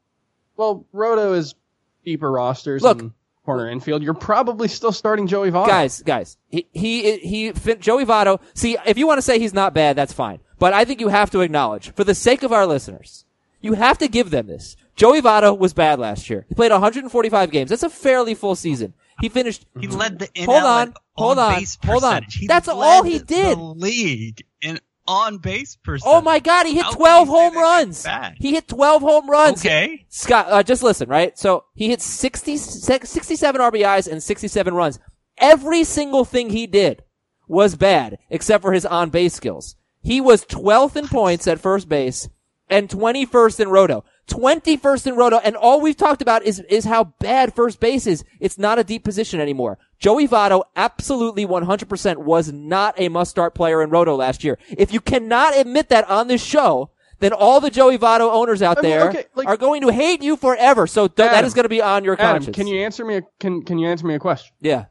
Well, 0.57 0.85
Roto 0.91 1.33
is 1.33 1.55
deeper 2.03 2.31
rosters 2.31 2.81
Look. 2.81 3.01
and 3.01 3.11
corner 3.45 3.69
infield. 3.69 4.03
You're 4.03 4.13
probably 4.13 4.67
still 4.67 4.91
starting 4.91 5.27
Joey 5.27 5.51
Votto. 5.51 5.67
Guys, 5.67 6.01
guys, 6.01 6.37
he, 6.49 6.67
he, 6.73 7.17
he, 7.17 7.51
Joey 7.51 8.05
Votto, 8.05 8.41
see, 8.53 8.77
if 8.85 8.97
you 8.97 9.07
want 9.07 9.19
to 9.19 9.23
say 9.23 9.39
he's 9.39 9.53
not 9.53 9.73
bad, 9.73 9.95
that's 9.95 10.13
fine. 10.13 10.39
But 10.57 10.73
I 10.73 10.85
think 10.85 10.99
you 10.99 11.07
have 11.07 11.31
to 11.31 11.41
acknowledge, 11.41 11.91
for 11.93 12.03
the 12.03 12.15
sake 12.15 12.43
of 12.43 12.51
our 12.51 12.65
listeners, 12.65 13.25
you 13.61 13.73
have 13.73 13.97
to 13.99 14.07
give 14.07 14.29
them 14.29 14.47
this. 14.47 14.75
Joey 14.99 15.21
Votto 15.21 15.57
was 15.57 15.73
bad 15.73 15.97
last 15.97 16.29
year. 16.29 16.45
He 16.49 16.55
played 16.55 16.73
145 16.73 17.51
games. 17.51 17.69
That's 17.69 17.83
a 17.83 17.89
fairly 17.89 18.35
full 18.35 18.55
season. 18.55 18.93
He 19.21 19.29
finished 19.29 19.65
He 19.79 19.87
led 19.87 20.19
the 20.19 20.27
NL 20.27 20.45
Hold 20.45 20.63
on, 20.63 20.93
hold 21.13 21.39
on, 21.39 21.63
hold 21.85 22.03
on. 22.03 22.23
He 22.29 22.47
That's 22.47 22.67
all 22.67 23.03
he 23.03 23.19
did. 23.19 23.57
The 23.57 23.61
league 23.61 24.43
in 24.61 24.77
on 25.07 25.37
base 25.37 25.77
percentage. 25.77 26.13
Oh 26.13 26.21
my 26.21 26.39
god, 26.39 26.65
he 26.65 26.75
hit 26.75 26.83
How 26.83 26.91
12 26.91 27.27
home 27.29 27.55
runs. 27.55 28.05
He 28.39 28.51
hit 28.51 28.67
12 28.67 29.01
home 29.01 29.29
runs. 29.29 29.65
Okay. 29.65 30.05
Scott, 30.09 30.47
uh, 30.49 30.63
just 30.63 30.83
listen, 30.83 31.07
right? 31.07 31.37
So 31.39 31.63
he 31.73 31.87
hit 31.87 32.01
60, 32.01 32.57
67 32.57 33.61
RBIs 33.61 34.11
and 34.11 34.21
67 34.21 34.73
runs. 34.73 34.99
Every 35.37 35.85
single 35.85 36.25
thing 36.25 36.49
he 36.49 36.67
did 36.67 37.03
was 37.47 37.75
bad, 37.77 38.17
except 38.29 38.61
for 38.61 38.73
his 38.73 38.85
on 38.85 39.11
base 39.11 39.33
skills. 39.33 39.77
He 40.01 40.19
was 40.19 40.43
12th 40.45 40.97
in 40.97 41.07
points 41.07 41.47
at 41.47 41.61
first 41.61 41.87
base 41.87 42.27
and 42.69 42.87
21st 42.89 43.61
in 43.61 43.69
roto. 43.69 44.03
21st 44.29 45.07
in 45.07 45.15
roto. 45.15 45.37
And 45.37 45.55
all 45.55 45.81
we've 45.81 45.97
talked 45.97 46.21
about 46.21 46.43
is, 46.43 46.59
is 46.61 46.85
how 46.85 47.05
bad 47.19 47.53
first 47.53 47.79
base 47.79 48.07
is. 48.07 48.23
It's 48.39 48.57
not 48.57 48.79
a 48.79 48.83
deep 48.83 49.03
position 49.03 49.39
anymore. 49.41 49.77
Joey 49.99 50.27
Votto 50.27 50.63
absolutely 50.75 51.45
100% 51.45 52.17
was 52.17 52.51
not 52.53 52.95
a 52.97 53.09
must 53.09 53.31
start 53.31 53.53
player 53.53 53.81
in 53.83 53.89
roto 53.89 54.15
last 54.15 54.43
year. 54.43 54.57
If 54.69 54.93
you 54.93 55.01
cannot 55.01 55.57
admit 55.57 55.89
that 55.89 56.09
on 56.09 56.27
this 56.27 56.43
show, 56.43 56.91
then 57.19 57.33
all 57.33 57.59
the 57.59 57.69
Joey 57.69 57.97
Votto 57.97 58.31
owners 58.31 58.61
out 58.61 58.77
I 58.77 58.81
mean, 58.81 58.91
there 58.91 59.09
okay, 59.09 59.25
like- 59.35 59.47
are 59.47 59.57
going 59.57 59.81
to 59.81 59.91
hate 59.91 60.21
you 60.23 60.37
forever. 60.37 60.87
So 60.87 61.07
th- 61.09 61.27
Adam, 61.27 61.45
is 61.45 61.53
going 61.53 61.63
to 61.65 61.69
be 61.69 61.81
on 61.81 62.05
your 62.05 62.13
Adam, 62.13 62.35
conscience. 62.35 62.55
can 62.55 62.67
you 62.67 62.79
answer 62.81 63.03
me? 63.03 63.17
A, 63.17 63.21
can 63.39 63.61
Can 63.63 63.77
you 63.77 63.89
answer 63.89 64.07
me 64.07 64.15
a 64.15 64.19
question? 64.19 64.55
Yeah. 64.61 64.85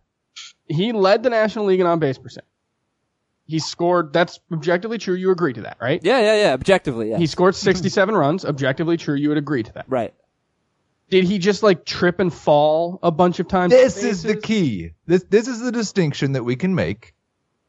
He 0.66 0.92
led 0.92 1.22
the 1.22 1.30
National 1.30 1.64
League 1.64 1.80
in 1.80 1.86
on 1.86 1.98
base 1.98 2.18
percent. 2.18 2.44
He 3.48 3.58
scored. 3.58 4.12
That's 4.12 4.38
objectively 4.52 4.98
true. 4.98 5.14
You 5.14 5.32
agree 5.32 5.54
to 5.54 5.62
that, 5.62 5.78
right? 5.80 6.00
Yeah, 6.04 6.20
yeah, 6.20 6.36
yeah. 6.42 6.52
Objectively, 6.52 7.10
yeah. 7.10 7.18
He 7.18 7.26
scored 7.26 7.56
67 7.56 8.14
runs. 8.14 8.44
Objectively 8.44 8.96
true. 8.96 9.16
You 9.16 9.30
would 9.30 9.38
agree 9.38 9.64
to 9.64 9.72
that. 9.72 9.86
right. 9.88 10.14
Did 11.10 11.24
he 11.24 11.38
just 11.38 11.62
like 11.62 11.86
trip 11.86 12.20
and 12.20 12.30
fall 12.32 12.98
a 13.02 13.10
bunch 13.10 13.40
of 13.40 13.48
times? 13.48 13.72
This 13.72 14.04
is 14.04 14.22
the 14.22 14.36
key. 14.36 14.90
This 15.06 15.24
this 15.24 15.48
is 15.48 15.60
the 15.60 15.72
distinction 15.72 16.32
that 16.32 16.44
we 16.44 16.54
can 16.54 16.74
make. 16.74 17.14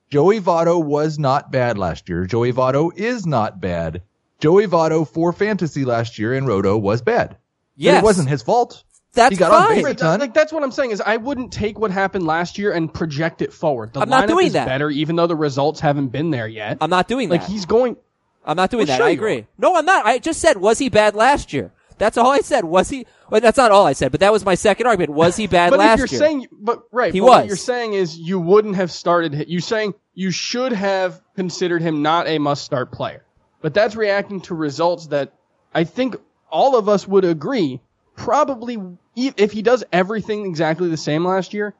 Joey 0.10 0.42
Votto 0.42 0.84
was 0.84 1.18
not 1.18 1.50
bad 1.50 1.78
last 1.78 2.10
year. 2.10 2.26
Joey 2.26 2.52
Votto 2.52 2.92
is 2.94 3.26
not 3.26 3.62
bad. 3.62 4.02
Joey 4.40 4.68
Votto 4.68 5.08
for 5.08 5.32
fantasy 5.32 5.86
last 5.86 6.20
year 6.20 6.34
in 6.34 6.46
Roto 6.46 6.78
was 6.78 7.02
bad. 7.02 7.38
But 7.78 8.00
it 8.00 8.04
wasn't 8.04 8.28
his 8.28 8.42
fault. 8.42 8.84
That's 9.14 9.32
he 9.32 9.38
got 9.38 9.52
fine. 9.52 9.84
base 9.84 10.02
a 10.02 10.18
Like 10.18 10.34
that's 10.34 10.54
what 10.54 10.64
I'm 10.64 10.72
saying 10.72 10.92
is 10.92 11.02
I 11.02 11.18
wouldn't 11.18 11.52
take 11.52 11.80
what 11.80 11.90
happened 11.92 12.26
last 12.26 12.58
year 12.58 12.72
and 12.74 12.94
project 12.94 13.42
it 13.42 13.52
forward. 13.52 13.94
The 13.94 14.02
I'm 14.02 14.10
not 14.10 14.26
lineup 14.26 14.28
doing 14.28 14.48
is 14.48 14.54
that. 14.54 14.68
better, 14.68 14.90
even 14.90 15.16
though 15.16 15.28
the 15.28 15.36
results 15.36 15.80
haven't 15.80 16.10
been 16.10 16.30
there 16.32 16.48
yet. 16.48 16.78
I'm 16.82 16.90
not 16.92 17.08
doing 17.08 17.28
like 17.30 17.42
that. 17.42 17.50
he's 17.50 17.66
going. 17.66 17.98
I'm 18.46 18.56
not 18.56 18.70
doing 18.70 18.82
Well, 18.82 18.88
that. 18.88 18.98
sure 18.98 19.06
I 19.08 19.10
you 19.10 19.18
agree. 19.18 19.38
are. 19.40 19.48
No, 19.58 19.76
I'm 19.76 19.86
not. 19.86 20.06
I 20.06 20.20
just 20.20 20.40
said, 20.40 20.58
was 20.58 20.78
he 20.80 20.90
bad 20.90 21.16
last 21.16 21.54
year? 21.54 21.72
That's 21.98 22.18
all 22.18 22.32
I 22.32 22.40
said. 22.40 22.64
Was 22.64 22.90
he? 22.90 23.06
Well, 23.30 23.42
that's 23.42 23.58
not 23.58 23.72
all 23.72 23.86
I 23.86 23.94
said, 23.94 24.12
but 24.12 24.22
that 24.22 24.32
was 24.32 24.46
my 24.46 24.56
second 24.56 24.88
argument. 24.88 25.12
Was 25.12 25.36
he 25.36 25.48
bad 25.48 25.70
But 25.72 25.80
last 25.80 26.00
if 26.02 26.12
you're 26.12 26.20
year? 26.20 26.28
saying, 26.28 26.48
but 26.52 26.84
right, 26.92 27.14
He 27.14 27.20
but 27.20 27.26
what 27.26 27.42
was. 27.42 27.48
you're 27.48 27.58
saying 27.58 27.94
is 27.94 28.18
you 28.18 28.40
wouldn't 28.40 28.76
have 28.78 28.92
started. 28.92 29.34
hi- 29.36 29.46
You 29.48 29.60
saying 29.60 29.94
you 30.14 30.32
should 30.32 30.72
have 30.72 31.22
considered 31.36 31.82
him 31.82 32.02
not 32.02 32.28
a 32.28 32.38
must-start 32.40 32.92
player, 32.94 33.26
but 33.62 33.74
that's 33.74 33.96
reacting 33.96 34.40
to 34.42 34.56
results 34.56 35.08
that 35.08 35.34
I 35.76 35.84
think 35.84 36.16
all 36.50 36.78
of 36.78 36.88
us 36.88 37.06
would 37.08 37.26
agree. 37.26 37.82
Probably, 38.20 38.78
e- 39.16 39.32
if 39.38 39.54
he 39.54 39.62
does 39.62 39.84
everything 39.94 40.46
exactly 40.46 40.90
the 40.90 40.98
same 40.98 41.26
last 41.26 41.54
year, 41.54 41.74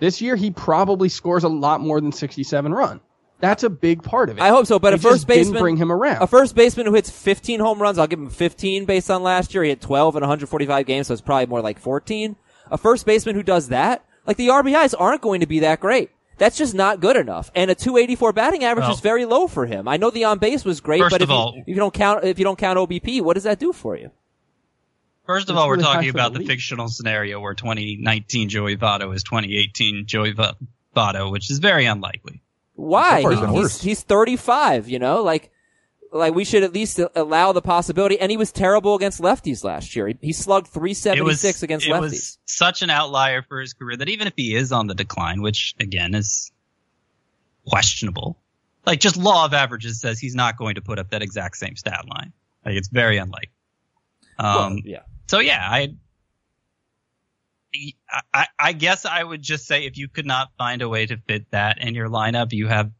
this 0.00 0.20
year 0.20 0.34
he 0.34 0.50
probably 0.50 1.08
scores 1.08 1.44
a 1.44 1.48
lot 1.48 1.80
more 1.80 2.00
than 2.00 2.10
67 2.10 2.74
run. 2.74 3.00
That's 3.38 3.62
a 3.62 3.70
big 3.70 4.02
part 4.02 4.28
of 4.28 4.38
it. 4.38 4.42
I 4.42 4.48
hope 4.48 4.66
so, 4.66 4.78
but 4.78 4.90
They 4.90 4.96
a 4.96 4.98
first 4.98 5.14
just 5.14 5.28
didn't 5.28 5.42
baseman 5.44 5.62
bring 5.62 5.76
him 5.76 5.92
around. 5.92 6.20
A 6.22 6.26
first 6.26 6.56
baseman 6.56 6.86
who 6.86 6.94
hits 6.94 7.10
15 7.10 7.60
home 7.60 7.80
runs, 7.80 7.98
I'll 7.98 8.08
give 8.08 8.18
him 8.18 8.28
15 8.28 8.86
based 8.86 9.08
on 9.10 9.22
last 9.22 9.54
year. 9.54 9.62
He 9.62 9.68
hit 9.68 9.80
12 9.80 10.16
in 10.16 10.20
145 10.20 10.84
games, 10.86 11.06
so 11.06 11.12
it's 11.12 11.20
probably 11.20 11.46
more 11.46 11.60
like 11.60 11.78
14. 11.78 12.34
A 12.72 12.78
first 12.78 13.06
baseman 13.06 13.36
who 13.36 13.42
does 13.44 13.68
that, 13.68 14.04
like 14.26 14.36
the 14.36 14.48
RBIs 14.48 14.94
aren't 14.98 15.22
going 15.22 15.40
to 15.40 15.46
be 15.46 15.60
that 15.60 15.78
great. 15.78 16.10
That's 16.38 16.56
just 16.56 16.74
not 16.74 17.00
good 17.00 17.16
enough. 17.16 17.52
And 17.54 17.70
a 17.70 17.74
284 17.76 18.32
batting 18.32 18.64
average 18.64 18.84
Well- 18.84 18.94
is 18.94 19.00
very 19.00 19.24
low 19.26 19.46
for 19.46 19.66
him. 19.66 19.86
I 19.86 19.96
know 19.96 20.10
the 20.10 20.24
on 20.24 20.38
base 20.38 20.64
was 20.64 20.80
great, 20.80 21.02
First 21.02 21.12
but 21.12 21.22
of 21.22 21.30
if, 21.30 21.32
you, 21.32 21.62
if 21.62 21.68
you 21.68 21.74
don't 21.76 21.94
count 21.94 22.24
if 22.24 22.38
you 22.40 22.44
don't 22.44 22.58
count 22.58 22.78
OBP, 22.78 23.20
what 23.20 23.34
does 23.34 23.44
that 23.44 23.60
do 23.60 23.72
for 23.72 23.96
you? 23.96 24.10
First 25.26 25.48
of 25.48 25.54
It's 25.56 25.60
all, 25.60 25.68
we're 25.68 25.76
really 25.76 25.84
talking 25.84 26.10
about 26.10 26.32
the 26.34 26.40
the 26.40 26.46
fictional 26.46 26.88
scenario 26.88 27.40
where 27.40 27.54
2019 27.54 28.48
Joey 28.50 28.76
Votto 28.76 29.14
is 29.14 29.22
2018 29.22 30.06
Joey 30.06 30.32
Va- 30.32 30.56
Votto, 30.94 31.30
which 31.32 31.50
is 31.50 31.58
very 31.60 31.86
unlikely. 31.86 32.42
Why? 32.74 33.22
So 33.22 33.36
far, 33.36 33.48
He- 33.54 33.60
he's, 33.60 33.80
he's 33.80 34.02
35, 34.02 34.88
you 34.88 34.98
know, 34.98 35.22
like, 35.22 35.50
like 36.12 36.34
we 36.34 36.44
should 36.44 36.62
at 36.62 36.72
least 36.74 37.00
allow 37.16 37.52
the 37.52 37.62
possibility. 37.62 38.20
And 38.20 38.30
he 38.30 38.36
was 38.36 38.52
terrible 38.52 38.94
against 38.94 39.20
lefties 39.20 39.64
last 39.64 39.96
year. 39.96 40.08
He, 40.08 40.16
he 40.20 40.32
slugged 40.32 40.66
It 40.66 40.76
was 40.76 41.40
376 41.40 41.62
against 41.62 41.86
it 41.86 41.90
lefties. 41.90 42.00
was 42.00 42.38
such 42.44 42.82
an 42.82 42.90
outlier 42.90 43.42
for 43.42 43.60
his 43.60 43.72
career 43.72 43.96
that 43.96 44.08
even 44.10 44.26
if 44.26 44.34
he 44.36 44.54
is 44.54 44.72
on 44.72 44.86
the 44.88 44.94
decline, 44.94 45.40
which 45.40 45.74
again 45.80 46.14
is 46.14 46.52
questionable, 47.66 48.36
like 48.86 49.00
just 49.00 49.16
law 49.16 49.44
of 49.46 49.54
averages 49.54 50.00
says 50.00 50.18
he's 50.18 50.34
not 50.34 50.56
going 50.58 50.74
to 50.74 50.82
put 50.82 50.98
up 50.98 51.10
that 51.10 51.22
exact 51.22 51.56
same 51.56 51.76
stat 51.76 52.04
line. 52.08 52.32
Like 52.64 52.74
it's 52.76 52.88
very 52.88 53.16
unlikely. 53.16 53.50
Um, 54.38 54.54
Well, 54.54 54.76
yeah. 54.84 54.98
So 55.26 55.38
yeah, 55.38 55.60
I, 55.60 55.94
I, 58.32 58.46
I 58.58 58.72
guess 58.72 59.04
I 59.04 59.22
would 59.22 59.42
just 59.42 59.66
say 59.66 59.84
if 59.86 59.96
you 59.98 60.08
could 60.08 60.26
not 60.26 60.50
find 60.58 60.82
a 60.82 60.88
way 60.88 61.06
to 61.06 61.16
fit 61.16 61.50
that 61.50 61.78
in 61.78 61.94
your 61.94 62.08
lineup, 62.08 62.52
you 62.52 62.68
have 62.68 62.90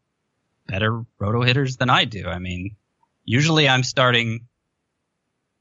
better 0.67 1.05
roto 1.19 1.43
hitters 1.43 1.77
than 1.77 1.91
I 1.91 2.05
do. 2.05 2.27
I 2.27 2.39
mean, 2.39 2.77
usually 3.25 3.69
I'm 3.69 3.83
starting 3.85 4.47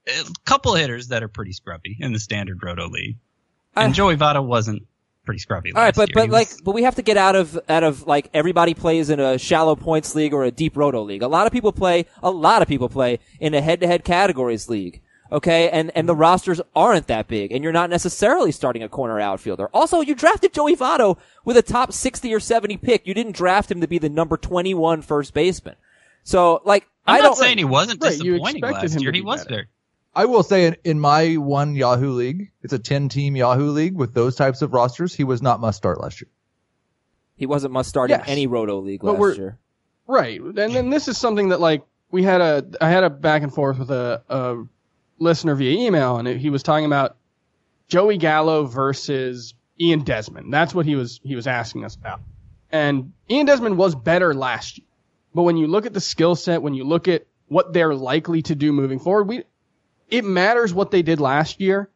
a 0.08 0.24
couple 0.46 0.74
hitters 0.76 1.10
that 1.10 1.22
are 1.24 1.28
pretty 1.28 1.54
scrubby 1.54 1.96
in 2.00 2.12
the 2.14 2.20
standard 2.20 2.60
roto 2.64 2.88
league, 2.88 3.18
uh, 3.76 3.82
and 3.82 3.90
I- 3.92 3.94
Joey 3.94 4.16
Votto 4.18 4.44
wasn't 4.44 4.84
pretty 5.26 5.40
scrubby. 5.40 5.72
All 5.74 5.82
right, 5.82 5.96
but 5.96 6.10
year. 6.10 6.14
but 6.16 6.24
He 6.26 6.30
like, 6.32 6.50
but 6.64 6.74
we 6.74 6.84
have 6.84 6.96
to 6.96 7.02
get 7.02 7.18
out 7.18 7.36
of 7.36 7.60
out 7.70 7.84
of 7.84 8.08
like 8.08 8.30
everybody 8.34 8.74
plays 8.74 9.10
in 9.10 9.20
a 9.20 9.38
shallow 9.38 9.76
points 9.76 10.16
league 10.16 10.34
or 10.34 10.44
a 10.44 10.52
deep 10.52 10.76
roto 10.76 11.04
league. 11.04 11.22
A 11.22 11.28
lot 11.28 11.46
of 11.46 11.54
people 11.54 11.72
play. 11.72 12.06
A 12.22 12.32
lot 12.32 12.62
of 12.62 12.68
people 12.68 12.90
play 12.90 13.20
in 13.40 13.54
a 13.54 13.62
head-to-head 13.62 14.04
categories 14.04 14.70
league. 14.70 15.02
Okay, 15.34 15.70
and 15.72 15.92
and 15.96 16.08
the 16.08 16.16
rosters 16.16 16.62
aren't 16.76 17.08
that 17.08 17.28
big, 17.28 17.52
and 17.52 17.64
you're 17.64 17.74
not 17.74 17.90
necessarily 17.90 18.52
starting 18.52 18.84
a 18.84 18.88
corner 18.90 19.20
outfielder. 19.20 19.68
Also, 19.74 20.00
you 20.02 20.14
drafted 20.14 20.54
Joey 20.54 20.76
Votto 20.76 21.18
with 21.44 21.58
a 21.58 21.64
top 21.64 21.92
sixty 21.92 22.32
or 22.34 22.40
seventy 22.40 22.78
pick. 22.78 23.08
You 23.08 23.16
didn't 23.16 23.36
draft 23.36 23.72
him 23.72 23.82
to 23.82 23.88
be 23.88 23.98
the 23.98 24.10
number 24.10 24.38
21 24.38 25.02
first 25.02 25.34
baseman. 25.34 25.76
So, 26.24 26.62
like, 26.66 26.88
I'm 27.08 27.16
I 27.16 27.18
not 27.18 27.24
don't 27.30 27.36
saying 27.38 27.58
he 27.58 27.66
wasn't 27.66 28.02
Right, 28.02 28.12
disappointing 28.12 28.62
last 28.62 29.02
year. 29.02 29.12
He 29.12 29.22
was 29.22 29.42
better. 29.44 29.50
very. 29.56 29.68
I 30.16 30.26
will 30.26 30.44
say 30.44 30.68
in, 30.68 30.78
in 30.84 31.00
my 31.00 31.34
one 31.38 31.74
Yahoo 31.76 32.12
league, 32.12 32.52
it's 32.62 32.72
a 32.72 32.78
10 32.78 33.10
team 33.10 33.36
Yahoo 33.36 33.72
league 33.72 33.96
with 33.96 34.14
those 34.14 34.36
types 34.36 34.62
of 34.62 34.72
rosters. 34.72 35.16
He 35.16 35.24
was 35.24 35.42
not 35.42 35.60
must 35.60 35.78
start 35.78 36.00
last 36.00 36.22
year. 36.22 36.30
he 37.36 37.48
wasn't 37.48 37.74
must 37.74 37.90
start 37.90 38.12
Yes. 38.12 38.22
in 38.26 38.30
any 38.30 38.46
roto 38.46 38.80
league 38.80 39.02
But 39.02 39.20
last 39.20 39.38
year. 39.40 39.58
Right. 40.06 40.40
And 40.40 40.56
then 40.56 40.92
this 40.92 41.08
is 41.08 41.18
something 41.18 41.50
that 41.50 41.60
like 41.60 41.82
we 42.12 42.22
had 42.22 42.42
a 42.42 42.64
I 42.80 42.90
had 42.92 43.04
a 43.04 43.10
back 43.10 43.42
and 43.42 43.52
forth 43.52 43.80
with 43.80 43.90
a, 43.90 44.22
a 44.30 44.64
listener 45.24 45.56
via 45.56 45.88
email 45.88 46.18
and 46.18 46.28
he 46.28 46.50
was 46.50 46.64
talking 46.64 46.86
about 46.86 47.18
Joey 47.88 48.18
Gallo 48.18 48.66
versus 48.66 49.54
Ian 49.80 50.04
Desmond. 50.04 50.54
That's 50.54 50.74
what 50.74 50.86
he 50.86 50.96
was 50.96 51.20
he 51.24 51.36
was 51.36 51.48
asking 51.48 51.86
us 51.86 51.96
about. 51.96 52.22
And 52.72 53.14
Ian 53.30 53.46
Desmond 53.46 53.78
was 53.78 53.96
better 53.96 54.34
last 54.34 54.78
year. 54.78 54.88
But 55.34 55.44
when 55.44 55.58
you 55.58 55.68
look 55.68 55.86
at 55.86 55.94
the 55.94 56.02
skill 56.02 56.36
set, 56.36 56.62
when 56.62 56.74
you 56.74 56.84
look 56.84 57.08
at 57.08 57.26
what 57.48 57.74
they're 57.74 57.94
likely 57.94 58.42
to 58.44 58.56
do 58.56 58.72
moving 58.72 59.00
forward, 59.00 59.28
we 59.28 59.44
it 60.10 60.26
matters 60.26 60.74
what 60.74 60.92
they 60.92 61.02
did 61.02 61.20
last 61.20 61.60
year 61.60 61.90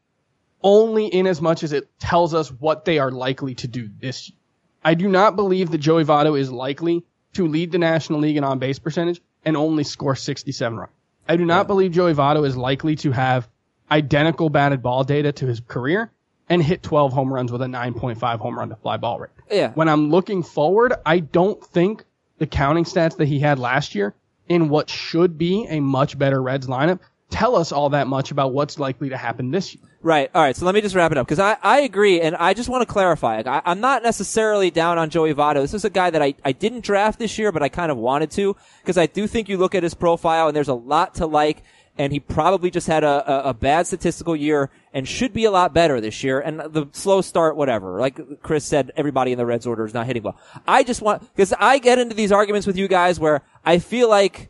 only 0.63 1.07
in 1.07 1.27
as 1.27 1.41
much 1.41 1.63
as 1.63 1.71
it 1.71 1.87
tells 1.99 2.33
us 2.33 2.49
what 2.49 2.85
they 2.85 2.99
are 2.99 3.11
likely 3.11 3.55
to 3.55 3.67
do 3.67 3.89
this 3.99 4.29
year. 4.29 4.37
I 4.83 4.93
do 4.95 5.07
not 5.07 5.35
believe 5.35 5.71
that 5.71 5.79
Joey 5.79 6.03
Votto 6.03 6.39
is 6.39 6.51
likely 6.51 7.03
to 7.33 7.47
lead 7.47 7.71
the 7.71 7.77
National 7.77 8.19
League 8.19 8.37
in 8.37 8.43
on 8.43 8.59
base 8.59 8.79
percentage 8.79 9.21
and 9.45 9.55
only 9.55 9.83
score 9.83 10.15
67 10.15 10.77
runs. 10.77 10.91
I 11.27 11.35
do 11.35 11.45
not 11.45 11.67
believe 11.67 11.91
Joey 11.91 12.13
Votto 12.13 12.45
is 12.45 12.55
likely 12.55 12.95
to 12.97 13.11
have 13.11 13.47
identical 13.89 14.49
batted 14.49 14.81
ball 14.81 15.03
data 15.03 15.31
to 15.31 15.45
his 15.47 15.59
career 15.59 16.11
and 16.49 16.63
hit 16.63 16.83
12 16.83 17.13
home 17.13 17.33
runs 17.33 17.51
with 17.51 17.61
a 17.61 17.65
9.5 17.65 18.39
home 18.39 18.57
run 18.57 18.69
to 18.69 18.75
fly 18.75 18.97
ball 18.97 19.19
rate. 19.19 19.31
Yeah. 19.51 19.71
When 19.73 19.89
I'm 19.89 20.09
looking 20.09 20.43
forward, 20.43 20.93
I 21.05 21.19
don't 21.19 21.61
think 21.63 22.05
the 22.37 22.47
counting 22.47 22.85
stats 22.85 23.17
that 23.17 23.27
he 23.27 23.39
had 23.39 23.59
last 23.59 23.95
year 23.95 24.13
in 24.47 24.69
what 24.69 24.89
should 24.89 25.37
be 25.37 25.65
a 25.67 25.79
much 25.79 26.17
better 26.17 26.41
Reds 26.41 26.67
lineup 26.67 26.99
tell 27.29 27.55
us 27.55 27.71
all 27.71 27.89
that 27.89 28.07
much 28.07 28.31
about 28.31 28.53
what's 28.53 28.79
likely 28.79 29.09
to 29.09 29.17
happen 29.17 29.51
this 29.51 29.75
year. 29.75 29.83
Right. 30.03 30.29
All 30.33 30.41
right. 30.41 30.55
So 30.55 30.65
let 30.65 30.75
me 30.75 30.81
just 30.81 30.95
wrap 30.95 31.11
it 31.11 31.17
up 31.17 31.25
because 31.25 31.39
I, 31.39 31.57
I 31.63 31.81
agree, 31.81 32.21
and 32.21 32.35
I 32.35 32.53
just 32.53 32.69
want 32.69 32.87
to 32.87 32.91
clarify. 32.91 33.41
I, 33.45 33.61
I'm 33.65 33.79
not 33.79 34.03
necessarily 34.03 34.69
down 34.69 34.97
on 34.97 35.09
Joey 35.09 35.33
Votto. 35.33 35.55
This 35.55 35.73
is 35.73 35.85
a 35.85 35.89
guy 35.89 36.11
that 36.11 36.21
I, 36.21 36.35
I 36.45 36.51
didn't 36.51 36.81
draft 36.81 37.17
this 37.17 37.37
year, 37.39 37.51
but 37.51 37.63
I 37.63 37.69
kind 37.69 37.91
of 37.91 37.97
wanted 37.97 38.29
to 38.31 38.55
because 38.81 38.97
I 38.97 39.07
do 39.07 39.25
think 39.25 39.49
you 39.49 39.57
look 39.57 39.73
at 39.73 39.81
his 39.81 39.95
profile 39.95 40.47
and 40.47 40.55
there's 40.55 40.67
a 40.67 40.73
lot 40.73 41.15
to 41.15 41.25
like. 41.25 41.63
And 41.99 42.13
he 42.13 42.19
probably 42.19 42.69
just 42.69 42.85
had 42.85 43.03
a, 43.03 43.47
a, 43.47 43.49
a 43.49 43.53
bad 43.55 43.87
statistical 43.87 44.35
year 44.35 44.69
and 44.93 45.07
should 45.07 45.33
be 45.33 45.45
a 45.45 45.51
lot 45.51 45.73
better 45.73 45.99
this 45.99 46.23
year. 46.23 46.39
And 46.39 46.59
the 46.59 46.87
slow 46.91 47.21
start, 47.21 47.55
whatever. 47.55 47.99
Like 47.99 48.43
Chris 48.43 48.65
said, 48.65 48.91
everybody 48.95 49.31
in 49.31 49.39
the 49.39 49.47
Reds 49.47 49.65
order 49.65 49.83
is 49.83 49.95
not 49.95 50.05
hitting 50.05 50.21
well. 50.21 50.37
I 50.67 50.83
just 50.83 51.01
want, 51.01 51.23
because 51.35 51.53
I 51.59 51.79
get 51.79 51.97
into 51.97 52.13
these 52.13 52.31
arguments 52.31 52.67
with 52.67 52.77
you 52.77 52.87
guys 52.87 53.19
where 53.19 53.41
I 53.65 53.79
feel 53.79 54.09
like 54.09 54.49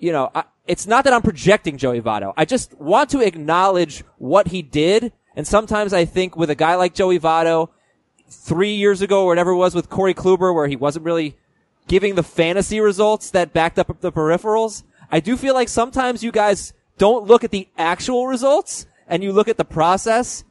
you 0.00 0.12
know, 0.12 0.30
I, 0.34 0.44
it's 0.70 0.86
not 0.86 1.02
that 1.02 1.12
I'm 1.12 1.22
projecting 1.22 1.76
Joey 1.76 2.00
Votto. 2.00 2.32
I 2.36 2.44
just 2.44 2.78
want 2.78 3.10
to 3.10 3.20
acknowledge 3.20 4.04
what 4.18 4.48
he 4.48 4.62
did. 4.62 5.12
And 5.34 5.44
sometimes 5.44 5.92
I 5.92 6.04
think 6.04 6.36
with 6.36 6.48
a 6.48 6.54
guy 6.54 6.76
like 6.76 6.94
Joey 6.94 7.18
Votto, 7.18 7.70
three 8.28 8.74
years 8.74 9.02
ago 9.02 9.24
or 9.24 9.26
whatever 9.26 9.50
it 9.50 9.56
was 9.56 9.74
with 9.74 9.90
Corey 9.90 10.14
Kluber, 10.14 10.54
where 10.54 10.68
he 10.68 10.76
wasn't 10.76 11.04
really 11.04 11.36
giving 11.88 12.14
the 12.14 12.22
fantasy 12.22 12.80
results 12.80 13.30
that 13.32 13.52
backed 13.52 13.80
up 13.80 14.00
the 14.00 14.12
peripherals. 14.12 14.84
I 15.10 15.18
do 15.18 15.36
feel 15.36 15.54
like 15.54 15.68
sometimes 15.68 16.22
you 16.22 16.30
guys 16.30 16.72
don't 16.98 17.26
look 17.26 17.42
at 17.42 17.50
the 17.50 17.68
actual 17.76 18.28
results 18.28 18.86
and 19.08 19.24
you 19.24 19.32
look 19.32 19.48
at 19.48 19.56
the 19.56 19.64
process 19.64 20.44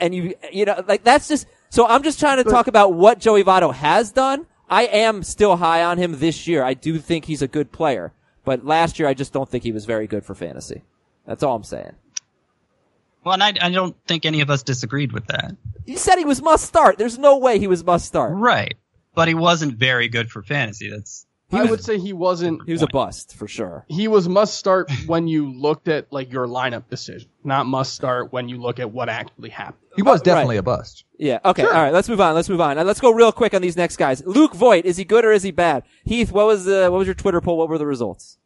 and 0.00 0.14
you, 0.14 0.34
you 0.50 0.64
know, 0.64 0.82
like 0.88 1.04
that's 1.04 1.28
just, 1.28 1.46
so 1.68 1.86
I'm 1.86 2.02
just 2.02 2.18
trying 2.18 2.42
to 2.42 2.48
talk 2.48 2.66
about 2.66 2.94
what 2.94 3.18
Joey 3.18 3.44
Votto 3.44 3.74
has 3.74 4.10
done. 4.10 4.46
I 4.70 4.86
am 4.86 5.22
still 5.22 5.56
high 5.56 5.84
on 5.84 5.98
him 5.98 6.18
this 6.18 6.46
year. 6.48 6.64
I 6.64 6.72
do 6.72 6.98
think 6.98 7.26
he's 7.26 7.42
a 7.42 7.48
good 7.48 7.72
player, 7.72 8.14
but 8.46 8.64
last 8.64 8.98
year 8.98 9.06
I 9.06 9.12
just 9.12 9.34
don't 9.34 9.46
think 9.46 9.64
he 9.64 9.72
was 9.72 9.84
very 9.84 10.06
good 10.06 10.24
for 10.24 10.34
fantasy. 10.34 10.84
That's 11.26 11.42
all 11.42 11.56
I'm 11.56 11.64
saying. 11.64 11.92
Well, 13.24 13.34
and 13.34 13.42
I, 13.42 13.52
I 13.60 13.70
don't 13.70 13.96
think 14.06 14.24
any 14.24 14.40
of 14.40 14.48
us 14.48 14.62
disagreed 14.62 15.10
with 15.10 15.26
that. 15.26 15.56
He 15.84 15.96
said 15.96 16.16
he 16.16 16.24
was 16.24 16.40
must 16.40 16.64
start. 16.64 16.96
There's 16.96 17.18
no 17.18 17.38
way 17.38 17.58
he 17.58 17.66
was 17.66 17.84
must 17.84 18.06
start. 18.06 18.32
Right. 18.34 18.76
But 19.14 19.26
he 19.26 19.34
wasn't 19.34 19.74
very 19.74 20.08
good 20.08 20.30
for 20.30 20.42
fantasy. 20.42 20.88
That's 20.88 21.26
I 21.52 21.64
would 21.64 21.82
say 21.82 21.98
he 21.98 22.12
wasn't. 22.12 22.62
He 22.66 22.72
was 22.72 22.82
a 22.82 22.88
bust 22.88 23.36
for 23.36 23.46
sure. 23.46 23.84
He 23.88 24.08
was 24.08 24.28
must 24.28 24.58
start 24.58 24.90
when 25.06 25.28
you 25.28 25.52
looked 25.52 25.86
at 25.88 26.12
like 26.12 26.32
your 26.32 26.46
lineup 26.46 26.88
decision, 26.90 27.28
not 27.44 27.66
must 27.66 27.94
start 27.94 28.32
when 28.32 28.48
you 28.48 28.60
look 28.60 28.80
at 28.80 28.90
what 28.90 29.08
actually 29.08 29.50
happened. 29.50 29.78
He 29.94 30.02
was 30.02 30.20
definitely 30.22 30.56
right. 30.56 30.60
a 30.60 30.64
bust. 30.64 31.04
Yeah. 31.18 31.38
Okay. 31.44 31.62
Sure. 31.62 31.72
All 31.72 31.82
right. 31.82 31.92
Let's 31.92 32.08
move 32.08 32.20
on. 32.20 32.34
Let's 32.34 32.48
move 32.48 32.60
on. 32.60 32.78
And 32.78 32.86
let's 32.86 33.00
go 33.00 33.12
real 33.12 33.32
quick 33.32 33.54
on 33.54 33.62
these 33.62 33.76
next 33.76 33.96
guys. 33.96 34.22
Luke 34.26 34.54
Voit, 34.54 34.84
is 34.84 34.96
he 34.96 35.04
good 35.04 35.24
or 35.24 35.32
is 35.32 35.42
he 35.42 35.52
bad? 35.52 35.84
Heath, 36.04 36.32
what 36.32 36.46
was 36.46 36.64
the 36.64 36.88
what 36.90 36.98
was 36.98 37.06
your 37.06 37.14
Twitter 37.14 37.40
poll? 37.40 37.56
What 37.56 37.68
were 37.68 37.78
the 37.78 37.86
results? 37.86 38.38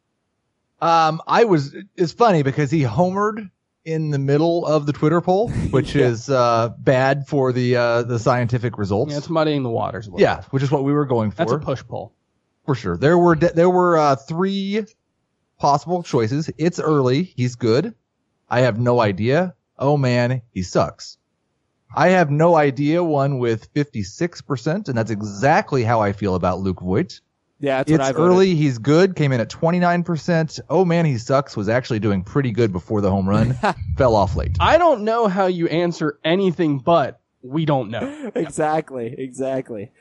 Um, 0.79 1.21
I 1.27 1.43
was, 1.43 1.75
it's 1.95 2.11
funny 2.11 2.41
because 2.41 2.71
he 2.71 2.81
homered 2.81 3.51
in 3.85 4.09
the 4.09 4.17
middle 4.17 4.65
of 4.65 4.85
the 4.87 4.93
Twitter 4.93 5.21
poll, 5.21 5.49
which 5.69 5.95
is, 5.95 6.29
uh, 6.29 6.69
bad 6.79 7.27
for 7.27 7.53
the, 7.53 7.75
uh, 7.75 8.01
the 8.03 8.17
scientific 8.17 8.79
results. 8.79 9.11
Yeah, 9.11 9.19
it's 9.19 9.29
muddying 9.29 9.61
the 9.61 9.69
waters. 9.69 10.07
a 10.07 10.11
little. 10.11 10.21
Yeah, 10.21 10.41
which 10.49 10.63
is 10.63 10.71
what 10.71 10.83
we 10.83 10.91
were 10.91 11.05
going 11.05 11.29
for. 11.31 11.37
that's 11.37 11.51
a 11.51 11.59
push 11.59 11.83
pull. 11.87 12.13
For 12.71 12.75
sure. 12.75 12.95
There 12.95 13.17
were, 13.17 13.35
de- 13.35 13.51
there 13.51 13.69
were, 13.69 13.97
uh, 13.97 14.15
three 14.15 14.85
possible 15.59 16.03
choices. 16.03 16.49
It's 16.57 16.79
early. 16.79 17.23
He's 17.23 17.55
good. 17.55 17.93
I 18.49 18.61
have 18.61 18.79
no 18.79 19.01
idea. 19.01 19.55
Oh 19.77 19.97
man, 19.97 20.41
he 20.53 20.63
sucks. 20.63 21.17
I 21.93 22.09
have 22.11 22.31
no 22.31 22.55
idea 22.55 23.03
one 23.03 23.39
with 23.39 23.73
56%, 23.73 24.87
and 24.87 24.97
that's 24.97 25.11
exactly 25.11 25.83
how 25.83 25.99
I 25.99 26.13
feel 26.13 26.35
about 26.35 26.61
Luke 26.61 26.79
Voit. 26.79 27.19
Yeah, 27.59 27.79
that's 27.79 27.91
what 27.91 27.99
It's 27.99 28.09
I 28.09 28.11
voted. 28.13 28.25
early. 28.27 28.55
He's 28.55 28.77
good. 28.77 29.17
Came 29.17 29.33
in 29.33 29.41
at 29.41 29.49
29%. 29.49 30.61
Oh 30.69 30.85
man, 30.85 31.03
he 31.03 31.17
sucks. 31.17 31.57
Was 31.57 31.67
actually 31.67 31.99
doing 31.99 32.23
pretty 32.23 32.51
good 32.53 32.71
before 32.71 33.01
the 33.01 33.11
home 33.11 33.27
run. 33.27 33.53
Fell 33.97 34.15
off 34.15 34.37
late. 34.37 34.55
I 34.61 34.77
don't 34.77 35.03
know 35.03 35.27
how 35.27 35.47
you 35.47 35.67
answer 35.67 36.19
anything 36.23 36.79
but 36.79 37.19
we 37.43 37.65
don't 37.65 37.89
know. 37.89 38.31
exactly, 38.35 39.13
exactly. 39.17 39.91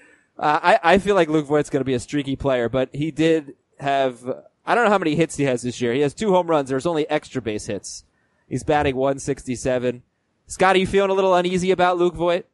Uh, 0.40 0.58
I 0.62 0.94
I 0.94 0.98
feel 0.98 1.14
like 1.14 1.28
Luke 1.28 1.46
Voit's 1.46 1.68
going 1.68 1.82
to 1.82 1.84
be 1.84 1.94
a 1.94 2.00
streaky 2.00 2.34
player, 2.34 2.70
but 2.70 2.88
he 2.94 3.10
did 3.10 3.54
have 3.78 4.24
I 4.64 4.74
don't 4.74 4.84
know 4.84 4.90
how 4.90 4.98
many 4.98 5.14
hits 5.14 5.36
he 5.36 5.44
has 5.44 5.62
this 5.62 5.80
year. 5.80 5.92
He 5.92 6.00
has 6.00 6.14
two 6.14 6.32
home 6.32 6.46
runs. 6.46 6.70
There's 6.70 6.86
only 6.86 7.08
extra 7.10 7.42
base 7.42 7.66
hits. 7.66 8.04
He's 8.48 8.64
batting 8.64 8.96
167. 8.96 10.02
Scott, 10.46 10.76
are 10.76 10.78
you 10.78 10.86
feeling 10.86 11.10
a 11.10 11.14
little 11.14 11.34
uneasy 11.34 11.70
about 11.70 11.98
Luke 11.98 12.14
Voit? 12.14 12.46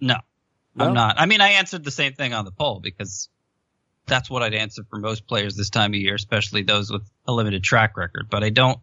No, 0.00 0.16
No? 0.74 0.86
I'm 0.86 0.94
not. 0.94 1.18
I 1.18 1.26
mean, 1.26 1.40
I 1.40 1.52
answered 1.52 1.82
the 1.82 1.90
same 1.90 2.12
thing 2.12 2.34
on 2.34 2.44
the 2.44 2.52
poll 2.52 2.80
because 2.80 3.28
that's 4.06 4.30
what 4.30 4.42
I'd 4.42 4.54
answer 4.54 4.84
for 4.88 4.98
most 4.98 5.26
players 5.26 5.56
this 5.56 5.70
time 5.70 5.92
of 5.92 5.96
year, 5.96 6.14
especially 6.14 6.62
those 6.62 6.90
with 6.90 7.02
a 7.26 7.32
limited 7.32 7.64
track 7.64 7.96
record. 7.96 8.28
But 8.30 8.44
I 8.44 8.50
don't, 8.50 8.78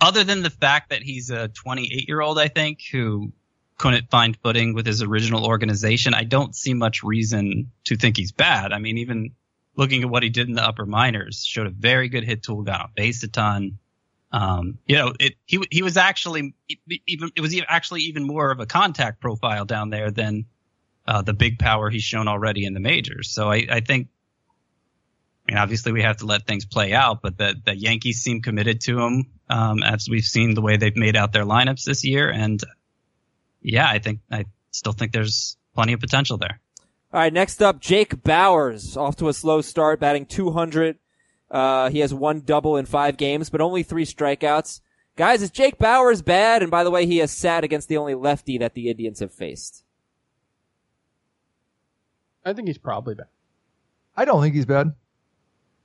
other 0.00 0.24
than 0.24 0.42
the 0.42 0.50
fact 0.50 0.90
that 0.90 1.02
he's 1.02 1.30
a 1.30 1.48
28 1.48 2.08
year 2.08 2.20
old, 2.20 2.38
I 2.38 2.48
think, 2.48 2.80
who 2.90 3.32
couldn't 3.82 4.10
find 4.10 4.38
footing 4.44 4.74
with 4.74 4.86
his 4.86 5.02
original 5.02 5.44
organization, 5.44 6.14
I 6.14 6.22
don't 6.22 6.54
see 6.54 6.72
much 6.72 7.02
reason 7.02 7.72
to 7.86 7.96
think 7.96 8.16
he's 8.16 8.30
bad. 8.30 8.72
I 8.72 8.78
mean, 8.78 8.98
even 8.98 9.32
looking 9.74 10.02
at 10.02 10.08
what 10.08 10.22
he 10.22 10.28
did 10.28 10.48
in 10.48 10.54
the 10.54 10.62
upper 10.62 10.86
minors, 10.86 11.44
showed 11.44 11.66
a 11.66 11.70
very 11.70 12.08
good 12.08 12.22
hit 12.22 12.44
tool, 12.44 12.62
got 12.62 12.80
on 12.80 12.90
base 12.94 13.24
a 13.24 13.28
ton. 13.28 13.78
Um, 14.30 14.78
you 14.86 14.96
know, 14.96 15.12
it, 15.18 15.34
he, 15.46 15.58
he 15.68 15.82
was 15.82 15.96
actually 15.96 16.54
even, 17.08 17.32
it 17.34 17.40
was 17.40 17.60
actually 17.66 18.02
even 18.02 18.22
more 18.22 18.52
of 18.52 18.60
a 18.60 18.66
contact 18.66 19.20
profile 19.20 19.64
down 19.64 19.90
there 19.90 20.12
than, 20.12 20.46
uh, 21.04 21.22
the 21.22 21.34
big 21.34 21.58
power 21.58 21.90
he's 21.90 22.04
shown 22.04 22.28
already 22.28 22.64
in 22.64 22.74
the 22.74 22.80
majors. 22.80 23.30
So 23.30 23.50
I, 23.50 23.66
I 23.68 23.80
think, 23.80 24.08
I 25.48 25.52
mean, 25.52 25.58
obviously 25.58 25.90
we 25.90 26.02
have 26.02 26.18
to 26.18 26.26
let 26.26 26.46
things 26.46 26.64
play 26.64 26.92
out, 26.92 27.20
but 27.20 27.36
the, 27.36 27.56
the 27.64 27.74
Yankees 27.74 28.22
seem 28.22 28.42
committed 28.42 28.80
to 28.82 29.00
him, 29.00 29.26
um, 29.50 29.82
as 29.82 30.08
we've 30.08 30.24
seen 30.24 30.54
the 30.54 30.62
way 30.62 30.76
they've 30.76 30.96
made 30.96 31.16
out 31.16 31.32
their 31.32 31.44
lineups 31.44 31.82
this 31.82 32.04
year. 32.04 32.30
And 32.30 32.62
yeah, 33.62 33.88
I 33.88 33.98
think, 33.98 34.20
I 34.30 34.44
still 34.70 34.92
think 34.92 35.12
there's 35.12 35.56
plenty 35.74 35.92
of 35.92 36.00
potential 36.00 36.36
there. 36.36 36.60
All 37.12 37.20
right, 37.20 37.32
next 37.32 37.62
up, 37.62 37.80
Jake 37.80 38.22
Bauers, 38.22 38.96
off 38.96 39.16
to 39.16 39.28
a 39.28 39.34
slow 39.34 39.60
start, 39.60 40.00
batting 40.00 40.26
200. 40.26 40.98
Uh, 41.50 41.90
he 41.90 41.98
has 41.98 42.14
one 42.14 42.40
double 42.40 42.76
in 42.76 42.86
five 42.86 43.16
games, 43.16 43.50
but 43.50 43.60
only 43.60 43.82
three 43.82 44.06
strikeouts. 44.06 44.80
Guys, 45.16 45.42
is 45.42 45.50
Jake 45.50 45.78
Bauers 45.78 46.24
bad? 46.24 46.62
And 46.62 46.70
by 46.70 46.84
the 46.84 46.90
way, 46.90 47.04
he 47.04 47.18
has 47.18 47.30
sat 47.30 47.64
against 47.64 47.88
the 47.88 47.98
only 47.98 48.14
lefty 48.14 48.56
that 48.58 48.72
the 48.72 48.88
Indians 48.88 49.20
have 49.20 49.32
faced. 49.32 49.84
I 52.44 52.54
think 52.54 52.68
he's 52.68 52.78
probably 52.78 53.14
bad. 53.14 53.26
I 54.16 54.24
don't 54.24 54.40
think 54.40 54.54
he's 54.54 54.66
bad. 54.66 54.94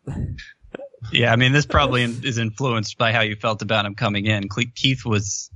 Yeah, 1.12 1.32
I 1.32 1.36
mean, 1.36 1.54
this 1.54 1.66
probably 1.66 2.04
is 2.04 2.38
influenced 2.38 2.98
by 2.98 3.12
how 3.12 3.22
you 3.22 3.36
felt 3.36 3.62
about 3.62 3.86
him 3.86 3.96
coming 3.96 4.26
in. 4.26 4.50
Keith 4.76 5.06
was 5.06 5.50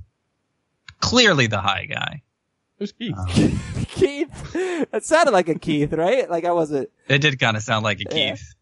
clearly 1.02 1.46
the 1.48 1.60
high 1.60 1.84
guy. 1.84 2.22
Who's 2.78 2.92
Keith? 2.92 3.14
Keith, 3.90 4.52
that 4.90 5.04
sounded 5.04 5.32
like 5.32 5.48
a 5.50 5.58
Keith, 5.58 5.92
right? 5.92 6.28
Like 6.30 6.44
I 6.46 6.52
wasn't. 6.52 6.88
It 7.08 7.18
did 7.18 7.38
kind 7.38 7.56
of 7.56 7.62
sound 7.62 7.84
like 7.84 8.00
a 8.00 8.04
Yeah. 8.04 8.30
Keith. 8.30 8.54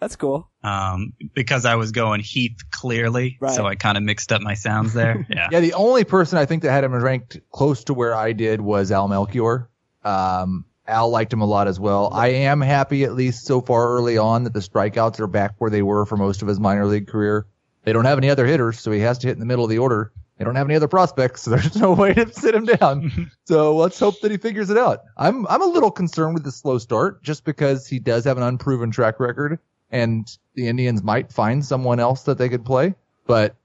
That's 0.00 0.14
cool. 0.16 0.48
Um, 0.62 1.12
because 1.34 1.64
I 1.64 1.74
was 1.74 1.90
going 1.92 2.20
Heath 2.20 2.56
clearly, 2.70 3.36
Right. 3.40 3.54
so 3.54 3.66
I 3.66 3.74
kind 3.74 3.96
of 3.96 4.04
mixed 4.04 4.32
up 4.32 4.40
my 4.42 4.54
sounds 4.54 4.92
there. 4.94 5.26
Yeah. 5.30 5.48
Yeah, 5.50 5.60
the 5.60 5.72
only 5.74 6.04
person 6.04 6.38
I 6.38 6.44
think 6.46 6.62
that 6.62 6.70
had 6.72 6.84
him 6.84 6.92
ranked 6.94 7.38
close 7.52 7.84
to 7.84 7.94
where 7.94 8.14
I 8.14 8.32
did 8.32 8.60
was 8.60 8.92
Al 8.92 9.08
Melchior. 9.08 9.68
Um, 10.04 10.64
Al 10.86 11.10
liked 11.10 11.32
him 11.32 11.40
a 11.42 11.46
lot 11.46 11.66
as 11.68 11.80
well. 11.80 12.10
I 12.12 12.28
am 12.28 12.60
happy, 12.60 13.02
at 13.04 13.14
least 13.14 13.44
so 13.44 13.60
far 13.60 13.88
early 13.90 14.16
on, 14.18 14.44
that 14.44 14.52
the 14.54 14.60
strikeouts 14.60 15.18
are 15.20 15.26
back 15.26 15.54
where 15.58 15.70
they 15.70 15.82
were 15.82 16.06
for 16.06 16.16
most 16.16 16.42
of 16.42 16.48
his 16.48 16.60
minor 16.60 16.86
league 16.86 17.08
career. 17.08 17.46
They 17.82 17.92
don't 17.92 18.04
have 18.04 18.18
any 18.18 18.30
other 18.30 18.46
hitters, 18.46 18.78
so 18.78 18.90
he 18.92 19.00
has 19.00 19.18
to 19.18 19.26
hit 19.26 19.34
in 19.34 19.40
the 19.40 19.46
middle 19.46 19.64
of 19.64 19.70
the 19.70 19.78
order. 19.78 20.12
They 20.38 20.44
don't 20.44 20.54
have 20.54 20.68
any 20.68 20.76
other 20.76 20.88
prospects, 20.88 21.42
so 21.42 21.50
there's 21.56 21.76
no 21.76 21.92
way 21.92 22.14
to 22.14 22.32
sit 22.32 22.54
him 22.54 22.64
down. 22.64 23.30
so 23.44 23.76
let's 23.76 23.98
hope 23.98 24.20
that 24.20 24.30
he 24.30 24.36
figures 24.36 24.70
it 24.70 24.78
out. 24.78 25.02
I'm 25.16 25.46
I'm 25.48 25.62
a 25.62 25.66
little 25.66 25.90
concerned 25.90 26.34
with 26.34 26.44
the 26.44 26.52
slow 26.52 26.78
start, 26.78 27.22
just 27.22 27.44
because 27.44 27.86
he 27.86 27.98
does 27.98 28.24
have 28.24 28.36
an 28.36 28.44
unproven 28.44 28.90
track 28.90 29.20
record, 29.20 29.58
and 29.90 30.26
the 30.54 30.68
Indians 30.68 31.02
might 31.02 31.32
find 31.32 31.64
someone 31.64 32.00
else 32.00 32.22
that 32.24 32.38
they 32.38 32.48
could 32.48 32.64
play. 32.64 32.94
But 33.26 33.56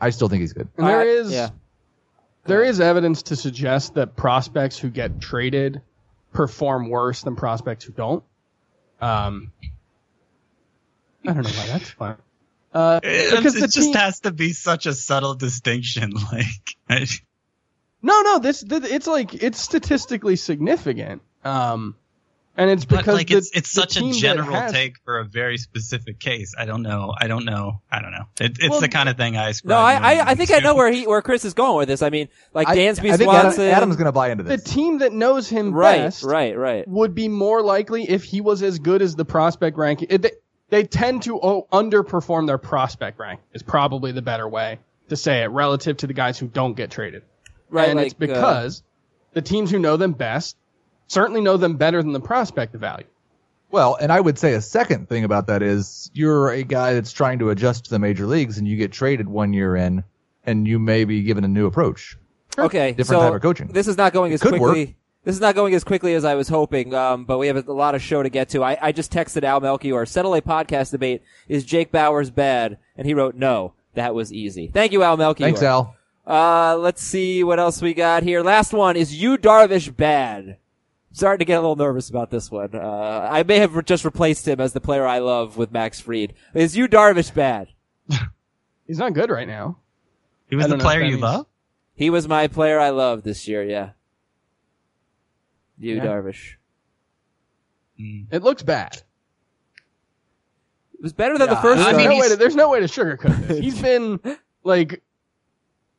I 0.00 0.10
still 0.10 0.28
think 0.28 0.40
he's 0.40 0.52
good. 0.52 0.68
And 0.78 0.86
there 0.86 1.06
is 1.06 1.32
yeah. 1.32 1.50
there 2.44 2.62
is 2.62 2.80
evidence 2.80 3.22
to 3.24 3.36
suggest 3.36 3.94
that 3.94 4.16
prospects 4.16 4.78
who 4.78 4.88
get 4.88 5.20
traded 5.20 5.82
perform 6.32 6.88
worse 6.88 7.22
than 7.22 7.36
prospects 7.36 7.84
who 7.84 7.92
don't. 7.92 8.24
Um, 9.00 9.52
I 11.26 11.32
don't 11.32 11.42
know 11.42 11.50
why 11.50 11.66
that's 11.66 11.90
fun. 11.90 12.16
Uh, 12.74 13.00
because 13.00 13.56
it 13.56 13.60
the 13.60 13.68
just 13.68 13.88
team- 13.88 13.94
has 13.94 14.20
to 14.20 14.32
be 14.32 14.52
such 14.52 14.86
a 14.86 14.94
subtle 14.94 15.34
distinction. 15.34 16.12
Like, 16.32 16.46
I- 16.88 17.06
no, 18.04 18.20
no, 18.22 18.38
this, 18.38 18.62
th 18.64 18.82
it's 18.84 19.06
like 19.06 19.34
it's 19.34 19.60
statistically 19.60 20.36
significant. 20.36 21.22
Um, 21.44 21.94
and 22.56 22.68
it's 22.70 22.84
but 22.84 22.98
because 22.98 23.14
like 23.14 23.28
the- 23.28 23.36
it's 23.36 23.50
it's 23.54 23.72
the 23.74 23.80
such 23.82 23.96
a 23.96 24.12
general 24.12 24.54
has- 24.54 24.72
take 24.72 24.96
for 25.04 25.18
a 25.20 25.24
very 25.24 25.56
specific 25.56 26.18
case. 26.18 26.54
I 26.58 26.64
don't 26.64 26.82
know. 26.82 27.14
I 27.16 27.26
don't 27.28 27.44
know. 27.44 27.80
I 27.90 28.02
don't 28.02 28.10
know. 28.12 28.24
It, 28.40 28.58
it's 28.58 28.68
Well, 28.70 28.80
the 28.80 28.88
kind 28.88 29.08
of 29.08 29.16
thing 29.16 29.36
I. 29.36 29.52
No, 29.64 29.76
I, 29.76 29.94
I, 29.94 30.30
I 30.30 30.34
think 30.34 30.50
I 30.50 30.58
know 30.58 30.74
where 30.74 30.90
he, 30.92 31.06
where 31.06 31.22
Chris 31.22 31.44
is 31.44 31.54
going 31.54 31.76
with 31.76 31.88
this. 31.88 32.02
I 32.02 32.10
mean, 32.10 32.28
like 32.52 32.68
I, 32.68 32.76
Dansby 32.76 33.10
I 33.10 33.16
think 33.16 33.32
Adam- 33.32 33.52
Swanson. 33.52 33.64
Adam's 33.68 33.96
going 33.96 34.06
to 34.06 34.12
buy 34.12 34.30
into 34.30 34.42
this. 34.44 34.62
The 34.62 34.68
team 34.70 34.98
that 34.98 35.12
knows 35.12 35.48
him 35.48 35.72
right, 35.72 35.98
best 35.98 36.24
right, 36.24 36.56
right. 36.56 36.86
would 36.88 37.14
be 37.14 37.28
more 37.28 37.62
likely 37.62 38.08
if 38.10 38.24
he 38.24 38.40
was 38.40 38.62
as 38.62 38.78
good 38.80 39.00
as 39.00 39.14
the 39.14 39.24
prospect 39.24 39.78
ranking. 39.78 40.08
It, 40.10 40.42
they, 40.72 40.82
they 40.82 40.86
tend 40.88 41.22
to 41.24 41.38
underperform 41.72 42.46
their 42.46 42.58
prospect 42.58 43.18
rank. 43.18 43.40
Is 43.52 43.62
probably 43.62 44.12
the 44.12 44.22
better 44.22 44.48
way 44.48 44.78
to 45.08 45.16
say 45.16 45.42
it 45.42 45.48
relative 45.48 45.98
to 45.98 46.06
the 46.06 46.14
guys 46.14 46.38
who 46.38 46.48
don't 46.48 46.74
get 46.74 46.90
traded. 46.90 47.22
Right, 47.68 47.90
and 47.90 47.98
like, 47.98 48.06
it's 48.06 48.14
because 48.14 48.82
the 49.32 49.42
teams 49.42 49.70
who 49.70 49.78
know 49.78 49.96
them 49.96 50.12
best 50.12 50.56
certainly 51.06 51.42
know 51.42 51.56
them 51.56 51.76
better 51.76 52.02
than 52.02 52.12
the 52.12 52.20
prospect 52.20 52.74
value. 52.74 53.06
Well, 53.70 53.96
and 53.98 54.12
I 54.12 54.20
would 54.20 54.38
say 54.38 54.54
a 54.54 54.60
second 54.60 55.08
thing 55.08 55.24
about 55.24 55.46
that 55.46 55.62
is 55.62 56.10
you're 56.12 56.50
a 56.50 56.62
guy 56.62 56.94
that's 56.94 57.12
trying 57.12 57.38
to 57.38 57.50
adjust 57.50 57.84
to 57.84 57.90
the 57.90 57.98
major 57.98 58.26
leagues 58.26 58.58
and 58.58 58.68
you 58.68 58.76
get 58.76 58.92
traded 58.92 59.28
one 59.28 59.52
year 59.52 59.76
in 59.76 60.04
and 60.44 60.66
you 60.66 60.78
may 60.78 61.04
be 61.04 61.22
given 61.22 61.44
a 61.44 61.48
new 61.48 61.66
approach. 61.66 62.18
Okay, 62.58 62.92
Different 62.92 63.08
so 63.08 63.20
type 63.20 63.34
of 63.34 63.40
coaching. 63.40 63.68
This 63.68 63.88
is 63.88 63.96
not 63.96 64.12
going 64.12 64.32
as 64.34 64.42
quickly. 64.42 64.60
work. 64.60 64.88
This 65.24 65.36
is 65.36 65.40
not 65.40 65.54
going 65.54 65.72
as 65.74 65.84
quickly 65.84 66.14
as 66.14 66.24
I 66.24 66.34
was 66.34 66.48
hoping, 66.48 66.94
um, 66.94 67.24
but 67.24 67.38
we 67.38 67.46
have 67.46 67.56
a, 67.56 67.70
a 67.70 67.72
lot 67.72 67.94
of 67.94 68.02
show 68.02 68.22
to 68.22 68.28
get 68.28 68.48
to. 68.50 68.64
I, 68.64 68.76
I 68.80 68.92
just 68.92 69.12
texted 69.12 69.44
Al 69.44 69.60
Melchior, 69.60 70.04
settle 70.04 70.34
a 70.34 70.42
podcast 70.42 70.90
debate. 70.90 71.22
Is 71.48 71.64
Jake 71.64 71.92
Bauers 71.92 72.34
bad? 72.34 72.78
And 72.96 73.06
he 73.06 73.14
wrote, 73.14 73.36
no. 73.36 73.74
That 73.94 74.14
was 74.14 74.32
easy. 74.32 74.68
Thank 74.68 74.92
you, 74.92 75.02
Al 75.02 75.16
Melchior. 75.16 75.46
Thanks, 75.46 75.62
Al. 75.62 75.94
Uh, 76.26 76.76
let's 76.78 77.02
see 77.02 77.44
what 77.44 77.58
else 77.58 77.82
we 77.82 77.94
got 77.94 78.22
here. 78.22 78.42
Last 78.42 78.72
one 78.72 78.96
is 78.96 79.14
Yu 79.14 79.36
Darvish 79.36 79.94
bad. 79.94 80.56
Starting 81.12 81.40
to 81.40 81.44
get 81.44 81.58
a 81.58 81.60
little 81.60 81.76
nervous 81.76 82.08
about 82.08 82.30
this 82.30 82.50
one. 82.50 82.70
Uh, 82.74 83.28
I 83.30 83.42
may 83.42 83.58
have 83.58 83.76
re- 83.76 83.82
just 83.82 84.04
replaced 84.04 84.48
him 84.48 84.60
as 84.60 84.72
the 84.72 84.80
player 84.80 85.06
I 85.06 85.18
love 85.18 85.58
with 85.58 85.72
Max 85.72 86.00
Fried. 86.00 86.32
Is 86.54 86.74
Yu 86.74 86.88
Darvish 86.88 87.34
bad? 87.34 87.68
He's 88.86 88.98
not 88.98 89.12
good 89.12 89.28
right 89.28 89.46
now. 89.46 89.76
He 90.48 90.56
was 90.56 90.68
the 90.68 90.78
player 90.78 91.02
you 91.02 91.18
love. 91.18 91.46
He 91.94 92.08
was 92.08 92.26
my 92.26 92.46
player 92.48 92.80
I 92.80 92.90
love 92.90 93.22
this 93.24 93.46
year. 93.46 93.62
Yeah. 93.62 93.90
Yu 95.82 95.96
Yeah. 95.96 96.04
Darvish. 96.04 96.54
Mm. 98.00 98.26
It 98.30 98.42
looks 98.42 98.62
bad. 98.62 99.02
It 100.94 101.02
was 101.02 101.12
better 101.12 101.36
than 101.36 101.48
the 101.48 101.56
first. 101.56 101.82
There's, 101.82 101.94
I 101.94 101.96
mean, 101.96 102.10
no 102.10 102.16
way 102.18 102.28
to, 102.28 102.36
there's 102.36 102.56
no 102.56 102.70
way 102.70 102.80
to 102.80 102.86
sugarcoat 102.86 103.48
this. 103.48 103.58
He's 103.58 103.80
been 103.82 104.20
like 104.62 105.02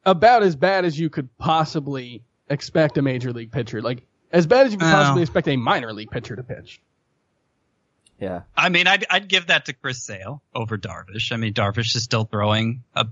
about 0.05 0.43
as 0.43 0.55
bad 0.55 0.86
as 0.86 0.97
you 0.99 1.09
could 1.09 1.36
possibly 1.38 2.23
expect 2.49 2.97
a 2.97 3.01
major 3.01 3.34
league 3.34 3.51
pitcher. 3.51 3.81
Like 3.81 4.03
as 4.31 4.47
bad 4.47 4.65
as 4.65 4.71
you 4.71 4.77
could 4.77 4.86
possibly 4.89 5.21
expect 5.21 5.47
a 5.47 5.57
minor 5.57 5.91
league 5.93 6.09
pitcher 6.11 6.36
to 6.36 6.43
pitch. 6.43 6.81
Yeah. 8.19 8.43
I 8.55 8.69
mean, 8.69 8.88
I'd, 8.88 9.05
I'd 9.09 9.27
give 9.27 9.47
that 9.47 9.65
to 9.65 9.73
Chris 9.73 10.01
Sale 10.01 10.41
over 10.55 10.77
Darvish. 10.77 11.31
I 11.34 11.38
mean, 11.38 11.53
Darvish 11.53 11.95
is 11.95 12.03
still 12.03 12.23
throwing 12.23 12.84
a, 12.95 13.07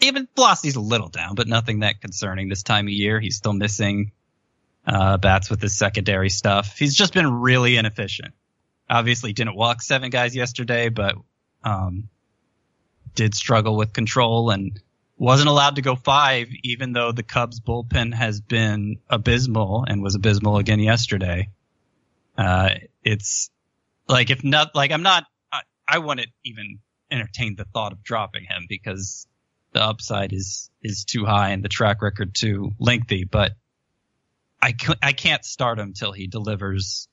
even 0.00 0.26
velocity's 0.34 0.76
a 0.76 0.80
little 0.80 1.08
down, 1.08 1.34
but 1.34 1.46
nothing 1.46 1.80
that 1.80 2.00
concerning 2.00 2.48
this 2.48 2.62
time 2.62 2.86
of 2.86 2.92
year. 2.92 3.20
He's 3.20 3.36
still 3.36 3.52
missing, 3.52 4.12
uh, 4.88 5.18
bats 5.18 5.50
with 5.50 5.60
his 5.60 5.76
secondary 5.76 6.30
stuff. 6.30 6.78
He's 6.78 6.94
just 6.94 7.12
been 7.12 7.30
really 7.30 7.76
inefficient. 7.76 8.32
Obviously 8.88 9.34
didn't 9.34 9.54
walk 9.54 9.82
seven 9.82 10.08
guys 10.08 10.34
yesterday, 10.34 10.88
but, 10.88 11.14
um, 11.62 12.08
did 13.14 13.34
struggle 13.34 13.76
with 13.76 13.92
control 13.92 14.50
and 14.50 14.80
wasn't 15.18 15.48
allowed 15.48 15.76
to 15.76 15.82
go 15.82 15.96
five, 15.96 16.48
even 16.62 16.92
though 16.92 17.12
the 17.12 17.22
Cubs 17.22 17.60
bullpen 17.60 18.14
has 18.14 18.40
been 18.40 18.96
abysmal 19.10 19.84
and 19.86 20.02
was 20.02 20.14
abysmal 20.14 20.56
again 20.56 20.80
yesterday. 20.80 21.50
Uh, 22.36 22.70
it's 23.02 23.50
like 24.08 24.30
if 24.30 24.42
not, 24.42 24.74
like 24.74 24.92
I'm 24.92 25.02
not, 25.02 25.24
I, 25.52 25.62
I 25.86 25.98
wouldn't 25.98 26.28
even 26.44 26.78
entertain 27.10 27.56
the 27.56 27.64
thought 27.64 27.92
of 27.92 28.02
dropping 28.02 28.44
him 28.44 28.66
because 28.68 29.26
the 29.72 29.82
upside 29.82 30.32
is, 30.32 30.70
is 30.82 31.04
too 31.04 31.26
high 31.26 31.50
and 31.50 31.62
the 31.62 31.68
track 31.68 32.00
record 32.00 32.34
too 32.34 32.70
lengthy, 32.78 33.24
but 33.24 33.52
I, 34.60 34.74
c- 34.78 34.94
I 35.02 35.12
can't 35.12 35.44
start 35.44 35.78
him 35.78 35.92
till 35.92 36.12
he 36.12 36.26
delivers 36.26 37.08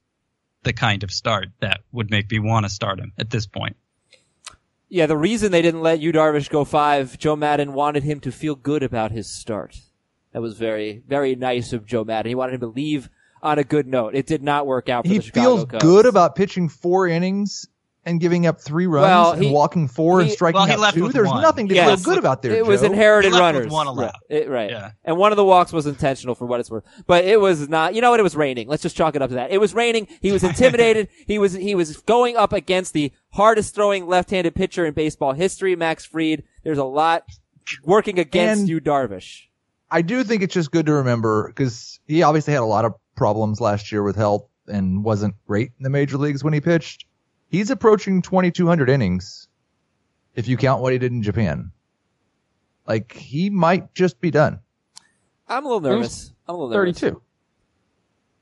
the 0.63 0.73
kind 0.73 1.03
of 1.03 1.11
start 1.11 1.49
that 1.59 1.81
would 1.91 2.09
make 2.09 2.29
me 2.31 2.39
want 2.39 2.65
to 2.65 2.69
start 2.69 2.99
him 2.99 3.13
at 3.17 3.29
this 3.29 3.45
point. 3.45 3.75
Yeah, 4.89 5.05
the 5.07 5.17
reason 5.17 5.51
they 5.51 5.61
didn't 5.61 5.81
let 5.81 5.99
Yu 5.99 6.11
Darvish 6.11 6.49
go 6.49 6.63
five, 6.63 7.17
Joe 7.17 7.35
Maddon 7.35 7.73
wanted 7.73 8.03
him 8.03 8.19
to 8.21 8.31
feel 8.31 8.55
good 8.55 8.83
about 8.83 9.11
his 9.11 9.29
start. 9.29 9.77
That 10.31 10.41
was 10.41 10.57
very, 10.57 11.01
very 11.07 11.35
nice 11.35 11.73
of 11.73 11.85
Joe 11.85 12.03
Maddon. 12.03 12.29
He 12.29 12.35
wanted 12.35 12.55
him 12.55 12.59
to 12.61 12.67
leave 12.67 13.09
on 13.41 13.57
a 13.59 13.63
good 13.63 13.87
note. 13.87 14.15
It 14.15 14.25
did 14.27 14.43
not 14.43 14.65
work 14.67 14.89
out 14.89 15.05
for 15.05 15.09
He 15.11 15.17
the 15.17 15.23
Chicago 15.23 15.43
feels 15.55 15.65
Cubs. 15.65 15.83
good 15.83 16.05
about 16.05 16.35
pitching 16.35 16.69
four 16.69 17.07
innings 17.07 17.67
and 18.05 18.19
giving 18.19 18.45
up 18.45 18.61
three 18.61 18.85
runs 18.85 19.03
Well, 19.05 19.31
and 19.31 19.51
walking 19.51 19.87
four 19.87 20.21
and 20.21 20.29
striking 20.29 20.61
well, 20.61 20.83
out 20.83 20.93
two. 20.93 21.09
There's 21.09 21.27
one. 21.27 21.41
nothing 21.41 21.67
to 21.69 21.75
Yes. 21.75 22.03
feel 22.03 22.13
good 22.13 22.19
about 22.19 22.41
there. 22.43 22.53
It 22.53 22.65
was 22.65 22.83
inherited 22.83 23.29
He 23.29 23.33
left 23.33 23.55
with 23.55 23.63
runners. 23.63 23.71
one 23.73 23.87
allowed. 23.87 24.03
Right. 24.03 24.13
It- 24.29 24.49
right. 24.49 24.69
Yeah. 24.69 24.91
And 25.03 25.17
one 25.17 25.31
of 25.31 25.37
the 25.37 25.43
walks 25.43 25.73
was 25.73 25.87
intentional 25.87 26.35
for 26.35 26.45
what 26.45 26.59
it's 26.59 26.69
worth. 26.69 26.83
But 27.07 27.25
it 27.25 27.41
was 27.41 27.67
not, 27.67 27.95
you 27.95 28.01
know 28.01 28.11
what? 28.11 28.19
It 28.19 28.23
was 28.23 28.35
raining. 28.35 28.67
Let's 28.67 28.83
just 28.83 28.95
chalk 28.95 29.15
it 29.15 29.21
up 29.23 29.29
to 29.29 29.35
that. 29.35 29.51
It 29.51 29.57
was 29.59 29.73
raining. 29.73 30.07
He 30.21 30.31
was 30.31 30.43
intimidated. 30.43 31.07
he 31.27 31.39
was, 31.39 31.53
he 31.53 31.73
was 31.73 31.97
going 31.97 32.37
up 32.37 32.53
against 32.53 32.93
the 32.93 33.11
hardest 33.31 33.73
throwing 33.73 34.05
left-handed 34.07 34.53
pitcher 34.53 34.85
in 34.85 34.93
baseball 34.93 35.33
history, 35.33 35.75
Max 35.75 36.05
Fried. 36.05 36.43
There's 36.63 36.77
a 36.77 36.83
lot 36.83 37.23
working 37.83 38.19
against 38.19 38.61
And- 38.61 38.69
you, 38.69 38.79
Darvish. 38.79 39.41
I 39.89 40.01
do 40.01 40.23
think 40.23 40.41
it's 40.43 40.53
just 40.53 40.71
good 40.71 40.85
to 40.87 40.93
remember 40.93 41.47
because 41.47 41.99
he 42.07 42.21
obviously 42.23 42.53
had 42.53 42.61
a 42.61 42.65
lot 42.65 42.85
of 42.85 42.93
problems 43.15 43.61
last 43.61 43.91
year 43.91 44.03
with 44.03 44.15
health 44.15 44.47
and 44.67 45.03
wasn't 45.03 45.35
great 45.47 45.71
in 45.77 45.83
the 45.83 45.89
major 45.91 46.17
leagues 46.17 46.43
when 46.43 46.53
he 46.53 46.59
pitched. 46.59 47.05
He's 47.47 47.69
approaching 47.69 48.21
2,200 48.21 48.89
innings 48.89 49.47
if 50.35 50.47
you 50.47 50.57
count 50.57 50.81
what 50.81 50.93
he 50.93 50.99
did 50.99 51.11
in 51.11 51.23
Japan. 51.23 51.71
Like 52.87 53.13
he 53.13 53.49
might 53.49 53.93
just 53.93 54.19
be 54.19 54.31
done. 54.31 54.59
I'm 55.47 55.65
a 55.65 55.67
little 55.67 55.81
nervous. 55.81 56.33
I'm 56.47 56.55
a 56.55 56.57
little 56.57 56.69
nervous. 56.75 56.99
32. 56.99 57.21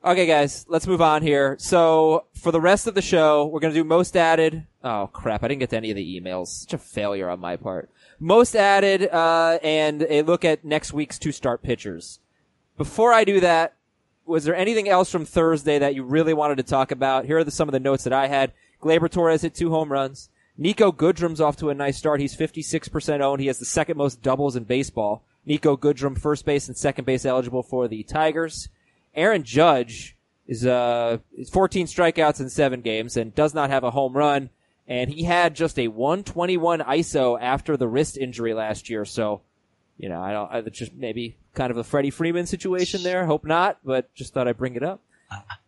Okay, 0.06 0.26
guys, 0.26 0.66
let's 0.68 0.86
move 0.86 1.02
on 1.02 1.22
here. 1.22 1.56
So 1.60 2.26
for 2.34 2.52
the 2.52 2.60
rest 2.60 2.88
of 2.88 2.96
the 2.96 3.02
show, 3.02 3.46
we're 3.46 3.62
gonna 3.62 3.74
do 3.74 3.86
most 3.86 4.18
added. 4.18 4.68
Oh 4.84 5.08
crap! 5.14 5.44
I 5.44 5.48
didn't 5.48 5.62
get 5.62 5.70
to 5.70 5.78
any 5.78 5.92
of 5.92 5.96
the 5.96 6.20
emails. 6.20 6.48
Such 6.48 6.74
a 6.74 6.78
failure 6.78 7.30
on 7.30 7.40
my 7.40 7.56
part. 7.56 7.90
Most 8.20 8.54
added, 8.54 9.10
uh, 9.10 9.60
and 9.64 10.06
a 10.10 10.22
look 10.24 10.44
at 10.44 10.66
next 10.66 10.92
week's 10.92 11.18
two 11.18 11.32
start 11.32 11.64
pitchers. 11.64 12.20
Before 12.78 13.14
I 13.14 13.24
do 13.24 13.40
that, 13.40 13.76
was 14.26 14.44
there 14.44 14.56
anything 14.56 14.90
else 14.90 15.10
from 15.10 15.24
Thursday 15.24 15.80
that 15.80 15.96
you 15.96 16.04
really 16.04 16.34
wanted 16.34 16.58
to 16.58 16.64
talk 16.64 16.92
about? 16.92 17.26
Here 17.26 17.38
are 17.38 17.44
the, 17.44 17.52
some 17.52 17.70
of 17.70 17.74
the 17.74 17.80
notes 17.80 18.04
that 18.04 18.14
I 18.14 18.28
had. 18.28 18.52
Gleyber 18.84 19.10
Torres 19.10 19.42
hit 19.42 19.56
two 19.56 19.70
home 19.70 19.92
runs. 19.92 20.30
Niko 20.60 20.96
Goodrum's 20.96 21.42
off 21.42 21.58
to 21.58 21.70
a 21.70 21.74
nice 21.74 21.98
start. 21.98 22.20
He's 22.20 22.36
56% 22.36 23.22
owned. 23.22 23.42
He 23.42 23.48
has 23.48 23.58
the 23.60 23.66
second 23.66 23.98
most 23.98 24.22
doubles 24.22 24.56
in 24.56 24.66
baseball. 24.66 25.24
Niko 25.48 25.78
Goodrum, 25.78 26.18
first 26.18 26.46
base 26.46 26.68
and 26.68 26.78
second 26.78 27.06
base 27.06 27.26
eligible 27.26 27.64
for 27.64 27.88
the 27.88 28.04
Tigers. 28.04 28.70
Aaron 29.16 29.44
Judge 29.44 30.16
is 30.48 30.66
uh 30.66 31.18
14 31.52 31.88
strikeouts 31.88 32.40
in 32.40 32.50
seven 32.50 32.82
games 32.82 33.16
and 33.18 33.34
does 33.34 33.54
not 33.54 33.70
have 33.70 33.84
a 33.84 33.92
home 33.92 34.14
run. 34.14 34.50
And 34.88 35.10
he 35.10 35.24
had 35.24 35.56
just 35.56 35.80
a 35.80 35.88
121 35.88 36.80
ISO 36.82 37.40
after 37.42 37.78
the 37.78 37.88
wrist 37.88 38.18
injury 38.18 38.54
last 38.54 38.90
year. 38.90 39.06
So, 39.06 39.42
you 39.98 40.10
know, 40.10 40.22
I 40.22 40.34
don't. 40.34 40.68
It's 40.68 40.78
just 40.78 40.94
maybe 40.94 41.38
kind 41.56 41.72
of 41.72 41.78
a 41.78 41.84
Freddie 41.84 42.10
Freeman 42.10 42.46
situation 42.46 43.02
there. 43.04 43.26
Hope 43.26 43.46
not, 43.46 43.80
but 43.84 44.14
just 44.14 44.34
thought 44.34 44.48
I'd 44.48 44.58
bring 44.58 44.76
it 44.76 44.84
up. 44.84 45.02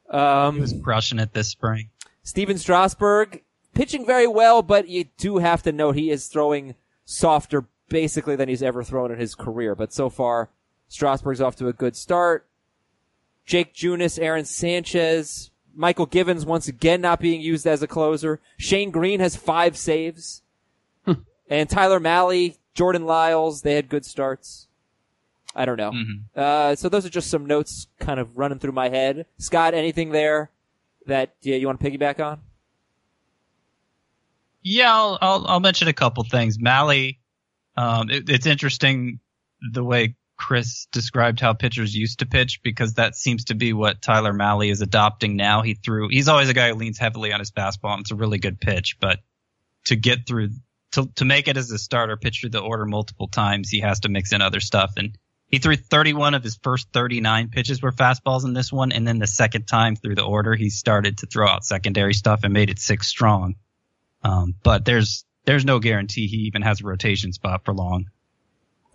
Um, 0.09 0.55
He 0.55 0.61
was 0.61 0.76
crushing 0.84 1.20
it 1.20 1.34
this 1.34 1.47
spring. 1.47 1.89
Stephen 2.26 2.57
Strasburg 2.57 3.43
pitching 3.76 4.03
very 4.03 4.26
well, 4.26 4.63
but 4.63 4.89
you 4.89 5.05
do 5.17 5.38
have 5.38 5.61
to 5.61 5.71
note 5.71 5.95
he 5.95 6.09
is 6.09 6.28
throwing 6.28 6.73
softer 7.05 7.65
basically 7.88 8.36
than 8.36 8.49
he's 8.49 8.63
ever 8.63 8.84
thrown 8.84 9.11
in 9.11 9.19
his 9.19 9.36
career. 9.36 9.76
But 9.76 9.93
so 9.93 10.09
far, 10.09 10.49
Strasburg's 10.88 11.39
off 11.39 11.55
to 11.57 11.67
a 11.67 11.73
good 11.73 11.95
start. 11.95 12.47
Jake 13.45 13.76
Junis, 13.76 14.19
Aaron 14.19 14.43
Sanchez, 14.43 15.51
Mychal 15.78 16.09
Givens 16.09 16.47
once 16.47 16.67
again 16.67 16.99
not 16.99 17.19
being 17.19 17.41
used 17.41 17.67
as 17.67 17.84
a 17.84 17.88
closer. 17.88 18.41
Shane 18.57 18.89
Greene 18.89 19.19
has 19.19 19.36
five 19.36 19.78
saves. 19.78 20.41
and 21.47 21.69
Tyler 21.69 21.99
Mahle, 21.99 22.55
Jordan 22.73 23.05
Lyles, 23.05 23.61
they 23.61 23.76
had 23.76 23.88
good 23.88 24.03
starts. 24.03 24.67
I 25.55 25.65
don't 25.65 25.78
know. 25.78 25.91
Uh, 26.36 26.76
so 26.76 26.89
those 26.89 27.05
are 27.05 27.09
just 27.09 27.30
some 27.30 27.45
notes 27.45 27.86
kind 27.99 28.19
of 28.19 28.36
running 28.36 28.57
through 28.57 28.71
my 28.71 28.89
head. 28.89 29.28
Scott, 29.38 29.76
anything 29.76 30.09
there 30.09 30.49
that 31.07 31.35
yeah, 31.41 31.55
you 31.55 31.67
want 31.67 31.79
to 31.79 31.89
piggyback 31.89 32.23
on? 32.23 32.39
Yeah, 34.61 34.93
I'll, 34.93 35.17
I'll, 35.21 35.47
I'll 35.47 35.59
mention 35.59 35.87
a 35.87 35.93
couple 35.93 36.23
things. 36.23 36.57
Mahle, 36.57 37.17
um, 37.77 38.09
it, 38.09 38.29
it's 38.29 38.47
interesting 38.47 39.19
the 39.61 39.83
way 39.83 40.15
Chris 40.37 40.87
described 40.91 41.39
how 41.39 41.53
pitchers 41.53 41.95
used 41.95 42.19
to 42.19 42.25
pitch 42.25 42.61
because 42.63 42.95
that 42.95 43.15
seems 43.15 43.45
to 43.45 43.55
be 43.55 43.73
what 43.73 44.01
Tyler 44.01 44.33
Mahle 44.33 44.69
is 44.69 44.81
adopting 44.81 45.35
now. 45.35 45.61
He 45.61 45.75
threw, 45.75 46.09
he's 46.09 46.27
always 46.27 46.49
a 46.49 46.53
guy 46.53 46.69
who 46.69 46.75
leans 46.75 46.97
heavily 46.97 47.31
on 47.31 47.39
his 47.39 47.51
fastball 47.51 47.93
and 47.93 48.01
it's 48.01 48.11
a 48.11 48.15
really 48.15 48.39
good 48.39 48.59
pitch, 48.59 48.97
but 48.99 49.19
to 49.85 49.95
get 49.95 50.27
through, 50.27 50.49
to, 50.93 51.09
to 51.15 51.25
make 51.25 51.47
it 51.47 51.57
as 51.57 51.71
a 51.71 51.77
starter, 51.77 52.17
pitch 52.17 52.41
through 52.41 52.49
the 52.49 52.59
order 52.59 52.85
multiple 52.85 53.27
times, 53.27 53.69
he 53.69 53.81
has 53.81 54.01
to 54.01 54.09
mix 54.09 54.33
in 54.33 54.41
other 54.41 54.59
stuff. 54.59 54.93
And 54.97 55.17
he 55.47 55.59
threw 55.59 55.75
31 55.75 56.33
of 56.33 56.43
his 56.43 56.57
first 56.61 56.87
39 56.91 57.49
pitches 57.49 57.81
were 57.81 57.91
fastballs 57.91 58.45
in 58.45 58.53
this 58.53 58.71
one. 58.71 58.91
And 58.91 59.07
then 59.07 59.19
the 59.19 59.27
second 59.27 59.67
time 59.67 59.95
through 59.95 60.15
the 60.15 60.23
order, 60.23 60.55
he 60.55 60.69
started 60.69 61.19
to 61.19 61.27
throw 61.27 61.47
out 61.47 61.63
secondary 61.63 62.13
stuff 62.13 62.41
and 62.43 62.53
made 62.53 62.69
it 62.69 62.79
six 62.79 63.07
strong. 63.07 63.55
Um, 64.23 64.55
but 64.63 64.85
there's 64.85 65.23
there's 65.45 65.65
no 65.65 65.79
guarantee 65.79 66.27
he 66.27 66.47
even 66.47 66.63
has 66.63 66.81
a 66.81 66.83
rotation 66.83 67.31
spot 67.31 67.63
for 67.63 67.73
long. 67.73 68.05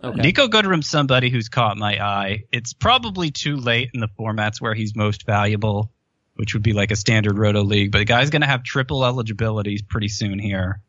Okay. 0.03 0.19
Niko 0.19 0.49
Goodrum's 0.49 0.89
somebody 0.89 1.29
who's 1.29 1.47
caught 1.47 1.77
my 1.77 2.03
eye. 2.03 2.43
It's 2.51 2.73
probably 2.73 3.31
too 3.31 3.55
late 3.55 3.91
in 3.93 4.01
the 4.01 4.09
formats 4.19 4.59
where 4.59 4.73
he's 4.73 4.95
most 4.95 5.25
valuable, 5.25 5.91
which 6.35 6.53
would 6.53 6.63
be 6.63 6.73
like 6.73 6.91
a 6.91 6.95
standard 6.95 7.37
roto 7.37 7.63
league. 7.63 7.91
But 7.91 7.99
the 7.99 8.05
guy's 8.05 8.29
going 8.29 8.41
to 8.41 8.47
have 8.47 8.63
triple 8.63 9.05
eligibility 9.05 9.79
pretty 9.87 10.09
soon 10.09 10.39
here. 10.39 10.81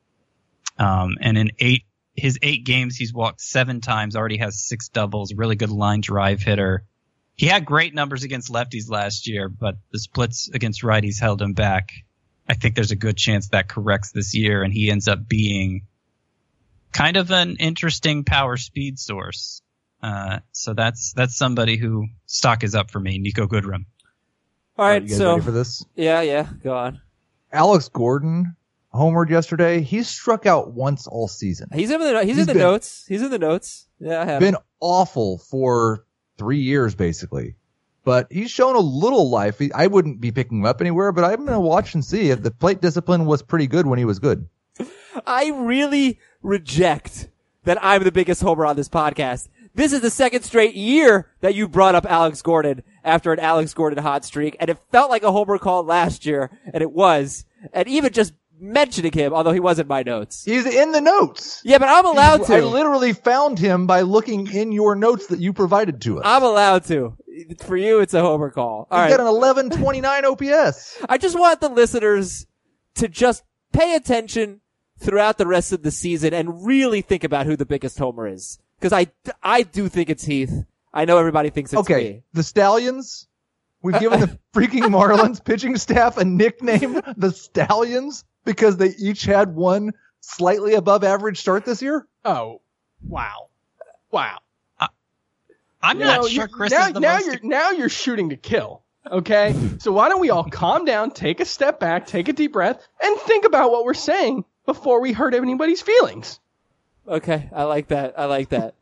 Um, 0.79 1.19
and 1.21 1.37
in 1.37 1.53
eight 1.61 1.85
his 2.15 2.39
eight 2.43 2.65
games, 2.65 2.97
he's 2.97 3.13
walked 3.13 3.41
seven 3.41 3.81
times. 3.81 4.17
Already 4.17 4.39
has 4.39 4.67
six 4.67 4.89
doubles. 4.89 5.33
Really 5.35 5.57
good 5.57 5.71
line 5.71 6.01
drive 6.01 6.43
hitter. 6.43 6.85
He 7.35 7.47
had 7.47 7.65
great 7.65 7.95
numbers 7.95 8.25
against 8.25 8.53
lefties 8.53 8.91
last 8.91 9.27
year, 9.27 9.49
but 9.49 9.77
the 9.91 9.99
splits 9.99 10.49
against 10.53 10.83
righties 10.83 11.19
held 11.19 11.41
him 11.41 11.55
back. 11.55 11.93
I 12.49 12.55
think 12.55 12.75
there's 12.75 12.91
a 12.91 12.97
good 12.97 13.17
chance 13.17 13.49
that 13.49 13.69
corrects 13.69 14.13
this 14.13 14.35
year 14.35 14.63
and 14.63 14.73
he 14.73 14.91
ends 14.91 15.09
up 15.09 15.27
being 15.27 15.87
kind 16.93 17.17
of 17.17 17.31
an 17.31 17.57
interesting 17.59 18.25
power 18.25 18.57
speed 18.57 18.99
source. 18.99 19.63
Uh, 20.03 20.41
so 20.51 20.75
that's, 20.75 21.15
that's 21.15 21.37
somebody 21.37 21.77
who 21.77 22.09
stock 22.27 22.65
is 22.65 22.75
up 22.75 22.91
for 22.91 23.01
me, 23.01 23.19
Niko 23.19 23.47
Goodrum. 23.47 23.87
All 24.77 24.87
right, 24.87 25.03
you 25.03 25.09
guys 25.09 25.19
so 25.19 25.31
ready 25.33 25.43
for 25.43 25.51
this? 25.53 25.85
yeah, 25.95 26.21
yeah, 26.23 26.49
go 26.63 26.77
on. 26.77 27.01
Alex 27.53 27.89
Gordon 27.89 28.57
homered 28.95 29.31
yesterday. 29.31 29.81
He's 29.81 30.09
struck 30.09 30.47
out 30.47 30.73
once 30.73 31.07
all 31.07 31.29
season. 31.29 31.69
He's 31.73 31.91
in 31.91 32.01
the 32.01 32.25
he's, 32.25 32.39
in 32.39 32.47
the 32.47 32.53
been- 32.55 32.63
notes. 32.63 33.05
He's 33.09 33.23
in 33.23 33.31
the 33.31 33.39
notes. 33.39 33.87
Yeah, 33.99 34.23
I 34.23 34.25
have. 34.25 34.41
been 34.41 34.57
awful 34.81 35.39
for 35.39 36.05
three 36.39 36.61
years 36.61 36.95
basically. 36.95 37.55
But 38.05 38.27
he's 38.33 38.51
shown 38.51 38.75
a 38.75 38.81
little 38.81 39.31
life. 39.31 39.61
He, 39.61 39.73
I 39.73 39.87
wouldn't 39.87 40.21
be 40.21 40.33
picking 40.33 40.59
him 40.59 40.65
up 40.67 40.81
anywhere, 40.81 41.13
but 41.13 41.23
I'm 41.23 41.47
going 41.47 41.53
to 41.53 41.61
watch 41.61 41.95
and 41.95 42.05
see 42.05 42.31
if 42.31 42.43
the 42.43 42.51
plate 42.51 42.81
discipline 42.81 43.27
was 43.27 43.43
pretty 43.43 43.69
good 43.69 43.87
when 43.87 43.99
he 43.99 44.05
was 44.05 44.19
good. 44.19 44.49
I 45.27 45.51
really 45.51 46.19
reject 46.43 47.29
that 47.63 47.79
I'm 47.81 48.03
the 48.03 48.11
biggest 48.11 48.43
homer 48.43 48.67
on 48.67 48.75
this 48.75 48.89
podcast. 48.89 49.49
This 49.75 49.93
is 49.93 50.01
the 50.01 50.11
second 50.11 50.43
straight 50.43 50.75
year 50.75 51.29
that 51.43 51.55
you 51.55 51.69
brought 51.69 51.95
up 51.95 52.05
Alex 52.11 52.43
Gordon 52.43 52.83
after 53.05 53.33
an 53.33 53.39
Alex 53.39 53.73
Gordon 53.73 54.03
hot 54.03 54.25
streak, 54.25 54.57
and 54.59 54.69
it 54.69 54.79
felt 54.91 55.09
like 55.09 55.23
a 55.23 55.31
homer 55.31 55.57
call 55.59 55.85
last 55.85 56.27
year, 56.27 56.51
and 56.75 56.83
it 56.83 56.91
was. 56.91 57.45
And 57.73 57.87
even 57.87 58.13
just 58.13 58.35
mentioning 58.63 59.13
him, 59.13 59.35
although 59.35 59.53
he 59.53 59.61
wasn't 59.61 59.89
my 59.89 60.03
notes. 60.03 60.45
He's 60.45 60.65
in 60.65 60.93
the 60.93 61.01
notes. 61.01 61.61
Yeah, 61.65 61.79
but 61.79 61.89
I'm 61.89 62.07
allowed 62.07 62.43
I 62.43 62.47
to. 62.47 62.55
I 62.55 62.61
literally 62.61 63.13
found 63.13 63.59
him 63.59 63.87
by 63.87 64.03
looking 64.03 64.47
in 64.51 64.73
your 64.73 64.95
notes 64.95 65.27
that 65.27 65.41
you 65.41 65.53
provided 65.53 66.01
to 66.03 66.19
us. 66.21 66.23
I'm 66.25 66.43
allowed 66.43 66.85
to. 66.85 67.17
For 67.65 67.77
you, 67.77 68.01
it's 68.01 68.15
a 68.15 68.21
homer 68.23 68.51
call. 68.51 68.87
All 68.91 69.03
He's 69.03 69.11
right. 69.11 69.17
got 69.19 69.21
an 69.21 69.27
1129 69.27 70.25
OPS. 70.25 70.99
I 71.09 71.19
just 71.19 71.39
want 71.39 71.61
the 71.61 71.69
listeners 71.69 72.47
to 72.95 73.09
just 73.09 73.43
pay 73.73 73.95
attention 73.97 74.61
throughout 74.99 75.39
the 75.39 75.47
rest 75.47 75.73
of 75.73 75.83
the 75.83 75.91
season 75.91 76.33
and 76.33 76.65
really 76.65 77.01
think 77.01 77.25
about 77.25 77.47
who 77.47 77.57
the 77.57 77.67
biggest 77.67 77.99
homer 77.99 78.29
is. 78.29 78.59
Cause 78.81 78.93
I, 78.93 79.07
I 79.43 79.63
do 79.63 79.89
think 79.89 80.11
it's 80.11 80.25
Heath. 80.25 80.65
I 80.93 81.05
know 81.05 81.19
everybody 81.19 81.51
thinks 81.51 81.73
it's 81.73 81.81
Okay, 81.81 81.95
me. 82.05 82.23
the 82.33 82.43
Stallions. 82.43 83.27
We've 83.81 83.99
given 83.99 84.21
the 84.21 84.39
freaking 84.55 84.83
Marlins 84.91 85.45
pitching 85.45 85.77
staff 85.77 86.17
a 86.19 86.25
nickname, 86.25 87.01
the 87.17 87.33
Stallions, 87.33 88.25
because 88.45 88.77
they 88.77 88.89
each 88.99 89.25
had 89.25 89.55
one 89.55 89.93
slightly 90.21 90.75
above 90.75 91.05
average 91.05 91.39
start 91.41 91.65
this 91.65 91.83
year. 91.83 92.07
Oh, 92.25 92.61
wow, 93.07 93.49
wow. 94.11 94.39
I'm 95.85 95.99
You 95.99 96.05
not 96.05 96.23
know, 96.23 96.29
sure 96.29 96.43
you- 96.45 96.49
Chris 96.49 96.73
now, 96.73 96.87
is 96.87 96.93
the 96.93 97.01
now 97.01 97.15
most. 97.15 97.27
you're 97.27 97.39
now 97.43 97.71
you're 97.71 97.89
shooting 97.89 98.29
to 98.31 98.37
kill. 98.37 98.83
Okay, 99.11 99.53
so 99.79 99.91
why 99.91 100.09
don't 100.09 100.21
we 100.21 100.31
all 100.31 100.45
calm 100.45 100.85
down, 100.85 101.11
take 101.11 101.41
a 101.41 101.45
step 101.45 101.81
back, 101.81 102.07
take 102.07 102.29
a 102.29 102.33
deep 102.33 102.53
breath, 102.53 102.81
and 103.03 103.19
think 103.21 103.45
about 103.45 103.73
what 103.73 103.85
we're 103.85 103.95
saying 103.95 104.45
before 104.65 105.01
we 105.01 105.13
hurt 105.13 105.35
anybody's 105.35 105.83
feelings. 105.83 106.39
Okay, 107.09 107.51
I 107.53 107.65
like 107.65 107.89
that. 107.89 108.15
I 108.17 108.27
like 108.27 108.51
that. 108.51 108.75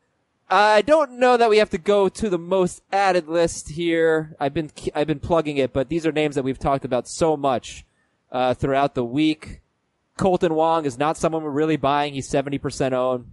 I 0.51 0.83
don't 0.83 1.13
know 1.13 1.39
that 1.39 1.49
we 1.49 1.57
have 1.57 1.71
to 1.71 1.79
go 1.79 2.11
to 2.11 2.29
the 2.29 2.37
most 2.37 2.83
added 2.93 3.29
list 3.29 3.71
here. 3.71 4.37
I've 4.39 4.53
been 4.53 4.71
I've 4.95 5.07
been 5.07 5.21
plugging 5.21 5.57
it, 5.57 5.73
but 5.73 5.89
these 5.89 6.05
are 6.05 6.13
names 6.13 6.35
that 6.35 6.43
we've 6.45 6.59
talked 6.59 6.85
about 6.85 7.09
so 7.09 7.35
much 7.35 7.87
uh, 8.33 8.55
throughout 8.55 8.95
the 8.95 9.05
week. 9.05 9.61
Kolten 10.19 10.51
Wong 10.53 10.85
is 10.85 10.99
not 10.99 11.17
someone 11.17 11.43
we're 11.43 11.51
really 11.51 11.77
buying. 11.77 12.15
He's 12.15 12.29
seventy 12.29 12.59
percent 12.59 12.95
owned. 12.95 13.33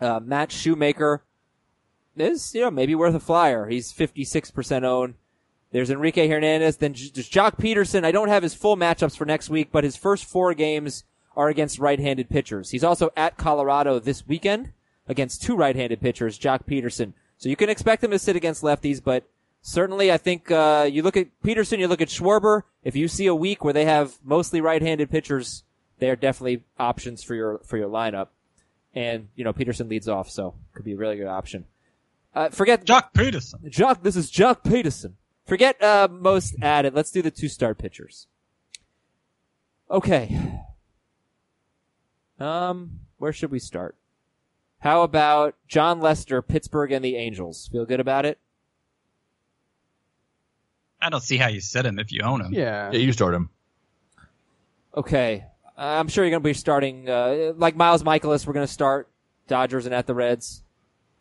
Uh, 0.00 0.20
Matt 0.20 0.50
Shoemaker 0.50 1.22
is 2.16 2.54
you 2.54 2.62
know 2.62 2.70
maybe 2.70 2.94
worth 2.94 3.14
a 3.14 3.20
flyer. 3.20 3.68
He's 3.68 3.92
fifty 3.92 4.24
six 4.24 4.50
percent 4.50 4.84
owned. 4.84 5.14
There's 5.70 5.90
Enrique 5.90 6.28
Hernandez. 6.28 6.78
Then 6.78 6.94
j- 6.94 7.10
there's 7.12 7.30
Joc 7.30 7.58
Pederson. 7.58 8.04
I 8.04 8.10
don't 8.10 8.28
have 8.28 8.42
his 8.42 8.54
full 8.54 8.76
matchups 8.76 9.16
for 9.16 9.26
next 9.26 9.50
week, 9.50 9.68
but 9.70 9.84
his 9.84 9.96
first 9.96 10.24
four 10.24 10.54
games 10.54 11.04
are 11.36 11.48
against 11.48 11.78
right-handed 11.78 12.28
pitchers. 12.28 12.70
He's 12.70 12.82
also 12.82 13.10
at 13.16 13.36
Colorado 13.36 14.00
this 14.00 14.26
weekend 14.26 14.72
against 15.06 15.42
two 15.42 15.54
right-handed 15.54 16.00
pitchers, 16.00 16.38
Joc 16.38 16.64
Pederson. 16.66 17.12
So 17.36 17.48
you 17.48 17.54
can 17.54 17.70
expect 17.70 18.02
him 18.02 18.10
to 18.10 18.18
sit 18.18 18.34
against 18.34 18.62
lefties, 18.62 19.00
but 19.02 19.28
certainly 19.62 20.10
I 20.10 20.16
think 20.16 20.50
uh, 20.50 20.88
you 20.90 21.02
look 21.02 21.16
at 21.16 21.28
Pederson, 21.42 21.78
you 21.78 21.88
look 21.88 22.00
at 22.00 22.08
Schwarber. 22.08 22.62
If 22.82 22.96
you 22.96 23.08
see 23.08 23.26
a 23.26 23.34
week 23.34 23.64
where 23.64 23.72
they 23.72 23.84
have 23.84 24.18
mostly 24.24 24.60
right-handed 24.60 25.10
pitchers, 25.10 25.64
they 25.98 26.10
are 26.10 26.16
definitely 26.16 26.64
options 26.78 27.22
for 27.22 27.34
your 27.34 27.58
for 27.64 27.76
your 27.76 27.88
lineup. 27.88 28.28
And 28.94 29.28
you 29.34 29.44
know 29.44 29.52
Pederson 29.52 29.88
leads 29.88 30.08
off, 30.08 30.30
so 30.30 30.54
could 30.74 30.84
be 30.84 30.92
a 30.92 30.96
really 30.96 31.16
good 31.16 31.26
option. 31.26 31.66
Uh, 32.34 32.50
forget 32.50 32.84
Joc 32.84 33.12
Pederson. 33.14 33.70
Joc, 33.70 34.02
this 34.02 34.16
is 34.16 34.30
Joc 34.30 34.62
Pederson. 34.62 35.14
Forget 35.46 35.82
uh, 35.82 36.08
most 36.10 36.56
added. 36.60 36.94
Let's 36.94 37.10
do 37.10 37.22
the 37.22 37.30
two 37.30 37.48
star 37.48 37.74
pitchers. 37.74 38.26
Okay. 39.90 40.38
Um, 42.38 43.00
where 43.16 43.32
should 43.32 43.50
we 43.50 43.58
start? 43.58 43.96
How 44.80 45.02
about 45.02 45.56
Jon 45.66 46.00
Lester, 46.00 46.40
Pittsburgh, 46.42 46.92
and 46.92 47.04
the 47.04 47.16
Angels? 47.16 47.68
Feel 47.72 47.84
good 47.84 47.98
about 47.98 48.24
it? 48.24 48.38
I 51.00 51.10
don't 51.10 51.22
see 51.22 51.36
how 51.36 51.48
you 51.48 51.60
sit 51.60 51.86
him 51.86 51.98
if 51.98 52.12
you 52.12 52.22
own 52.22 52.40
him. 52.40 52.52
Yeah, 52.52 52.90
Yeah, 52.92 52.98
you 52.98 53.12
start 53.12 53.34
him. 53.34 53.50
Okay. 54.96 55.44
I'm 55.76 56.08
sure 56.08 56.24
you're 56.24 56.30
going 56.30 56.42
to 56.42 56.48
be 56.48 56.54
starting, 56.54 57.08
uh, 57.08 57.52
like 57.56 57.76
Miles 57.76 58.02
Mikolas, 58.02 58.46
we're 58.46 58.52
going 58.52 58.66
to 58.66 58.72
start 58.72 59.08
Dodgers 59.46 59.86
and 59.86 59.94
at 59.94 60.06
the 60.08 60.14
Reds. 60.14 60.64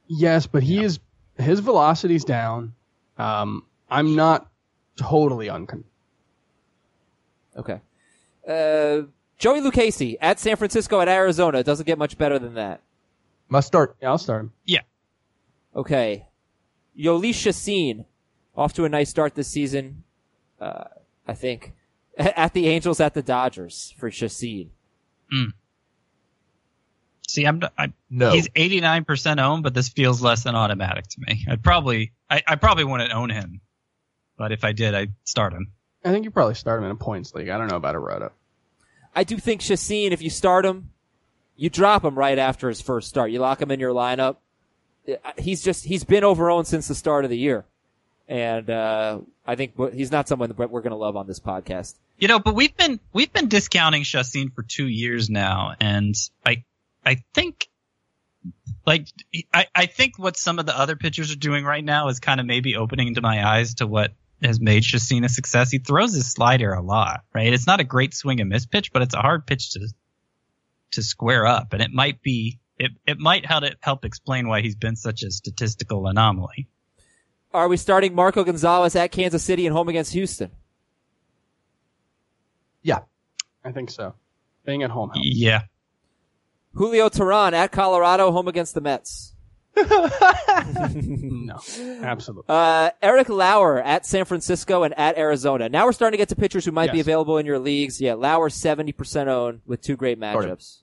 yes, 0.08 0.48
but 0.48 0.64
he 0.64 0.84
is 0.84 1.00
his 1.38 1.60
velocity's 1.60 2.26
down. 2.26 2.74
Um, 3.20 3.64
I'm 3.90 4.16
not 4.16 4.50
totally 4.96 5.48
uncon. 5.48 5.84
Okay. 7.56 7.80
Uh, 8.48 9.04
Joey 9.38 9.62
Lucchesi 9.62 10.18
at 10.20 10.40
San 10.40 10.56
Francisco 10.56 11.00
at 11.02 11.08
Arizona. 11.08 11.64
Doesn't 11.64 11.86
get 11.86 12.00
much 12.00 12.18
better 12.18 12.40
than 12.40 12.56
that. 12.56 12.82
Must 13.50 13.68
start. 13.68 13.96
Yeah, 14.02 14.10
I'll 14.10 14.18
start 14.18 14.42
him. 14.42 14.54
Yeah. 14.66 14.82
Okay. 15.76 16.26
Jhoulys 16.98 17.36
Chacin, 17.36 18.06
off 18.58 18.74
to 18.74 18.86
a 18.86 18.90
nice 18.90 19.10
start 19.10 19.36
this 19.36 19.48
season. 19.48 20.04
Uh, 20.60 20.86
I 21.28 21.34
think 21.36 21.74
at 22.18 22.54
the 22.54 22.68
Angels, 22.68 23.00
at 23.00 23.14
the 23.14 23.22
Dodgers 23.22 23.94
for 23.98 24.10
Chacin. 24.10 24.72
See, 27.28 27.46
I'm 27.46 27.62
I, 27.78 27.92
No. 28.10 28.32
he's 28.32 28.48
89% 28.50 29.40
owned, 29.40 29.64
but 29.64 29.74
this 29.74 29.90
feels 29.90 30.22
less 30.22 30.44
than 30.44 30.56
automatic 30.56 31.08
to 31.10 31.22
me. 31.28 31.46
I'd 31.50 31.62
probably 31.64 32.14
I, 32.30 32.42
I 32.48 32.56
probably 32.56 32.86
wouldn't 32.86 33.12
own 33.14 33.30
him, 33.30 33.62
but 34.38 34.52
if 34.52 34.64
I 34.64 34.72
did, 34.72 34.96
I'd 34.96 35.12
start 35.26 35.54
him. 35.54 35.72
I 36.06 36.12
think 36.12 36.24
you 36.24 36.32
probably 36.32 36.56
start 36.56 36.80
him 36.80 36.86
in 36.86 36.92
a 36.92 36.96
points 36.96 37.36
league. 37.36 37.50
I 37.50 37.58
don't 37.58 37.68
know 37.68 37.76
about 37.76 37.96
a 37.96 38.00
roto. 38.00 38.32
I 39.14 39.24
do 39.26 39.38
think 39.38 39.62
Chacin, 39.62 40.14
if 40.14 40.22
you 40.22 40.30
start 40.30 40.66
him, 40.66 40.92
you 41.58 41.70
drop 41.70 42.06
him 42.06 42.18
right 42.18 42.38
after 42.38 42.70
his 42.70 42.80
first 42.82 43.10
start. 43.10 43.32
You 43.32 43.40
lock 43.40 43.62
him 43.62 43.72
in 43.72 43.80
your 43.80 43.94
lineup. 43.94 44.38
He's 45.38 45.62
just 45.64 45.84
he's 45.86 46.04
been 46.06 46.24
over 46.24 46.50
owned 46.50 46.68
since 46.68 46.88
the 46.88 46.96
start 46.96 47.26
of 47.26 47.30
the 47.30 47.38
year, 47.38 47.66
and 48.28 48.70
uh, 48.70 49.20
I 49.46 49.56
think 49.56 49.74
he's 49.94 50.12
not 50.12 50.28
someone 50.28 50.50
that 50.50 50.58
we're 50.58 50.82
going 50.82 50.92
to 50.92 50.98
love 50.98 51.16
on 51.16 51.28
this 51.28 51.40
podcast. 51.40 51.96
You 52.20 52.28
know, 52.28 52.40
but 52.40 52.56
we've 52.56 52.76
been 52.76 53.00
we've 53.14 53.32
been 53.32 53.48
discounting 53.48 54.04
Chacin 54.04 54.50
for 54.50 54.64
two 54.64 54.88
years 54.88 55.30
now, 55.30 55.74
and 55.80 56.16
I 56.46 56.64
I 57.06 57.24
think 57.34 57.70
like 58.86 59.08
I, 59.54 59.68
I 59.74 59.86
think 59.86 60.18
what 60.18 60.38
some 60.38 60.60
of 60.60 60.66
the 60.66 60.78
other 60.78 60.96
pitchers 60.96 61.32
are 61.32 61.38
doing 61.38 61.64
right 61.64 61.84
now 61.84 62.08
is 62.08 62.20
kind 62.20 62.40
of 62.40 62.46
maybe 62.46 62.76
opening 62.76 63.08
into 63.08 63.22
my 63.22 63.48
eyes 63.48 63.76
to 63.76 63.88
what 63.88 64.14
has 64.42 64.60
made 64.60 64.84
Chacin 64.84 65.24
a 65.24 65.30
success. 65.30 65.72
He 65.72 65.80
throws 65.80 66.14
his 66.14 66.32
slider 66.32 66.74
a 66.74 66.82
lot, 66.82 67.22
right? 67.34 67.54
It's 67.54 67.68
not 67.68 67.80
a 67.80 67.84
great 67.84 68.14
swing 68.14 68.40
and 68.40 68.50
miss 68.50 68.66
pitch, 68.66 68.92
but 68.92 69.02
it's 69.02 69.16
a 69.16 69.22
hard 69.22 69.46
pitch 69.46 69.72
to 69.72 69.88
to 70.92 71.04
square 71.04 71.46
up, 71.46 71.74
and 71.74 71.82
it 71.82 71.92
might 71.92 72.22
be 72.22 72.60
it 72.80 72.92
it 73.06 73.20
might 73.20 73.46
help 73.46 73.64
help 73.80 74.06
explain 74.06 74.48
why 74.48 74.62
he's 74.62 74.76
been 74.76 74.96
such 74.96 75.24
a 75.24 75.32
statistical 75.32 76.08
anomaly. 76.08 76.68
Are 77.58 77.68
we 77.68 77.78
starting 77.78 78.14
Marco 78.16 78.44
Gonzalez 78.44 78.96
at 78.96 79.12
Kansas 79.12 79.44
City 79.44 79.66
and 79.66 79.76
home 79.76 79.90
against 79.90 80.14
Houston? 80.14 80.52
Yeah. 82.84 83.00
I 83.66 83.72
think 83.72 83.90
so. 83.90 84.14
Being 84.66 84.84
at 84.84 84.92
home 84.92 85.10
helps. 85.10 85.28
Yeah, 85.28 85.62
Julio 86.74 87.10
Teheran 87.10 87.54
at 87.54 87.72
Colorado, 87.72 88.32
home 88.32 88.48
against 88.48 88.74
the 88.76 88.82
Mets. 88.82 89.34
No, 90.96 91.60
absolutely. 92.04 92.46
Uh, 92.50 92.90
Eric 93.02 93.30
Lauer 93.30 93.82
at 93.82 94.06
San 94.06 94.26
Francisco 94.26 94.84
and 94.84 94.98
at 94.98 95.18
Arizona. 95.18 95.70
Now 95.70 95.86
we're 95.86 95.94
starting 95.94 96.18
to 96.18 96.22
get 96.22 96.30
to 96.30 96.36
pitchers 96.36 96.66
who 96.66 96.72
might 96.72 96.92
be 96.92 97.00
available 97.00 97.38
in 97.38 97.46
your 97.46 97.58
leagues. 97.60 98.02
Yeah, 98.02 98.16
Lauer 98.16 98.50
70% 98.50 99.28
owned 99.28 99.62
with 99.66 99.82
two 99.82 99.96
great 99.96 100.20
matchups. 100.20 100.82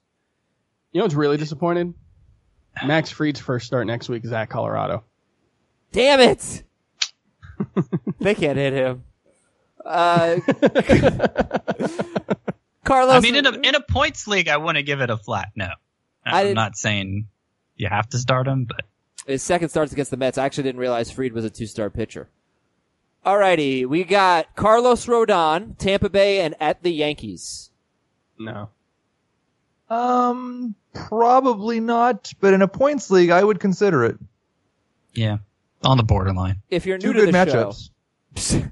You 0.92 1.00
know 1.00 1.04
what's 1.04 1.14
really 1.14 1.36
disappointed? 1.36 1.92
Max 2.86 3.10
Fried's 3.10 3.40
first 3.40 3.66
start 3.66 3.86
next 3.86 4.08
week 4.08 4.24
is 4.24 4.32
at 4.32 4.46
Colorado. 4.48 5.04
Damn 5.94 6.18
it! 6.20 6.62
they 8.18 8.34
can't 8.34 8.58
hit 8.58 8.72
him. 8.72 9.04
Uh, 9.84 10.36
Carlos. 12.84 13.14
I 13.14 13.20
mean, 13.20 13.36
in 13.36 13.46
a 13.46 13.52
in 13.52 13.74
a 13.74 13.80
points 13.80 14.26
league, 14.26 14.48
I 14.48 14.56
wouldn't 14.56 14.86
give 14.86 15.00
it 15.00 15.08
a 15.10 15.16
flat 15.16 15.50
no. 15.54 15.68
I 16.26 16.40
I'm 16.40 16.46
didn't- 16.54 16.76
saying 16.76 17.28
you 17.76 17.88
have 17.88 18.08
to 18.10 18.18
start 18.18 18.46
him, 18.48 18.64
but 18.64 18.82
his 19.26 19.42
second 19.42 19.68
starts 19.68 19.92
against 19.92 20.10
the 20.10 20.16
Mets. 20.16 20.36
I 20.36 20.44
actually 20.44 20.64
didn't 20.64 20.80
realize 20.80 21.10
Fried 21.10 21.32
was 21.32 21.44
a 21.44 21.50
two-star 21.50 21.90
pitcher. 21.90 22.28
Alrighty, 23.24 23.86
we 23.86 24.04
got 24.04 24.54
Carlos 24.56 25.06
Rodon, 25.06 25.78
Tampa 25.78 26.10
Bay, 26.10 26.40
and 26.40 26.54
at 26.60 26.82
the 26.82 26.92
Yankees. 26.92 27.70
No. 28.38 28.68
Um, 29.88 30.74
probably 30.92 31.80
not. 31.80 32.32
But 32.40 32.52
in 32.52 32.60
a 32.62 32.68
points 32.68 33.10
league, 33.10 33.30
I 33.30 33.42
would 33.42 33.60
consider 33.60 34.04
it. 34.04 34.18
yeah, 35.14 35.38
on 35.84 35.96
the 35.96 36.02
borderline. 36.02 36.62
If 36.70 36.86
you're 36.86 36.98
new 36.98 37.12
Two 37.12 37.20
to 37.20 37.24
good 37.26 37.34
the 37.34 37.50
show, 37.50 37.72
matchups. 38.36 38.70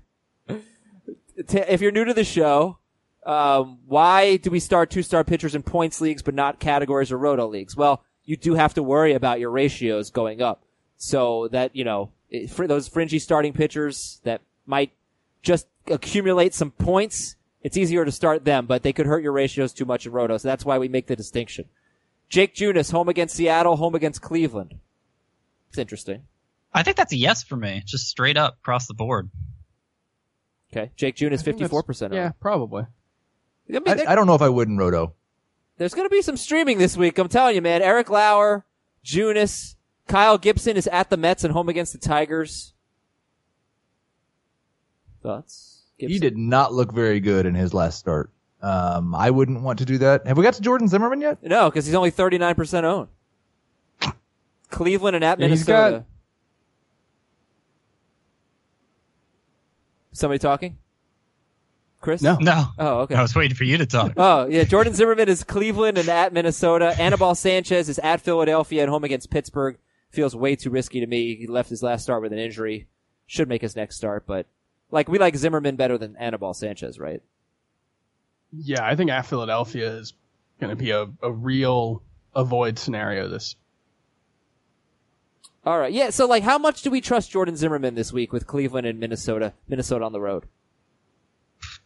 t- 1.49 1.59
if 1.59 1.81
you're 1.81 1.93
new 1.93 2.05
to 2.05 2.15
the 2.15 2.25
show, 2.25 2.79
um, 3.25 3.79
why 3.87 4.37
do 4.37 4.51
we 4.51 4.61
start 4.61 4.91
two 4.91 5.03
star 5.03 5.25
pitchers 5.25 5.55
in 5.55 5.63
points 5.63 6.01
leagues 6.01 6.23
but 6.23 6.35
not 6.35 6.59
categories 6.59 7.13
or 7.13 7.19
roto 7.19 7.47
leagues? 7.47 7.77
Well, 7.77 8.03
you 8.25 8.37
do 8.37 8.55
have 8.55 8.75
to 8.75 8.83
worry 8.83 9.13
about 9.15 9.41
your 9.41 9.51
ratios 9.51 10.11
going 10.11 10.43
up. 10.43 10.63
So 10.97 11.49
that, 11.49 11.75
you 11.75 11.85
know, 11.85 12.11
it- 12.31 12.51
for 12.51 12.67
those 12.67 12.89
fringy 12.89 13.19
starting 13.19 13.53
pitchers 13.53 14.21
that 14.25 14.41
might 14.67 14.93
just 15.43 15.67
accumulate 15.89 16.55
some 16.55 16.71
points, 16.71 17.37
it's 17.63 17.77
easier 17.77 18.05
to 18.05 18.13
start 18.13 18.45
them, 18.45 18.67
but 18.67 18.83
they 18.83 18.93
could 18.93 19.07
hurt 19.07 19.23
your 19.23 19.33
ratios 19.33 19.73
too 19.73 19.85
much 19.85 20.07
in 20.07 20.13
roto. 20.13 20.37
So 20.39 20.49
that's 20.49 20.65
why 20.65 20.79
we 20.79 20.89
make 20.89 21.07
the 21.07 21.17
distinction. 21.17 21.67
Jake 22.29 22.55
Junis, 22.55 22.93
home 22.93 23.09
against 23.09 23.37
Seattle, 23.37 23.77
home 23.77 23.95
against 23.95 24.23
Cleveland. 24.23 24.77
It's 25.69 25.79
interesting. 25.79 26.23
I 26.75 26.83
think 26.83 26.97
that's 26.97 27.13
a 27.13 27.17
yes 27.17 27.43
for 27.43 27.57
me, 27.57 27.83
just 27.85 28.09
straight 28.09 28.37
up 28.37 28.57
across 28.61 28.87
the 28.87 28.95
board. 28.95 29.31
Okay. 30.73 30.91
Jake 30.97 31.17
Junis, 31.17 31.41
I 31.41 31.43
think 31.43 31.59
that's- 31.59 31.71
54% 31.71 32.15
Yeah, 32.15 32.33
probably. 32.41 32.85
I 33.69 33.79
mean, 33.79 33.83
I, 34.01 34.13
I 34.13 34.15
don't 34.15 34.27
know 34.27 34.35
if 34.35 34.43
I 34.43 34.49
would 34.49 34.69
in 34.69 34.77
Roto. 34.79 35.15
There's 35.79 35.95
going 35.95 36.07
to 36.07 36.11
be 36.15 36.23
some 36.23 36.37
streaming 36.37 36.79
this 36.79 36.97
week. 36.97 37.19
I'm 37.19 37.29
telling 37.29 37.55
you, 37.55 37.63
man. 37.63 37.81
Eric 37.83 38.11
Lauer, 38.11 38.65
Junis, 39.05 39.77
Kyle 40.09 40.37
Gibson 40.39 40.77
is 40.77 40.87
at 40.89 41.11
the 41.11 41.17
Mets 41.17 41.45
and 41.45 41.53
home 41.53 41.69
against 41.69 41.93
the 41.93 41.99
Tigers. 41.99 42.75
Thoughts? 45.23 45.83
He 45.99 46.19
did 46.19 46.37
not 46.37 46.73
look 46.73 46.93
very 46.93 47.21
good 47.21 47.47
in 47.47 47.55
his 47.55 47.73
last 47.73 47.99
start. 47.99 48.31
Um, 48.61 49.15
I 49.15 49.31
wouldn't 49.31 49.63
want 49.63 49.79
to 49.79 49.85
do 49.85 49.99
that. 49.99 50.27
Have 50.27 50.37
we 50.37 50.43
got 50.43 50.55
to 50.55 50.63
Jordan 50.63 50.89
Zimmermann 50.89 51.21
yet? 51.21 51.43
No, 51.43 51.71
because 51.71 51.87
he's 51.87 51.95
only 51.95 52.11
39% 52.11 52.85
owned. 52.85 53.09
Cleveland 54.71 55.17
and 55.17 55.25
at 55.25 55.39
Yeah, 55.39 55.47
he's 55.49 55.67
Minnesota. 55.67 55.99
got- 55.99 56.07
Somebody 60.13 60.39
talking? 60.39 60.79
Chris? 62.01 62.21
No. 62.21 62.37
No. 62.41 62.67
Oh, 62.79 63.01
okay. 63.01 63.15
I 63.15 63.23
was 63.23 63.35
waiting 63.35 63.57
for 63.57 63.65
you 63.65 63.79
to 63.79 63.87
talk. 63.87 64.13
Oh, 64.17 64.47
yeah. 64.47 64.65
Jordan 64.65 64.93
Zimmermann 64.93 65.29
is 65.29 65.45
Cleveland 65.45 65.99
and 65.99 66.09
at 66.09 66.33
Minnesota. 66.33 66.95
Anibal 67.01 67.35
Sanchez 67.35 67.89
is 67.89 67.99
at 68.01 68.21
Philadelphia 68.21 68.83
and 68.83 68.91
home 68.91 69.05
against 69.05 69.31
Pittsburgh. 69.31 69.79
Feels 70.11 70.35
way 70.37 70.57
too 70.57 70.71
risky 70.71 71.01
to 71.01 71.07
me. 71.07 71.37
He 71.37 71.47
left 71.47 71.71
his 71.71 71.83
last 71.83 72.03
start 72.03 72.21
with 72.21 72.33
an 72.33 72.39
injury. 72.39 72.89
Should 73.27 73.49
make 73.49 73.63
his 73.63 73.77
next 73.77 73.97
start, 73.97 74.27
but 74.27 74.47
like 74.91 75.09
we 75.09 75.19
like 75.19 75.37
Zimmermann 75.37 75.77
better 75.77 75.97
than 75.97 76.17
Anibal 76.17 76.53
Sanchez, 76.53 76.99
right? 76.99 77.23
Yeah, 78.53 78.85
I 78.85 78.95
think 78.95 79.11
at 79.11 79.25
Philadelphia 79.25 79.91
is 79.95 80.13
going 80.61 80.71
to 80.71 80.77
be 80.77 80.91
a, 80.91 81.07
a 81.23 81.33
real 81.33 82.03
avoid 82.35 82.79
scenario. 82.79 83.29
This 83.29 83.57
All 85.65 85.79
right. 85.79 85.93
Yeah. 85.93 86.11
So 86.11 86.27
like, 86.27 86.43
how 86.43 86.59
much 86.59 86.83
do 86.83 86.91
we 86.91 87.01
trust 87.01 87.31
Jordan 87.31 87.57
Zimmermann 87.57 87.95
this 87.95 88.13
week 88.13 88.33
with 88.33 88.47
Cleveland 88.47 88.87
and 88.87 88.99
Minnesota? 88.99 89.53
Minnesota 89.69 90.05
on 90.05 90.13
the 90.13 90.21
road. 90.21 90.47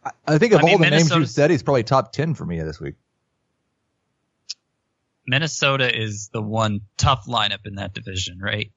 I, 0.03 0.11
I 0.25 0.37
think 0.37 0.53
of 0.53 0.61
I 0.61 0.63
mean, 0.63 0.73
all 0.73 0.79
the 0.79 0.89
names 0.89 1.11
you 1.11 1.25
said, 1.25 1.51
he's 1.51 1.63
probably 1.63 1.83
top 1.83 2.11
10 2.11 2.33
for 2.33 2.45
me 2.45 2.59
this 2.61 2.79
week. 2.79 2.95
Minnesota 5.27 5.95
is 5.95 6.29
the 6.29 6.41
one 6.41 6.81
tough 6.95 7.25
lineup 7.27 7.65
in 7.65 7.75
that 7.75 7.93
division, 7.93 8.39
right? 8.39 8.71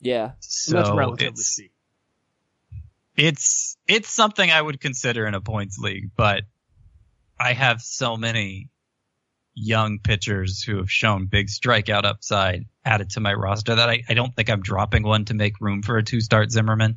Yeah. 0.00 0.32
So 0.40 0.76
that's 0.76 0.90
relatively 0.90 1.28
it's, 1.28 1.46
speaking. 1.46 1.70
it's 3.16 3.76
it's 3.88 4.10
something 4.10 4.50
I 4.50 4.60
would 4.60 4.80
consider 4.80 5.26
in 5.26 5.34
a 5.34 5.40
points 5.40 5.78
league, 5.78 6.10
but 6.14 6.42
I 7.40 7.54
have 7.54 7.80
so 7.80 8.18
many 8.18 8.68
young 9.54 9.98
pitchers 10.00 10.62
who 10.62 10.76
have 10.78 10.90
shown 10.90 11.26
big 11.26 11.46
strikeout 11.48 12.04
upside 12.04 12.64
added 12.84 13.10
to 13.10 13.20
my 13.20 13.32
roster 13.32 13.74
that 13.74 13.88
I, 13.88 14.02
I 14.08 14.14
don't 14.14 14.34
think 14.34 14.50
I'm 14.50 14.60
dropping 14.62 15.02
one 15.04 15.24
to 15.26 15.34
make 15.34 15.60
room 15.60 15.82
for 15.82 15.96
a 15.96 16.02
two 16.02 16.20
start 16.20 16.50
Zimmermann. 16.50 16.96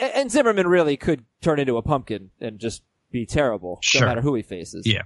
And 0.00 0.30
Zimmermann 0.30 0.68
really 0.68 0.96
could 0.96 1.24
turn 1.42 1.58
into 1.58 1.76
a 1.76 1.82
pumpkin 1.82 2.30
and 2.40 2.58
just 2.58 2.82
be 3.10 3.26
terrible, 3.26 3.78
Sure. 3.82 4.02
no 4.02 4.06
matter 4.06 4.20
who 4.20 4.34
he 4.34 4.42
faces. 4.42 4.86
Yeah. 4.86 5.02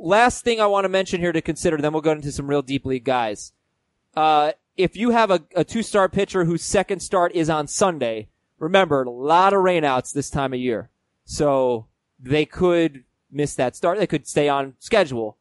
last 0.00 0.44
thing 0.44 0.60
I 0.60 0.66
want 0.66 0.84
to 0.84 0.88
mention 0.88 1.20
here 1.20 1.32
to 1.32 1.40
consider, 1.42 1.76
then 1.78 1.92
we'll 1.92 2.02
go 2.02 2.12
into 2.12 2.30
some 2.30 2.46
real 2.46 2.62
deep 2.62 2.84
league 2.86 3.04
guys. 3.04 3.52
Uh, 4.14 4.52
if 4.76 4.96
you 4.96 5.10
have 5.10 5.30
a, 5.32 5.42
a 5.56 5.64
two 5.64 5.82
star 5.82 6.08
pitcher 6.08 6.44
whose 6.44 6.62
second 6.62 7.00
start 7.00 7.32
is 7.34 7.50
on 7.50 7.66
Sunday, 7.66 8.28
remember 8.60 9.02
a 9.02 9.10
lot 9.10 9.52
of 9.52 9.60
rainouts 9.60 10.12
this 10.12 10.30
time 10.30 10.52
of 10.52 10.60
year. 10.60 10.90
So 11.24 11.86
they 12.20 12.44
could 12.46 13.02
miss 13.30 13.54
that 13.56 13.74
start. 13.74 13.98
They 13.98 14.06
could 14.06 14.28
stay 14.28 14.48
on 14.48 14.74
schedule, 14.78 15.36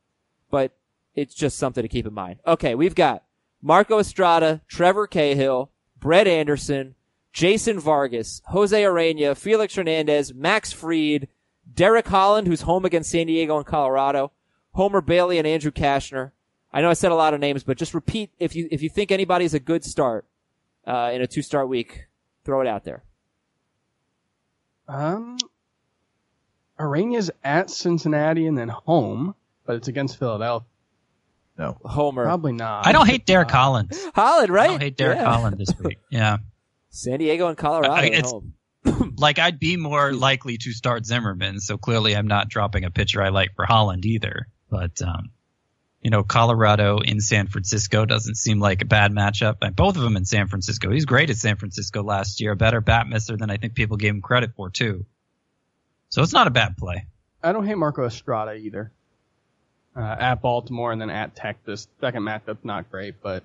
but 0.49 0.71
it's 1.15 1.33
just 1.33 1.57
something 1.57 1.81
to 1.81 1.87
keep 1.87 2.05
in 2.05 2.13
mind. 2.13 2.39
Okay. 2.45 2.75
We've 2.75 2.95
got 2.95 3.23
Marco 3.61 3.99
Estrada, 3.99 4.61
Trevor 4.67 5.07
Cahill, 5.07 5.71
Brett 5.99 6.27
Anderson, 6.27 6.95
Jason 7.33 7.79
Vargas, 7.79 8.41
Jose 8.47 8.81
Urena, 8.81 9.35
Felix 9.35 9.75
Hernandez, 9.75 10.33
Max 10.33 10.71
Fried, 10.71 11.27
Derek 11.71 12.07
Holland, 12.07 12.47
who's 12.47 12.61
home 12.61 12.85
against 12.85 13.11
San 13.11 13.27
Diego 13.27 13.57
and 13.57 13.65
Colorado, 13.65 14.31
Homer 14.73 15.01
Bailey 15.01 15.37
and 15.37 15.47
Andrew 15.47 15.71
Cashner. 15.71 16.31
I 16.71 16.81
know 16.81 16.89
I 16.89 16.93
said 16.93 17.11
a 17.11 17.15
lot 17.15 17.33
of 17.33 17.39
names, 17.39 17.63
but 17.63 17.77
just 17.77 17.93
repeat 17.93 18.31
if 18.39 18.55
you 18.55 18.67
if 18.71 18.81
you 18.81 18.89
think 18.89 19.11
anybody's 19.11 19.53
a 19.53 19.59
good 19.59 19.83
start 19.83 20.25
uh, 20.85 21.11
in 21.13 21.21
a 21.21 21.27
two 21.27 21.41
start 21.41 21.69
week, 21.69 22.07
throw 22.43 22.61
it 22.61 22.67
out 22.67 22.83
there. 22.83 23.03
Um, 24.87 25.37
Urena's 26.79 27.31
at 27.43 27.69
Cincinnati 27.69 28.45
and 28.45 28.57
then 28.57 28.69
home, 28.69 29.35
but 29.68 29.76
it's 29.76 29.88
against 29.88 30.18
Philadelphia. 30.18 30.65
No. 31.57 31.78
Homer 31.84 32.24
Probably 32.24 32.53
not. 32.53 32.86
I 32.88 32.91
don't 32.91 33.07
hate 33.07 33.26
Derek 33.26 33.49
Collins. 33.49 33.99
Holland, 34.15 34.49
right? 34.51 34.65
I 34.65 34.72
don't 34.74 34.82
hate 34.82 34.97
Derek 34.97 35.18
Yeah. 35.20 35.26
Holland 35.26 35.57
this 35.57 35.70
week. 35.80 35.97
Yeah. 36.11 36.38
San 36.89 37.20
Diego 37.20 37.47
and 37.47 37.57
Colorado 37.57 37.93
I- 37.93 38.05
at 38.07 38.13
it's- 38.13 38.32
home. 38.32 38.53
Like 39.18 39.39
I'd 39.39 39.59
be 39.59 39.76
more 39.78 40.13
likely 40.13 40.57
to 40.59 40.72
start 40.72 41.05
Zimmermann, 41.05 41.59
so 41.59 41.78
clearly 41.78 42.15
I'm 42.15 42.28
not 42.28 42.49
dropping 42.49 42.86
a 42.86 42.91
pitcher 42.91 43.22
I 43.22 43.30
like 43.30 43.55
for 43.55 43.65
Holland 43.65 44.05
either. 44.05 44.47
But 44.70 45.01
um, 45.01 45.32
you 46.01 46.11
know, 46.11 46.24
Colorado 46.24 46.99
in 46.99 47.20
San 47.20 47.47
Francisco 47.47 48.05
doesn't 48.05 48.36
seem 48.36 48.59
like 48.59 48.84
a 48.84 48.86
bad 48.86 49.11
matchup. 49.11 49.55
And 49.63 49.76
both 49.76 49.97
of 49.97 50.03
them 50.03 50.15
in 50.15 50.24
San 50.24 50.47
Francisco. 50.47 50.91
He's 50.91 51.05
great 51.05 51.30
at 51.32 51.36
San 51.38 51.57
Francisco 51.57 52.03
last 52.03 52.39
year, 52.39 52.51
a 52.51 52.55
better 52.55 52.80
bat 52.80 53.07
misser 53.09 53.36
than 53.36 53.49
I 53.49 53.57
think 53.57 53.74
people 53.74 53.97
gave 53.97 54.13
him 54.13 54.22
credit 54.22 54.51
for 54.55 54.70
too. 54.70 55.05
So 56.09 56.22
it's 56.22 56.32
not 56.34 56.47
a 56.47 56.51
bad 56.51 56.78
play. 56.78 57.07
I 57.43 57.51
don't 57.51 57.65
hate 57.65 57.78
Marco 57.78 58.05
Estrada 58.05 58.53
either. 58.53 58.93
Uh, 59.97 60.15
at 60.19 60.35
Baltimore 60.41 60.91
and 60.91 61.01
then 61.01 61.09
at 61.09 61.35
Tech. 61.35 61.57
This 61.65 61.87
second 61.99 62.21
matchup's 62.21 62.63
not 62.63 62.91
great, 62.91 63.15
but 63.23 63.43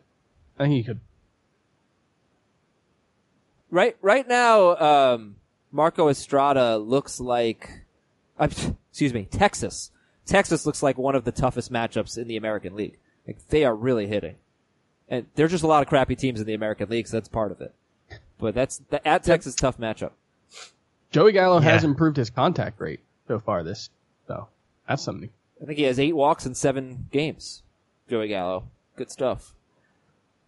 I 0.59 0.65
think 0.65 0.75
he 0.75 0.83
could. 0.83 1.01
Right, 3.71 3.97
right 4.03 4.29
now, 4.29 4.77
um, 4.77 5.37
Marco 5.71 6.09
Estrada 6.11 6.77
looks 6.77 7.19
like, 7.21 7.85
uh, 8.39 8.49
excuse 8.91 9.15
me, 9.15 9.25
Texas. 9.31 9.91
Texas 10.27 10.67
looks 10.67 10.83
like 10.83 10.99
one 10.99 11.15
of 11.15 11.25
the 11.25 11.33
toughest 11.33 11.73
matchups 11.73 12.19
in 12.19 12.29
the 12.29 12.37
American 12.37 12.77
League. 12.77 12.99
Like 13.27 13.39
they 13.49 13.65
are 13.65 13.75
really 13.75 14.07
hitting, 14.07 14.35
and 15.09 15.27
there's 15.37 15.53
just 15.53 15.65
a 15.65 15.69
lot 15.69 15.83
of 15.83 15.89
crappy 15.89 16.17
teams 16.17 16.39
in 16.41 16.47
the 16.47 16.55
American 16.55 16.91
League, 16.91 17.07
so 17.07 17.17
that's 17.17 17.29
part 17.29 17.51
of 17.51 17.61
it. 17.63 17.73
But 18.39 18.55
that's 18.55 18.79
the, 18.91 19.07
at 19.09 19.23
Texas 19.23 19.55
tough 19.55 19.79
matchup. 19.79 20.11
Joey 21.13 21.33
Gallo 21.33 21.61
has 21.61 21.83
Yeah. 21.83 21.89
improved 21.91 22.17
his 22.19 22.31
contact 22.31 22.81
rate 22.81 23.01
so 23.29 23.39
far 23.39 23.63
this, 23.63 23.89
so 24.27 24.49
that's 24.87 25.03
something. 25.03 25.31
I 25.63 25.67
think 25.67 25.79
he 25.79 25.85
has 25.85 26.01
eight 26.01 26.17
walks 26.17 26.45
in 26.45 26.55
seven 26.55 27.09
games. 27.13 27.63
Joey 28.09 28.29
Gallo, 28.29 28.65
good 28.97 29.11
stuff. 29.11 29.55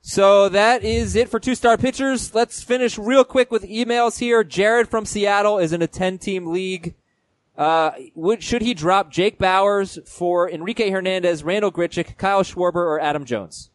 So 0.01 0.49
that 0.51 0.83
is 0.83 1.17
it 1.17 1.29
for 1.29 1.39
two 1.39 1.55
star 1.55 1.79
pitchers. 1.79 2.35
Let's 2.35 2.63
finish 2.63 2.99
real 2.99 3.25
quick 3.25 3.51
with 3.51 3.63
emails 3.63 4.19
here. 4.19 4.43
Jared 4.45 4.89
from 4.89 5.07
Seattle 5.07 5.59
is 5.59 5.73
in 5.73 5.81
a 5.81 5.87
10 5.87 6.19
team 6.19 6.49
league. 6.49 6.95
Uh, 7.57 7.93
would, 8.15 8.43
should 8.43 8.63
he 8.63 8.75
drop 8.75 9.11
Jake 9.11 9.39
Bauers 9.39 10.07
for 10.09 10.51
Enrique 10.51 10.91
Hernandez, 10.91 11.45
Randal 11.45 11.71
Grichuk, 11.71 12.19
Kyle 12.19 12.43
Schwarber, 12.43 12.75
or 12.75 13.01
Adam 13.01 13.25
Jones? 13.25 13.71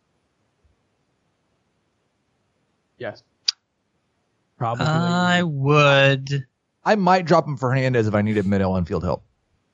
Yes. 2.97 3.23
Probably. 4.57 4.85
I 4.85 5.41
would. 5.43 6.45
I 6.83 6.95
might 6.95 7.25
drop 7.25 7.47
him 7.47 7.55
for 7.55 7.69
Hernandez 7.69 8.07
if 8.07 8.13
I 8.13 8.21
needed 8.21 8.45
middle 8.45 8.75
infield 8.75 9.05
help. 9.05 9.23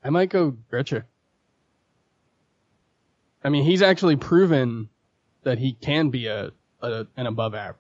I 0.04 0.12
might 0.12 0.30
go 0.30 0.56
Grichuk. 0.72 1.04
I 3.46 3.50
mean, 3.50 3.64
he's 3.64 3.84
actually 3.84 4.16
proven 4.16 4.90
that 5.44 5.60
he 5.60 5.74
can 5.74 6.10
be 6.10 6.26
a, 6.26 6.52
a 6.82 7.06
an 7.16 7.28
above 7.28 7.54
average. 7.54 7.78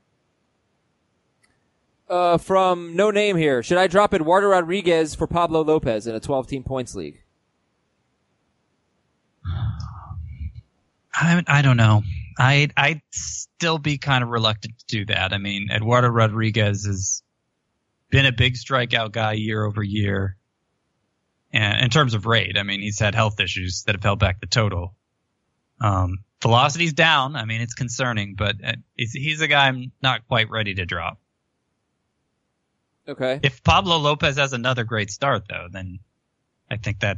Uh, 2.07 2.37
from 2.37 2.95
no 2.95 3.09
name 3.09 3.35
here. 3.35 3.63
Should 3.63 3.79
I 3.79 3.87
drop 3.87 4.13
Eduardo 4.13 4.45
Rodriguez 4.47 5.15
for 5.15 5.25
Pablo 5.25 5.63
Lopez 5.63 6.05
in 6.05 6.13
a 6.13 6.19
12 6.19 6.45
team 6.45 6.63
points 6.63 6.93
league? 6.93 7.19
I 11.11 11.43
I 11.47 11.63
don't 11.63 11.77
know. 11.77 12.03
I 12.37 12.69
I'd 12.77 13.01
still 13.09 13.79
be 13.79 13.97
kind 13.97 14.23
of 14.23 14.29
reluctant 14.29 14.77
to 14.77 14.85
do 14.85 15.05
that. 15.05 15.33
I 15.33 15.39
mean, 15.39 15.69
Eduardo 15.71 16.09
Rodriguez 16.09 16.85
has 16.85 17.23
been 18.11 18.27
a 18.27 18.31
big 18.31 18.53
strikeout 18.53 19.13
guy 19.13 19.33
year 19.33 19.65
over 19.65 19.81
year. 19.81 20.37
And 21.51 21.79
in 21.81 21.89
terms 21.89 22.13
of 22.13 22.27
rate, 22.27 22.55
I 22.55 22.61
mean, 22.61 22.81
he's 22.81 22.99
had 22.99 23.15
health 23.15 23.39
issues 23.39 23.81
that 23.87 23.95
have 23.95 24.03
held 24.03 24.19
back 24.19 24.41
the 24.41 24.45
total. 24.45 24.93
Um, 25.81 26.19
velocity's 26.41 26.93
down. 26.93 27.35
I 27.35 27.45
mean, 27.45 27.61
it's 27.61 27.73
concerning, 27.73 28.35
but 28.35 28.55
uh, 28.63 28.73
he's, 28.95 29.13
he's 29.13 29.41
a 29.41 29.47
guy 29.47 29.67
I'm 29.67 29.91
not 30.01 30.27
quite 30.27 30.49
ready 30.49 30.75
to 30.75 30.85
drop. 30.85 31.19
Okay. 33.07 33.39
If 33.43 33.63
Pablo 33.63 33.97
Lopez 33.97 34.37
has 34.37 34.53
another 34.53 34.83
great 34.83 35.11
start, 35.11 35.43
though, 35.47 35.67
then 35.71 35.99
I 36.69 36.77
think 36.77 37.01
that 37.01 37.17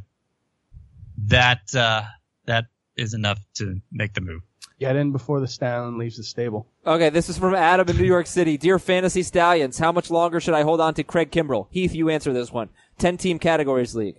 that 1.28 1.74
uh, 1.74 2.04
that 2.46 2.66
is 2.98 3.14
enough 3.14 3.40
to 3.56 3.80
make 3.92 4.14
the 4.14 4.22
move. 4.22 4.42
Get 4.80 4.96
in 4.96 5.12
before 5.12 5.40
the 5.40 5.48
stallion 5.48 5.98
leaves 5.98 6.18
the 6.18 6.24
stable. 6.24 6.68
Okay, 6.86 7.10
this 7.10 7.30
is 7.30 7.38
from 7.38 7.56
Adam 7.56 7.90
in 7.90 7.98
New 7.98 8.06
York 8.06 8.28
City. 8.28 8.58
Dear 8.58 8.78
Fantasy 8.78 9.24
Stallions, 9.24 9.80
how 9.80 9.92
much 9.92 10.12
longer 10.12 10.40
should 10.40 10.54
I 10.54 10.62
hold 10.62 10.80
on 10.80 10.94
to 10.96 11.04
Craig 11.04 11.32
Kimbrel? 11.32 11.68
Heath, 11.72 11.96
you 11.96 12.10
answer 12.10 12.32
this 12.32 12.52
one. 12.52 12.70
10 13.00 13.18
team 13.18 13.40
categories 13.40 13.96
league. 13.96 14.18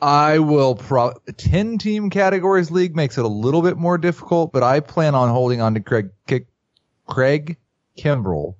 I 0.00 0.38
will 0.38 0.74
pro 0.76 1.12
10 1.36 1.78
team 1.78 2.08
categories 2.10 2.70
league 2.70 2.94
makes 2.94 3.18
it 3.18 3.24
a 3.24 3.28
little 3.28 3.62
bit 3.62 3.76
more 3.76 3.98
difficult, 3.98 4.52
but 4.52 4.62
I 4.62 4.80
plan 4.80 5.14
on 5.14 5.28
holding 5.28 5.60
on 5.60 5.74
to 5.74 5.80
Craig, 5.80 6.10
Ki- 6.26 6.46
Craig 7.06 7.56
Kimbrel 7.96 8.54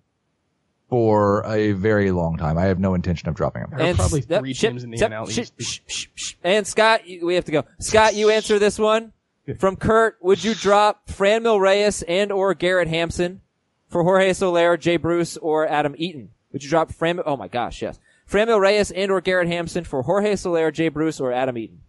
for 0.88 1.44
a 1.46 1.72
very 1.72 2.10
long 2.10 2.36
time. 2.38 2.58
I 2.58 2.64
have 2.64 2.78
no 2.80 2.94
intention 2.94 3.28
of 3.28 3.34
dropping 3.36 3.62
him. 3.62 3.70
There 3.76 3.90
are 3.90 3.94
probably 3.94 4.24
yep, 4.28 4.40
three 4.40 4.54
ship- 4.54 4.70
teams 4.72 4.84
in 4.84 4.90
the 4.90 4.96
yep, 4.98 5.10
NL 5.12 5.30
ship- 5.30 5.48
East. 5.58 5.60
shh, 5.60 5.80
shh, 5.86 6.06
shh. 6.14 6.34
And 6.42 6.66
Scott, 6.66 7.06
you- 7.06 7.24
we 7.26 7.34
have 7.36 7.44
to 7.44 7.52
go. 7.52 7.64
Scott, 7.78 8.14
you 8.14 8.30
answer 8.30 8.58
this 8.58 8.78
one. 8.78 9.12
From 9.58 9.76
Kurt, 9.76 10.18
would 10.20 10.44
you 10.44 10.54
drop 10.54 11.06
Franmil 11.06 11.58
Reyes 11.58 12.02
and 12.02 12.30
or 12.30 12.52
Garrett 12.52 12.88
Hampson 12.88 13.40
for 13.88 14.02
Jorge 14.02 14.34
Soler, 14.34 14.76
Jay 14.76 14.98
Bruce, 14.98 15.38
or 15.38 15.66
Adam 15.66 15.94
Eaton? 15.96 16.30
Would 16.52 16.62
you 16.64 16.68
drop 16.68 16.92
Fran? 16.92 17.20
Oh 17.24 17.36
my 17.36 17.48
gosh, 17.48 17.80
yes. 17.80 17.98
Franmil 18.30 18.60
Reyes 18.60 18.90
and 18.90 19.10
or 19.10 19.20
Garrett 19.20 19.48
Hampson 19.48 19.84
for 19.84 20.02
Jorge 20.02 20.36
Soler, 20.36 20.70
Jay 20.70 20.88
Bruce, 20.88 21.20
or 21.20 21.32
Adam 21.32 21.56
Eaton? 21.56 21.80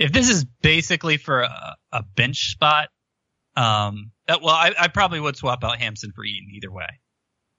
if 0.00 0.12
this 0.12 0.30
is 0.30 0.44
basically 0.62 1.18
for 1.18 1.42
a, 1.42 1.76
a 1.92 2.02
bench 2.02 2.52
spot, 2.52 2.88
um, 3.54 4.10
that, 4.26 4.40
well, 4.40 4.54
I, 4.54 4.72
I 4.78 4.88
probably 4.88 5.20
would 5.20 5.36
swap 5.36 5.62
out 5.62 5.78
Hampson 5.78 6.12
for 6.12 6.24
Eaton 6.24 6.48
either 6.54 6.72
way. 6.72 6.88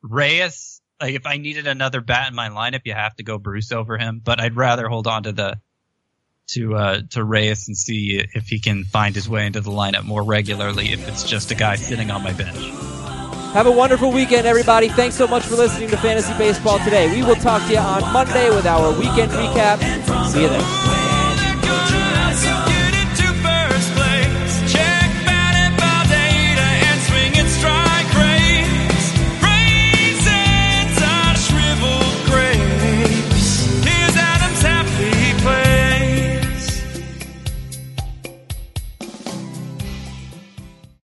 Reyes, 0.01 0.81
like 0.99 1.13
if 1.13 1.27
I 1.27 1.37
needed 1.37 1.67
another 1.67 2.01
bat 2.01 2.27
in 2.27 2.35
my 2.35 2.49
lineup, 2.49 2.81
you 2.83 2.93
have 2.93 3.15
to 3.17 3.23
go 3.23 3.37
Bruce 3.37 3.71
over 3.71 3.97
him, 3.97 4.21
but 4.23 4.41
I'd 4.41 4.55
rather 4.55 4.89
hold 4.89 5.05
on 5.05 5.23
to 5.23 5.31
the 5.31 5.59
to 6.47 6.75
uh 6.75 7.01
to 7.11 7.23
Reyes 7.23 7.67
and 7.67 7.77
see 7.77 8.21
if 8.33 8.47
he 8.47 8.59
can 8.59 8.83
find 8.83 9.15
his 9.15 9.29
way 9.29 9.45
into 9.45 9.61
the 9.61 9.69
lineup 9.69 10.03
more 10.03 10.23
regularly 10.23 10.91
if 10.91 11.07
it's 11.07 11.23
just 11.23 11.51
a 11.51 11.55
guy 11.55 11.75
sitting 11.75 12.09
on 12.09 12.23
my 12.23 12.33
bench. 12.33 13.00
Have 13.53 13.67
a 13.67 13.71
wonderful 13.71 14.13
weekend, 14.13 14.47
everybody. 14.47 14.87
Thanks 14.87 15.15
so 15.15 15.27
much 15.27 15.43
for 15.43 15.55
listening 15.55 15.89
to 15.89 15.97
Fantasy 15.97 16.33
Baseball 16.37 16.79
today. 16.79 17.13
We 17.13 17.21
will 17.21 17.35
talk 17.35 17.61
to 17.67 17.73
you 17.73 17.79
on 17.79 18.01
Monday 18.13 18.49
with 18.49 18.65
our 18.65 18.97
weekend 18.97 19.31
recap. 19.33 19.77
See 20.31 20.43
you 20.43 20.47
then. 20.47 21.00